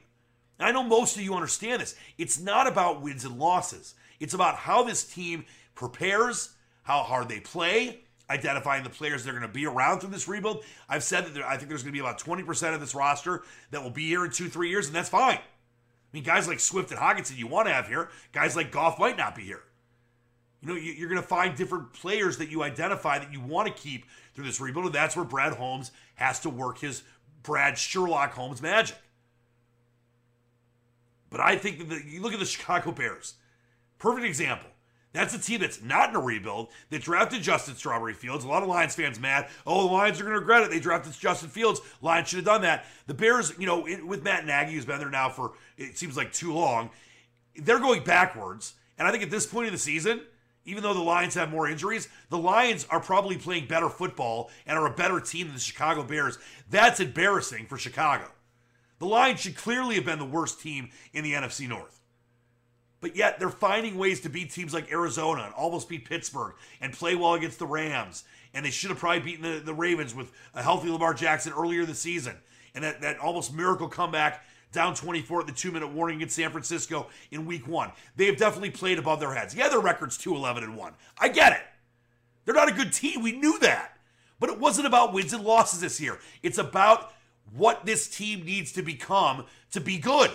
I 0.59 0.73
know 0.73 0.83
most 0.83 1.17
of 1.17 1.23
you 1.23 1.35
understand 1.35 1.81
this. 1.81 1.95
It's 2.19 2.39
not 2.39 2.67
about 2.67 3.01
wins 3.01 3.25
and 3.25 3.39
losses. 3.39 3.95
It's 4.19 4.35
about 4.35 4.57
how 4.57 4.83
this 4.83 5.05
team 5.05 5.47
prepares, 5.75 6.51
how 6.83 7.03
hard 7.03 7.29
they 7.29 7.41
play, 7.41 8.01
identifying 8.29 8.85
the 8.85 8.91
players 8.91 9.25
that 9.25 9.31
are 9.31 9.39
going 9.39 9.43
to 9.43 9.49
be 9.49 9.65
around 9.65 10.01
through 10.01 10.11
this 10.11 10.29
rebuild. 10.29 10.63
I've 10.89 11.03
said 11.03 11.25
that 11.25 11.35
there, 11.35 11.47
I 11.47 11.57
think 11.57 11.69
there's 11.69 11.83
going 11.83 11.95
to 11.95 11.97
be 11.97 12.07
about 12.07 12.19
20% 12.19 12.75
of 12.75 12.81
this 12.81 12.95
roster 12.95 13.43
that 13.71 13.83
will 13.83 13.91
be 13.91 14.07
here 14.07 14.25
in 14.25 14.31
two, 14.31 14.49
three 14.49 14.69
years, 14.69 14.87
and 14.87 14.95
that's 14.95 15.09
fine. 15.09 15.39
I 15.39 16.13
mean, 16.13 16.25
guys 16.25 16.47
like 16.47 16.61
Swift 16.61 16.91
and 16.91 17.01
Hockenson 17.01 17.39
you 17.39 17.47
want 17.47 17.69
to 17.69 17.73
have 17.73 17.89
here. 17.89 18.11
Guys 18.33 18.55
like 18.55 18.71
Goff 18.71 18.99
might 18.99 19.17
not 19.17 19.35
be 19.35 19.43
here. 19.43 19.63
You 20.63 20.69
know, 20.69 20.75
you're 20.75 21.09
going 21.09 21.21
to 21.21 21.27
find 21.27 21.57
different 21.57 21.93
players 21.93 22.37
that 22.39 22.51
you 22.51 22.63
identify 22.63 23.19
that 23.19 23.33
you 23.33 23.41
want 23.41 23.69
to 23.69 23.83
keep 23.83 24.05
through 24.35 24.45
this 24.45 24.61
rebuild, 24.61 24.87
and 24.87 24.95
that's 24.95 25.17
where 25.17 25.25
Brad 25.25 25.55
Holmes 25.55 25.91
has 26.17 26.41
to 26.41 26.51
work 26.51 26.79
his 26.79 27.03
Brad 27.43 27.79
Sherlock 27.79 28.33
Holmes 28.33 28.61
magic. 28.61 28.97
But 31.31 31.41
I 31.41 31.57
think 31.57 31.79
that 31.79 31.89
the, 31.89 32.03
you 32.07 32.21
look 32.21 32.35
at 32.35 32.41
the 32.41 32.45
Chicago 32.45 32.93
Bears, 32.93 33.35
perfect 33.99 34.27
example. 34.27 34.69
That's 35.13 35.35
a 35.35 35.39
team 35.39 35.61
that's 35.61 35.83
not 35.83 36.11
in 36.11 36.17
a 36.17 36.21
rebuild. 36.21 36.69
They 36.89 36.99
drafted 36.99 37.43
Justin 37.43 37.75
Strawberry 37.75 38.15
Fields. 38.15 38.45
A 38.45 38.49
lot 38.49 38.63
of 38.63 38.69
Lions 38.69 38.95
fans 38.95 39.19
mad. 39.19 39.49
Oh, 39.67 39.87
the 39.87 39.93
Lions 39.93 40.21
are 40.21 40.23
going 40.23 40.35
to 40.35 40.41
regret 40.41 40.63
it. 40.63 40.71
They 40.71 40.79
drafted 40.79 41.13
Justin 41.19 41.49
Fields. 41.49 41.81
Lions 42.01 42.29
should 42.29 42.37
have 42.37 42.45
done 42.45 42.63
that. 42.63 42.85
The 43.09 43.15
Bears, 43.15 43.53
you 43.59 43.67
know, 43.67 43.87
with 44.05 44.23
Matt 44.23 44.47
Nagy, 44.47 44.73
who's 44.73 44.85
been 44.85 45.01
there 45.01 45.11
now 45.11 45.29
for 45.29 45.55
it 45.77 45.99
seems 45.99 46.17
like 46.17 46.33
too 46.33 46.53
long, 46.53 46.91
they're 47.57 47.81
going 47.81 48.05
backwards. 48.05 48.75
And 48.99 49.09
I 49.09 49.11
think 49.11 49.25
at 49.25 49.31
this 49.31 49.47
point 49.47 49.67
in 49.67 49.73
the 49.73 49.79
season, 49.79 50.21
even 50.65 50.83
though 50.83 50.95
the 50.95 51.01
Lions 51.01 51.35
have 51.35 51.51
more 51.51 51.69
injuries, 51.69 52.09
the 52.29 52.39
Lions 52.39 52.87
are 52.91 53.01
probably 53.01 53.37
playing 53.37 53.67
better 53.67 53.89
football 53.89 54.51
and 54.67 54.79
are 54.79 54.87
a 54.87 54.95
better 54.95 55.21
team 55.21 55.47
than 55.47 55.55
the 55.55 55.61
Chicago 55.61 56.03
Bears. 56.03 56.39
That's 56.69 57.01
embarrassing 57.01 57.67
for 57.67 57.79
Chicago. 57.79 58.27
The 58.99 59.07
Lions 59.07 59.41
should 59.41 59.57
clearly 59.57 59.95
have 59.95 60.05
been 60.05 60.19
the 60.19 60.25
worst 60.27 60.61
team 60.61 60.91
in 61.13 61.25
the 61.25 61.33
NFC 61.33 61.67
North. 61.67 62.01
But 63.01 63.17
yet 63.17 63.39
they're 63.39 63.49
finding 63.49 63.97
ways 63.97 64.21
to 64.21 64.29
beat 64.29 64.51
teams 64.51 64.75
like 64.75 64.93
Arizona 64.93 65.45
and 65.45 65.55
almost 65.55 65.89
beat 65.89 66.09
Pittsburgh 66.09 66.55
and 66.83 66.93
play 66.93 67.15
well 67.15 67.33
against 67.33 67.59
the 67.59 67.67
Rams. 67.67 68.25
And 68.53 68.65
they 68.65 68.71
should 68.71 68.91
have 68.91 68.99
probably 68.99 69.21
beaten 69.21 69.43
the, 69.43 69.61
the 69.61 69.73
Ravens 69.73 70.15
with 70.15 70.31
a 70.55 70.63
healthy 70.63 70.91
Lamar 70.91 71.15
Jackson 71.15 71.55
earlier 71.55 71.87
this 71.87 72.01
season. 72.01 72.37
And 72.75 72.85
that, 72.85 73.01
that 73.01 73.19
almost 73.19 73.55
miracle 73.55 73.89
comeback 73.89 74.45
down 74.73 74.95
24 74.95 75.41
at 75.41 75.47
the 75.47 75.53
two 75.53 75.73
minute 75.73 75.89
warning 75.93 76.17
against 76.17 76.37
San 76.37 76.51
Francisco 76.51 77.09
in 77.31 77.47
week 77.47 77.67
one. 77.67 77.93
They 78.17 78.27
have 78.27 78.37
definitely 78.37 78.71
played 78.71 78.99
above 78.99 79.21
their 79.21 79.35
heads. 79.35 79.55
Yeah, 79.55 79.69
their 79.69 79.81
record's 79.81 80.17
2 80.17 80.35
11 80.35 80.65
and 80.65 80.77
1. 80.77 80.93
I 81.19 81.29
get 81.29 81.53
it. 81.53 81.63
They're 82.45 82.55
not 82.55 82.71
a 82.71 82.75
good 82.75 82.93
team. 82.93 83.23
We 83.23 83.33
knew 83.33 83.59
that. 83.61 83.97
But 84.39 84.51
it 84.51 84.59
wasn't 84.59 84.87
about 84.87 85.13
wins 85.13 85.33
and 85.33 85.45
losses 85.45 85.81
this 85.81 86.01
year. 86.01 86.19
It's 86.43 86.59
about 86.59 87.13
what 87.53 87.85
this 87.85 88.09
team 88.09 88.45
needs 88.45 88.73
to 88.73 88.83
become 88.83 89.45
to 89.73 89.81
be 89.81 89.99
good. 89.99 90.31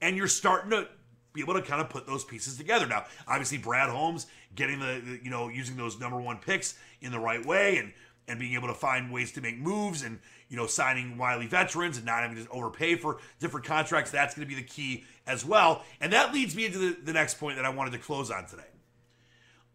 And 0.00 0.16
you're 0.16 0.28
starting 0.28 0.70
to 0.70 0.88
be 1.32 1.40
able 1.40 1.54
to 1.54 1.62
kind 1.62 1.80
of 1.80 1.90
put 1.90 2.06
those 2.06 2.24
pieces 2.24 2.56
together. 2.56 2.86
Now, 2.86 3.04
obviously, 3.26 3.58
Brad 3.58 3.90
Holmes 3.90 4.26
getting 4.54 4.78
the, 4.78 5.02
the, 5.04 5.20
you 5.22 5.30
know 5.30 5.48
using 5.48 5.76
those 5.76 5.98
number 5.98 6.20
one 6.20 6.38
picks 6.38 6.78
in 7.00 7.10
the 7.10 7.18
right 7.18 7.44
way 7.44 7.78
and 7.78 7.92
and 8.26 8.38
being 8.38 8.54
able 8.54 8.68
to 8.68 8.74
find 8.74 9.12
ways 9.12 9.32
to 9.32 9.40
make 9.40 9.58
moves 9.58 10.02
and 10.02 10.18
you 10.54 10.60
know 10.60 10.68
signing 10.68 11.18
wily 11.18 11.48
veterans 11.48 11.96
and 11.96 12.06
not 12.06 12.22
having 12.22 12.44
to 12.44 12.48
overpay 12.48 12.94
for 12.94 13.18
different 13.40 13.66
contracts. 13.66 14.12
That's 14.12 14.36
going 14.36 14.48
to 14.48 14.54
be 14.54 14.60
the 14.60 14.66
key 14.66 15.02
as 15.26 15.44
well. 15.44 15.82
And 16.00 16.12
that 16.12 16.32
leads 16.32 16.54
me 16.54 16.66
into 16.66 16.78
the, 16.78 16.96
the 17.02 17.12
next 17.12 17.40
point 17.40 17.56
that 17.56 17.64
I 17.64 17.70
wanted 17.70 17.90
to 17.90 17.98
close 17.98 18.30
on 18.30 18.46
today. 18.46 18.62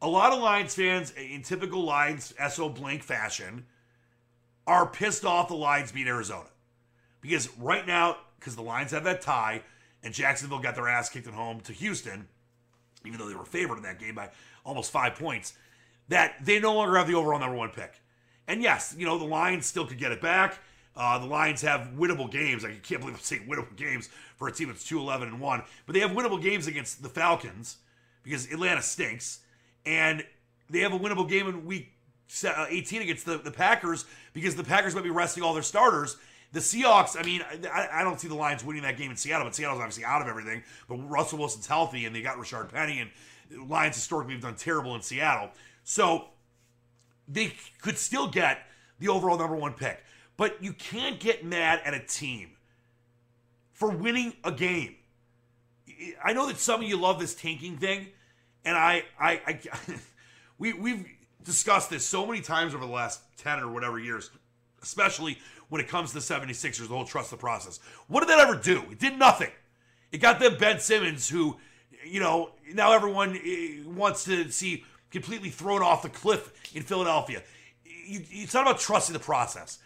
A 0.02 0.08
lot 0.08 0.32
of 0.32 0.40
Lions 0.40 0.74
fans, 0.74 1.12
in 1.12 1.42
typical 1.42 1.84
Lions 1.84 2.34
SO 2.50 2.70
blank 2.70 3.04
fashion, 3.04 3.66
are 4.66 4.86
pissed 4.86 5.26
off 5.26 5.50
the 5.50 5.56
Lions 5.56 5.92
beat 5.92 6.08
Arizona 6.08 6.48
because 7.20 7.50
right 7.58 7.86
now, 7.86 8.16
because 8.40 8.56
the 8.56 8.62
Lions 8.62 8.92
have 8.92 9.04
that 9.04 9.20
tie 9.22 9.62
and 10.02 10.14
Jacksonville 10.14 10.60
got 10.60 10.76
their 10.76 10.88
ass 10.88 11.10
kicked 11.10 11.28
at 11.28 11.34
home 11.34 11.60
to 11.62 11.74
Houston, 11.74 12.30
even 13.06 13.20
though 13.20 13.28
they 13.28 13.36
were 13.36 13.44
favored 13.44 13.76
in 13.76 13.84
that 13.84 14.00
game 14.00 14.16
by 14.16 14.30
almost 14.64 14.92
five 14.92 15.16
points, 15.16 15.56
that 16.08 16.36
they 16.42 16.58
no 16.58 16.74
longer 16.74 16.96
have 16.96 17.08
the 17.08 17.16
overall 17.16 17.38
number 17.38 17.58
one 17.58 17.72
pick. 17.72 18.02
And 18.50 18.64
yes, 18.64 18.96
you 18.98 19.06
know, 19.06 19.20
the 19.20 19.26
Lions 19.26 19.68
still 19.68 19.86
could 19.86 20.00
get 20.00 20.12
it 20.12 20.22
back. 20.22 20.58
Uh, 21.00 21.18
the 21.18 21.26
Lions 21.26 21.62
have 21.62 21.92
winnable 21.98 22.30
games. 22.30 22.66
I 22.66 22.74
can't 22.74 23.02
believe 23.02 23.16
I'm 23.16 23.22
saying 23.22 23.48
winnable 23.50 23.76
games 23.76 24.10
for 24.36 24.48
a 24.48 24.52
team 24.52 24.68
that's 24.68 24.84
2 24.84 25.00
11 25.00 25.30
and 25.30 25.40
1. 25.40 25.64
But 25.86 25.94
they 25.94 26.02
have 26.02 26.12
winnable 26.12 26.42
games 26.42 26.68
against 26.68 27.02
the 27.02 27.10
Falcons 27.10 27.78
because 28.24 28.52
Atlanta 28.52 28.82
stinks. 28.82 29.40
And 29.86 30.24
they 30.70 30.80
have 30.80 30.94
a 30.94 31.00
winnable 31.00 31.28
game 31.28 31.48
in 31.48 31.66
week 31.66 31.94
uh, 32.46 32.66
18 32.70 33.02
against 33.02 33.26
the, 33.26 33.38
the 33.38 33.52
Packers 33.52 34.06
because 34.34 34.56
the 34.56 34.64
Packers 34.64 34.94
might 34.94 35.04
be 35.04 35.10
resting 35.10 35.42
all 35.42 35.54
their 35.54 35.64
starters 35.64 36.18
the 36.52 36.60
Seahawks, 36.60 37.16
I 37.18 37.24
mean, 37.24 37.44
I, 37.72 37.88
I, 37.94 38.04
don't 38.04 38.20
see 38.20 38.28
the 38.28 38.36
Lions 38.36 38.64
winning 38.64 38.82
that 38.82 38.98
game 38.98 39.12
in 39.12 39.18
Seattle, 39.18 39.46
but 39.46 39.56
Seattle's 39.56 39.80
obviously 39.80 40.04
out 40.04 40.22
of 40.22 40.28
everything. 40.28 40.64
But 40.88 40.96
Russell 40.96 41.38
Wilson's 41.38 41.68
healthy, 41.68 42.06
and 42.06 42.16
they 42.16 42.22
got 42.22 42.38
Rashaad 42.38 42.72
Penny, 42.72 43.00
and 43.00 43.12
the 43.52 43.64
Lions 43.64 43.96
historically 43.96 44.34
have 44.34 44.42
done 44.42 44.56
terrible 44.56 44.96
in 44.96 45.02
Seattle. 45.02 45.52
So 45.84 46.26
they 47.28 47.54
could 47.82 47.98
still 47.98 48.28
get 48.28 48.64
the 49.00 49.10
overall 49.10 49.38
number 49.38 49.56
one 49.56 49.74
pick. 49.74 50.04
But 50.40 50.64
you 50.64 50.72
can't 50.72 51.20
get 51.20 51.44
mad 51.44 51.82
at 51.84 51.94
a 51.94 52.00
team 52.00 52.52
for 53.74 53.90
winning 53.90 54.32
a 54.46 54.54
game. 54.54 54.96
I 56.24 56.32
know 56.32 56.48
that 56.48 56.58
some 56.60 56.82
of 56.82 56.88
you 56.88 56.96
love 56.96 57.20
this 57.20 57.36
tanking 57.36 57.76
thing, 57.76 58.08
and 58.64 58.78
I, 58.78 59.04
I, 59.20 59.42
I 59.46 59.60
we, 60.58 60.72
we've 60.72 61.06
discussed 61.44 61.90
this 61.90 62.06
so 62.06 62.26
many 62.26 62.40
times 62.40 62.74
over 62.74 62.86
the 62.86 62.92
last 62.92 63.20
10 63.36 63.60
or 63.60 63.70
whatever 63.70 64.00
years, 64.00 64.30
especially 64.82 65.38
when 65.68 65.82
it 65.82 65.90
comes 65.90 66.14
to 66.14 66.20
the 66.20 66.22
76ers, 66.22 66.88
the 66.88 66.88
whole 66.88 67.04
trust 67.04 67.32
the 67.32 67.36
process. 67.36 67.82
What 68.08 68.22
did 68.22 68.30
that 68.30 68.40
ever 68.40 68.56
do? 68.56 68.82
It 68.90 68.98
did 68.98 69.20
nothing. 69.20 69.52
It 70.14 70.20
got 70.20 70.40
them 70.40 70.56
Ben 70.58 70.80
Simmons, 70.80 71.28
who, 71.28 71.58
you 72.06 72.22
know, 72.22 72.52
now 72.74 72.94
everyone 72.94 73.38
eh, 73.46 73.82
wants 73.86 74.24
to 74.24 74.50
see 74.52 74.86
completely 75.12 75.50
thrown 75.50 75.84
off 75.84 76.02
the 76.02 76.08
cliff 76.08 76.54
in 76.74 76.84
Philadelphia. 76.84 77.44
It's 77.84 78.54
not 78.54 78.62
about 78.62 78.80
trusting 78.80 79.12
the 79.12 79.20
process. 79.20 79.80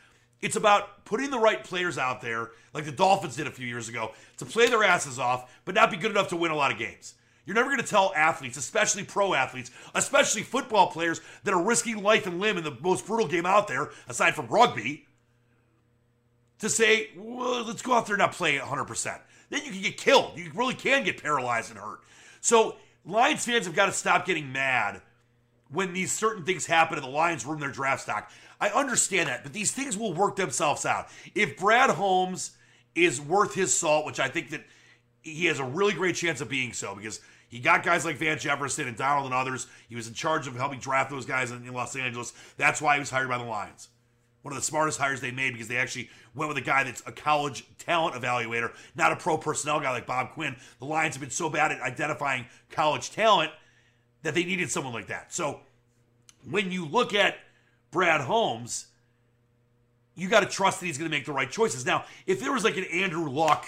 It's 0.43 0.57
about 0.57 1.05
putting 1.05 1.31
the 1.31 1.39
right 1.39 1.63
players 1.63 1.97
out 1.97 2.19
there, 2.19 2.51
like 2.73 2.83
the 2.83 2.91
Dolphins 2.91 3.37
did 3.37 3.47
a 3.47 3.51
few 3.51 3.65
years 3.65 3.87
ago, 3.87 4.11
to 4.37 4.45
play 4.45 4.67
their 4.67 4.83
asses 4.83 5.17
off, 5.17 5.49
but 5.63 5.73
not 5.73 5.89
be 5.89 5.95
good 5.95 6.11
enough 6.11 6.27
to 6.27 6.35
win 6.35 6.51
a 6.51 6.55
lot 6.55 6.69
of 6.69 6.77
games. 6.77 7.15
You're 7.45 7.55
never 7.55 7.69
going 7.69 7.79
to 7.79 7.87
tell 7.87 8.11
athletes, 8.13 8.57
especially 8.57 9.05
pro 9.05 9.33
athletes, 9.33 9.71
especially 9.95 10.43
football 10.43 10.87
players 10.87 11.21
that 11.45 11.53
are 11.53 11.63
risking 11.63 12.03
life 12.03 12.27
and 12.27 12.41
limb 12.41 12.57
in 12.57 12.65
the 12.65 12.77
most 12.81 13.07
brutal 13.07 13.25
game 13.25 13.45
out 13.45 13.69
there, 13.69 13.91
aside 14.09 14.35
from 14.35 14.47
rugby, 14.47 15.07
to 16.59 16.69
say, 16.69 17.11
well, 17.15 17.63
let's 17.63 17.81
go 17.81 17.93
out 17.93 18.05
there 18.05 18.15
and 18.15 18.21
not 18.21 18.33
play 18.33 18.57
100%. 18.57 19.19
Then 19.49 19.63
you 19.63 19.71
can 19.71 19.81
get 19.81 19.95
killed. 19.95 20.37
You 20.37 20.51
really 20.53 20.73
can 20.73 21.05
get 21.05 21.23
paralyzed 21.23 21.69
and 21.69 21.79
hurt. 21.79 22.01
So 22.41 22.75
Lions 23.05 23.45
fans 23.45 23.65
have 23.65 23.75
got 23.75 23.85
to 23.85 23.93
stop 23.93 24.25
getting 24.25 24.51
mad 24.51 25.01
when 25.73 25.93
these 25.93 26.11
certain 26.11 26.43
things 26.43 26.65
happen 26.65 26.97
and 26.97 27.05
the 27.05 27.11
Lions 27.11 27.45
ruin 27.45 27.59
their 27.59 27.71
draft 27.71 28.03
stock. 28.03 28.31
I 28.61 28.69
understand 28.69 29.27
that, 29.27 29.43
but 29.43 29.51
these 29.51 29.71
things 29.71 29.97
will 29.97 30.13
work 30.13 30.35
themselves 30.35 30.85
out. 30.85 31.07
If 31.35 31.57
Brad 31.57 31.89
Holmes 31.89 32.51
is 32.95 33.19
worth 33.19 33.55
his 33.55 33.75
salt, 33.75 34.05
which 34.05 34.19
I 34.19 34.29
think 34.29 34.51
that 34.51 34.63
he 35.21 35.45
has 35.45 35.59
a 35.59 35.65
really 35.65 35.93
great 35.93 36.15
chance 36.15 36.41
of 36.41 36.49
being 36.49 36.73
so 36.73 36.95
because 36.95 37.19
he 37.49 37.59
got 37.59 37.83
guys 37.83 38.05
like 38.05 38.17
Van 38.17 38.37
Jefferson 38.37 38.87
and 38.87 38.97
Donald 38.97 39.25
and 39.25 39.33
others. 39.33 39.67
He 39.87 39.95
was 39.95 40.07
in 40.07 40.13
charge 40.13 40.47
of 40.47 40.55
helping 40.55 40.79
draft 40.79 41.11
those 41.11 41.25
guys 41.25 41.51
in, 41.51 41.71
Los 41.71 41.95
Angeles. 41.95 42.33
That's 42.57 42.81
why 42.81 42.95
he 42.95 42.99
was 42.99 43.09
hired 43.09 43.29
by 43.29 43.37
the 43.37 43.43
Lions 43.43 43.89
one 44.43 44.51
of 44.51 44.59
the 44.59 44.65
smartest 44.65 44.99
hires 44.99 45.21
they 45.21 45.31
made 45.31 45.53
because 45.53 45.67
they 45.67 45.77
actually 45.77 46.09
went 46.35 46.49
with 46.49 46.57
a 46.57 46.61
guy 46.61 46.83
that's 46.83 47.01
a 47.05 47.11
college 47.11 47.65
talent 47.79 48.13
evaluator, 48.13 48.71
not 48.93 49.11
a 49.11 49.15
pro 49.15 49.37
personnel 49.37 49.79
guy 49.79 49.89
like 49.91 50.05
Bob 50.05 50.31
Quinn. 50.31 50.55
The 50.79 50.85
Lions 50.85 51.15
have 51.15 51.21
been 51.21 51.31
so 51.31 51.49
bad 51.49 51.71
at 51.71 51.81
identifying 51.81 52.45
college 52.69 53.11
talent 53.11 53.51
that 54.23 54.33
they 54.33 54.43
needed 54.43 54.71
someone 54.71 54.93
like 54.93 55.07
that. 55.07 55.33
So 55.33 55.59
when 56.49 56.71
you 56.71 56.85
look 56.85 57.13
at 57.13 57.37
Brad 57.91 58.21
Holmes, 58.21 58.87
you 60.15 60.27
got 60.29 60.41
to 60.41 60.45
trust 60.47 60.79
that 60.79 60.85
he's 60.85 60.97
going 60.97 61.09
to 61.09 61.15
make 61.15 61.25
the 61.25 61.33
right 61.33 61.49
choices. 61.49 61.85
Now, 61.85 62.05
if 62.25 62.39
there 62.39 62.51
was 62.51 62.63
like 62.63 62.77
an 62.77 62.85
Andrew 62.85 63.29
Luck 63.29 63.67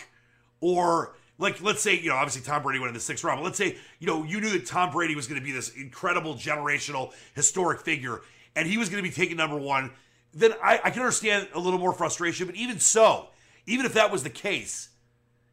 or 0.62 1.16
like 1.38 1.62
let's 1.62 1.82
say 1.82 2.00
you 2.00 2.10
know 2.10 2.16
obviously 2.16 2.42
Tom 2.42 2.64
Brady 2.64 2.80
went 2.80 2.90
in 2.90 2.94
the 2.94 3.00
sixth 3.00 3.24
round, 3.24 3.40
but 3.40 3.46
let's 3.46 3.58
say 3.58 3.78
you 4.00 4.08
know 4.08 4.24
you 4.24 4.42
knew 4.42 4.50
that 4.52 4.66
Tom 4.66 4.92
Brady 4.92 5.16
was 5.16 5.28
going 5.28 5.40
to 5.40 5.46
be 5.46 5.52
this 5.52 5.70
incredible 5.76 6.36
generational 6.36 7.14
historic 7.36 7.82
figure, 7.82 8.22
and 8.56 8.68
he 8.68 8.78
was 8.78 8.90
going 8.90 9.04
to 9.04 9.10
be 9.10 9.14
taken 9.14 9.38
number 9.38 9.58
one 9.58 9.92
then 10.36 10.54
I, 10.62 10.80
I 10.84 10.90
can 10.92 11.02
understand 11.02 11.48
a 11.54 11.60
little 11.60 11.80
more 11.80 11.94
frustration. 11.94 12.46
But 12.46 12.56
even 12.56 12.78
so, 12.80 13.30
even 13.66 13.86
if 13.86 13.94
that 13.94 14.12
was 14.12 14.22
the 14.22 14.30
case, 14.30 14.90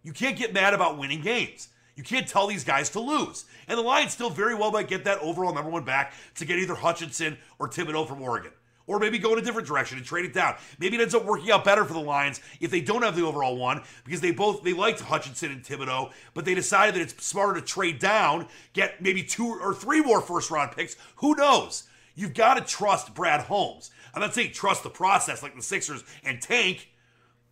you 0.03 0.13
can't 0.13 0.37
get 0.37 0.53
mad 0.53 0.75
about 0.75 0.99
winning 0.99 1.23
games. 1.23 1.69
You 1.95 2.03
can't 2.03 2.27
tell 2.27 2.47
these 2.47 2.65
guys 2.65 2.89
to 2.91 3.01
lose. 3.01 3.45
And 3.69 3.79
the 3.79 3.83
Lions 3.83 4.13
still 4.13 4.31
very 4.31 4.55
well 4.55 4.71
might 4.71 4.89
get 4.89 5.05
that 5.05 5.19
overall 5.19 5.55
number 5.55 5.71
one 5.71 5.85
back 5.85 6.15
to 6.37 6.45
get 6.45 6.59
either 6.59 6.75
Hutchinson 6.75 7.39
or 7.59 7.69
Thibodeaux 7.69 8.09
from 8.09 8.23
Oregon. 8.23 8.53
Or 8.87 8.99
maybe 8.99 9.19
go 9.19 9.33
in 9.33 9.39
a 9.39 9.43
different 9.43 9.69
direction 9.69 9.97
and 9.97 10.07
trade 10.07 10.25
it 10.25 10.35
down. 10.35 10.57
Maybe 10.79 10.97
it 10.97 11.01
ends 11.03 11.15
up 11.15 11.25
working 11.25 11.53
out 11.53 11.65
better 11.65 11.85
for 11.85 11.93
the 11.93 12.01
Lions 12.01 12.41
if 12.61 12.71
they 12.71 12.81
don't 12.81 13.03
have 13.03 13.15
the 13.15 13.25
overall 13.25 13.57
one 13.57 13.83
because 14.05 14.21
they 14.21 14.33
both 14.33 14.65
they 14.65 14.73
liked 14.73 15.01
Hutchinson 15.01 15.53
and 15.53 15.63
Thibodeaux, 15.63 16.13
but 16.35 16.45
they 16.45 16.55
decided 16.55 16.97
that 16.97 17.03
it's 17.03 17.25
smarter 17.25 17.61
to 17.61 17.67
trade 17.67 18.01
down, 18.01 18.49
get 18.73 19.01
maybe 19.01 19.23
two 19.23 19.47
or 19.47 19.73
three 19.73 20.01
more 20.01 20.21
first 20.21 20.51
round 20.51 20.73
picks. 20.73 20.97
Who 21.17 21.37
knows? 21.37 21.85
You've 22.15 22.35
got 22.35 22.55
to 22.55 22.61
trust 22.61 23.15
Brad 23.15 23.43
Holmes. 23.43 23.91
I'm 24.15 24.21
not 24.21 24.35
saying 24.35 24.53
trust 24.53 24.83
the 24.83 24.91
process 24.91 25.43
like 25.43 25.55
the 25.55 25.63
Sixers 25.63 26.05
and 26.25 26.43
tank, 26.43 26.91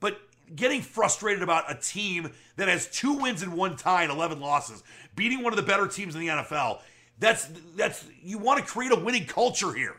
but 0.00 0.20
getting 0.54 0.82
frustrated 0.82 1.42
about 1.42 1.70
a 1.70 1.74
team 1.74 2.32
that 2.56 2.68
has 2.68 2.88
two 2.88 3.14
wins 3.14 3.42
and 3.42 3.54
one 3.54 3.76
tie 3.76 4.02
and 4.02 4.12
11 4.12 4.40
losses, 4.40 4.82
beating 5.14 5.42
one 5.42 5.52
of 5.52 5.56
the 5.56 5.62
better 5.62 5.86
teams 5.86 6.14
in 6.14 6.20
the 6.20 6.28
NFL. 6.28 6.80
That's 7.18 7.48
that's 7.76 8.04
you 8.22 8.38
want 8.38 8.60
to 8.60 8.70
create 8.70 8.92
a 8.92 8.96
winning 8.96 9.26
culture 9.26 9.72
here. 9.72 9.96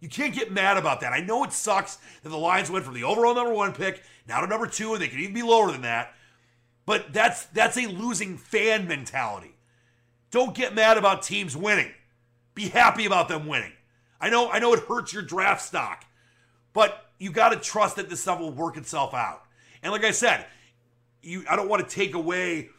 You 0.00 0.08
can't 0.08 0.34
get 0.34 0.52
mad 0.52 0.76
about 0.76 1.00
that. 1.00 1.12
I 1.12 1.20
know 1.20 1.44
it 1.44 1.52
sucks 1.52 1.98
that 2.22 2.28
the 2.28 2.36
Lions 2.36 2.70
went 2.70 2.84
from 2.84 2.94
the 2.94 3.04
overall 3.04 3.34
number 3.34 3.54
one 3.54 3.72
pick 3.72 4.02
now 4.28 4.40
to 4.40 4.46
number 4.46 4.66
two, 4.66 4.92
and 4.92 5.00
they 5.00 5.08
could 5.08 5.20
even 5.20 5.34
be 5.34 5.42
lower 5.42 5.70
than 5.70 5.82
that. 5.82 6.12
But 6.84 7.12
that's 7.12 7.46
that's 7.46 7.76
a 7.76 7.86
losing 7.86 8.36
fan 8.36 8.86
mentality. 8.86 9.54
Don't 10.30 10.54
get 10.54 10.74
mad 10.74 10.98
about 10.98 11.22
teams 11.22 11.56
winning. 11.56 11.92
Be 12.54 12.68
happy 12.68 13.06
about 13.06 13.28
them 13.28 13.46
winning. 13.46 13.72
I 14.20 14.30
know, 14.30 14.50
I 14.50 14.58
know 14.58 14.72
it 14.72 14.80
hurts 14.80 15.12
your 15.12 15.22
draft 15.22 15.62
stock, 15.62 16.04
but 16.72 17.06
you 17.18 17.30
got 17.30 17.50
to 17.50 17.56
trust 17.56 17.96
that 17.96 18.08
this 18.08 18.20
stuff 18.20 18.40
will 18.40 18.52
work 18.52 18.76
itself 18.76 19.14
out. 19.14 19.44
And 19.82 19.92
like 19.92 20.04
I 20.04 20.10
said, 20.10 20.46
you, 21.22 21.44
I 21.48 21.56
don't 21.56 21.68
want 21.68 21.88
to 21.88 21.94
take 21.94 22.14
away 22.14 22.70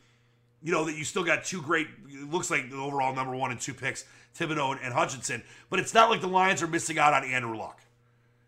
You 0.62 0.72
know, 0.72 0.86
that 0.86 0.96
you 0.96 1.04
still 1.04 1.24
got 1.24 1.46
two 1.46 1.62
great, 1.62 1.88
it 2.10 2.32
looks 2.32 2.50
like 2.50 2.70
the 2.70 2.78
overall 2.78 3.14
number 3.14 3.36
one 3.36 3.52
and 3.52 3.60
two 3.60 3.74
picks, 3.74 4.06
Thibodeaux 4.38 4.72
and, 4.72 4.82
and 4.82 4.94
Hutchinson. 4.94 5.44
But 5.70 5.80
it's 5.80 5.94
not 5.94 6.10
like 6.10 6.22
the 6.22 6.28
Lions 6.28 6.62
are 6.64 6.68
missing 6.68 6.98
out 6.98 7.14
on 7.14 7.24
Andrew 7.24 7.56
Luck. 7.58 7.82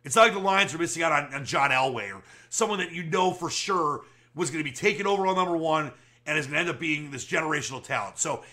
It's 0.03 0.15
not 0.15 0.23
like 0.23 0.33
the 0.33 0.39
Lions 0.39 0.73
are 0.73 0.77
missing 0.79 1.03
out 1.03 1.11
on, 1.11 1.33
on 1.33 1.45
John 1.45 1.71
Elway 1.71 2.13
or 2.13 2.23
someone 2.49 2.79
that 2.79 2.91
you 2.91 3.03
know 3.03 3.31
for 3.31 3.49
sure 3.49 4.01
was 4.33 4.49
going 4.49 4.63
to 4.63 4.69
be 4.69 4.75
taken 4.75 5.05
over 5.05 5.27
on 5.27 5.35
number 5.35 5.55
one 5.57 5.91
and 6.25 6.37
is 6.37 6.45
going 6.45 6.55
to 6.55 6.59
end 6.59 6.69
up 6.69 6.79
being 6.79 7.11
this 7.11 7.25
generational 7.25 7.83
talent. 7.83 8.17
So 8.17 8.43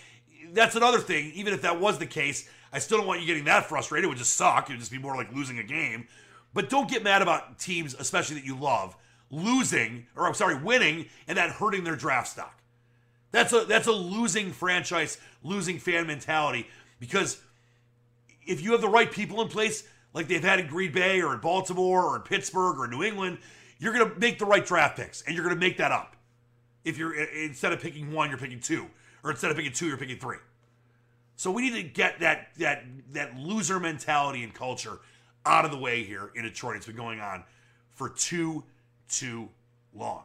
that's 0.53 0.75
another 0.75 0.99
thing. 0.99 1.31
Even 1.33 1.53
if 1.53 1.61
that 1.63 1.79
was 1.79 1.97
the 1.97 2.05
case, 2.05 2.49
I 2.71 2.79
still 2.79 2.97
don't 2.97 3.07
want 3.07 3.21
you 3.21 3.27
getting 3.27 3.45
that 3.45 3.65
frustrated. 3.65 4.05
It 4.05 4.09
would 4.09 4.17
just 4.17 4.35
suck. 4.35 4.69
It 4.69 4.73
would 4.73 4.79
just 4.79 4.91
be 4.91 4.99
more 4.99 5.15
like 5.15 5.33
losing 5.33 5.57
a 5.59 5.63
game. 5.63 6.07
But 6.53 6.69
don't 6.69 6.89
get 6.89 7.03
mad 7.03 7.21
about 7.21 7.59
teams, 7.59 7.95
especially 7.97 8.35
that 8.35 8.45
you 8.45 8.55
love, 8.55 8.95
losing, 9.29 10.07
or 10.15 10.27
I'm 10.27 10.33
sorry, 10.33 10.55
winning, 10.55 11.07
and 11.27 11.37
that 11.37 11.51
hurting 11.51 11.83
their 11.83 11.95
draft 11.95 12.29
stock. 12.29 12.61
That's 13.31 13.53
a 13.53 13.65
that's 13.65 13.87
a 13.87 13.91
losing 13.91 14.51
franchise, 14.51 15.17
losing 15.43 15.79
fan 15.79 16.07
mentality. 16.07 16.67
Because 16.99 17.39
if 18.45 18.61
you 18.61 18.71
have 18.71 18.81
the 18.81 18.89
right 18.89 19.11
people 19.11 19.41
in 19.41 19.49
place, 19.49 19.83
like 20.13 20.27
they've 20.27 20.43
had 20.43 20.59
in 20.59 20.67
Green 20.67 20.91
Bay 20.91 21.21
or 21.21 21.33
in 21.33 21.39
Baltimore 21.39 22.03
or 22.03 22.15
in 22.15 22.21
Pittsburgh 22.21 22.77
or 22.77 22.85
in 22.85 22.91
New 22.91 23.03
England, 23.03 23.39
you're 23.79 23.93
to 23.93 24.19
make 24.19 24.39
the 24.39 24.45
right 24.45 24.65
draft 24.65 24.97
picks, 24.97 25.21
and 25.23 25.35
you're 25.35 25.49
to 25.49 25.55
make 25.55 25.77
that 25.77 25.91
up. 25.91 26.15
If 26.83 26.97
you're 26.97 27.13
instead 27.13 27.73
of 27.73 27.81
picking 27.81 28.11
one, 28.11 28.29
you're 28.29 28.39
picking 28.39 28.59
two, 28.59 28.87
or 29.23 29.31
instead 29.31 29.51
of 29.51 29.57
picking 29.57 29.73
two, 29.73 29.87
you're 29.87 29.97
picking 29.97 30.17
three. 30.17 30.37
So 31.35 31.51
we 31.51 31.69
need 31.69 31.75
to 31.75 31.83
get 31.83 32.21
that 32.21 32.47
that 32.57 32.85
that 33.11 33.37
loser 33.37 33.79
mentality 33.79 34.43
and 34.43 34.53
culture 34.53 34.99
out 35.45 35.65
of 35.65 35.71
the 35.71 35.77
way 35.77 36.03
here 36.03 36.31
in 36.33 36.43
Detroit. 36.43 36.77
It's 36.77 36.87
been 36.87 36.95
going 36.95 37.19
on 37.19 37.43
for 37.91 38.09
too 38.09 38.63
too 39.09 39.49
long. 39.93 40.23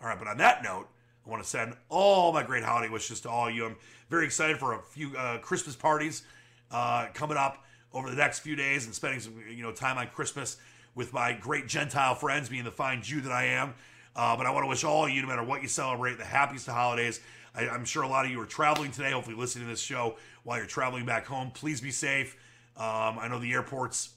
All 0.00 0.08
right, 0.08 0.18
but 0.18 0.28
on 0.28 0.38
that 0.38 0.62
note, 0.62 0.88
I 1.26 1.30
want 1.30 1.42
to 1.42 1.48
send 1.48 1.74
all 1.88 2.32
my 2.32 2.42
great 2.42 2.62
holiday 2.62 2.88
wishes 2.88 3.20
to 3.22 3.30
all 3.30 3.48
of 3.48 3.54
you. 3.54 3.66
I'm 3.66 3.76
very 4.08 4.24
excited 4.24 4.58
for 4.58 4.74
a 4.74 4.82
few 4.82 5.16
uh, 5.16 5.38
Christmas 5.38 5.74
parties 5.74 6.22
uh, 6.70 7.08
coming 7.14 7.36
up 7.36 7.64
over 7.92 8.10
the 8.10 8.16
next 8.16 8.40
few 8.40 8.56
days 8.56 8.86
and 8.86 8.94
spending 8.94 9.20
some 9.20 9.34
you 9.50 9.62
know 9.62 9.72
time 9.72 9.98
on 9.98 10.06
Christmas 10.08 10.56
with 10.94 11.12
my 11.12 11.32
great 11.32 11.66
Gentile 11.66 12.14
friends, 12.14 12.48
being 12.48 12.64
the 12.64 12.70
fine 12.70 13.02
Jew 13.02 13.20
that 13.22 13.32
I 13.32 13.44
am. 13.44 13.74
Uh, 14.14 14.36
but 14.36 14.46
I 14.46 14.50
want 14.50 14.64
to 14.64 14.68
wish 14.68 14.82
all 14.82 15.04
of 15.04 15.10
you, 15.10 15.20
no 15.20 15.28
matter 15.28 15.44
what 15.44 15.62
you 15.62 15.68
celebrate, 15.68 16.16
the 16.16 16.24
happiest 16.24 16.68
of 16.68 16.74
holidays. 16.74 17.20
I, 17.54 17.64
am 17.64 17.84
sure 17.84 18.02
a 18.02 18.08
lot 18.08 18.24
of 18.24 18.30
you 18.30 18.40
are 18.40 18.46
traveling 18.46 18.90
today, 18.90 19.10
hopefully 19.12 19.36
listening 19.36 19.66
to 19.66 19.70
this 19.70 19.80
show 19.80 20.16
while 20.44 20.58
you're 20.58 20.66
traveling 20.66 21.04
back 21.04 21.26
home. 21.26 21.50
Please 21.50 21.80
be 21.80 21.90
safe. 21.90 22.36
Um, 22.76 23.18
I 23.18 23.28
know 23.28 23.38
the 23.38 23.52
airports 23.52 24.10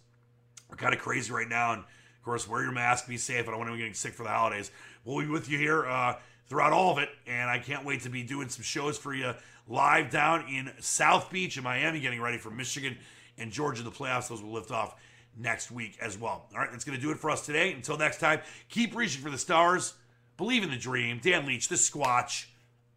are 0.69 0.75
kind 0.75 0.93
of 0.93 0.99
crazy 0.99 1.31
right 1.33 1.47
now. 1.47 1.73
And 1.73 1.83
of 2.19 2.25
course, 2.25 2.49
wear 2.49 2.61
your 2.63 2.73
mask, 2.73 3.07
be 3.07 3.17
safe. 3.17 3.47
I 3.47 3.51
don't 3.51 3.59
want 3.59 3.69
anyone 3.69 3.79
getting 3.79 3.93
sick 3.93 4.13
for 4.13 4.23
the 4.23 4.29
holidays. 4.29 4.71
We'll 5.05 5.25
be 5.25 5.31
with 5.31 5.49
you 5.49 5.57
here 5.57 5.87
uh, 5.87 6.15
throughout 6.47 6.73
all 6.73 6.91
of 6.91 6.97
it. 6.97 7.09
And 7.25 7.49
I 7.49 7.59
can't 7.59 7.85
wait 7.85 8.01
to 8.01 8.09
be 8.09 8.23
doing 8.23 8.49
some 8.49 8.63
shows 8.63 8.97
for 8.97 9.13
you 9.13 9.33
live 9.69 10.09
down 10.09 10.45
in 10.49 10.69
South 10.79 11.31
Beach 11.31 11.55
in 11.55 11.63
Miami, 11.63 12.01
getting 12.01 12.21
ready 12.21 12.37
for 12.37 12.49
Michigan 12.49 12.97
and 13.37 13.51
Georgia, 13.51 13.83
the 13.83 13.91
playoffs. 13.91 14.27
Those 14.27 14.43
will 14.43 14.51
lift 14.51 14.69
off 14.69 14.99
next 15.37 15.71
week 15.71 15.97
as 16.01 16.17
well. 16.17 16.47
All 16.51 16.59
right, 16.59 16.69
that's 16.71 16.83
going 16.83 16.97
to 16.97 17.01
do 17.01 17.11
it 17.11 17.17
for 17.19 17.29
us 17.29 17.45
today. 17.45 17.71
Until 17.71 17.97
next 17.97 18.19
time, 18.19 18.41
keep 18.67 18.95
reaching 18.95 19.21
for 19.21 19.29
the 19.29 19.37
stars. 19.37 19.93
Believe 20.35 20.63
in 20.63 20.71
the 20.71 20.77
dream. 20.77 21.21
Dan 21.23 21.45
Leach, 21.45 21.69
the 21.69 21.75
Squatch, 21.75 22.47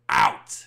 out. 0.09 0.67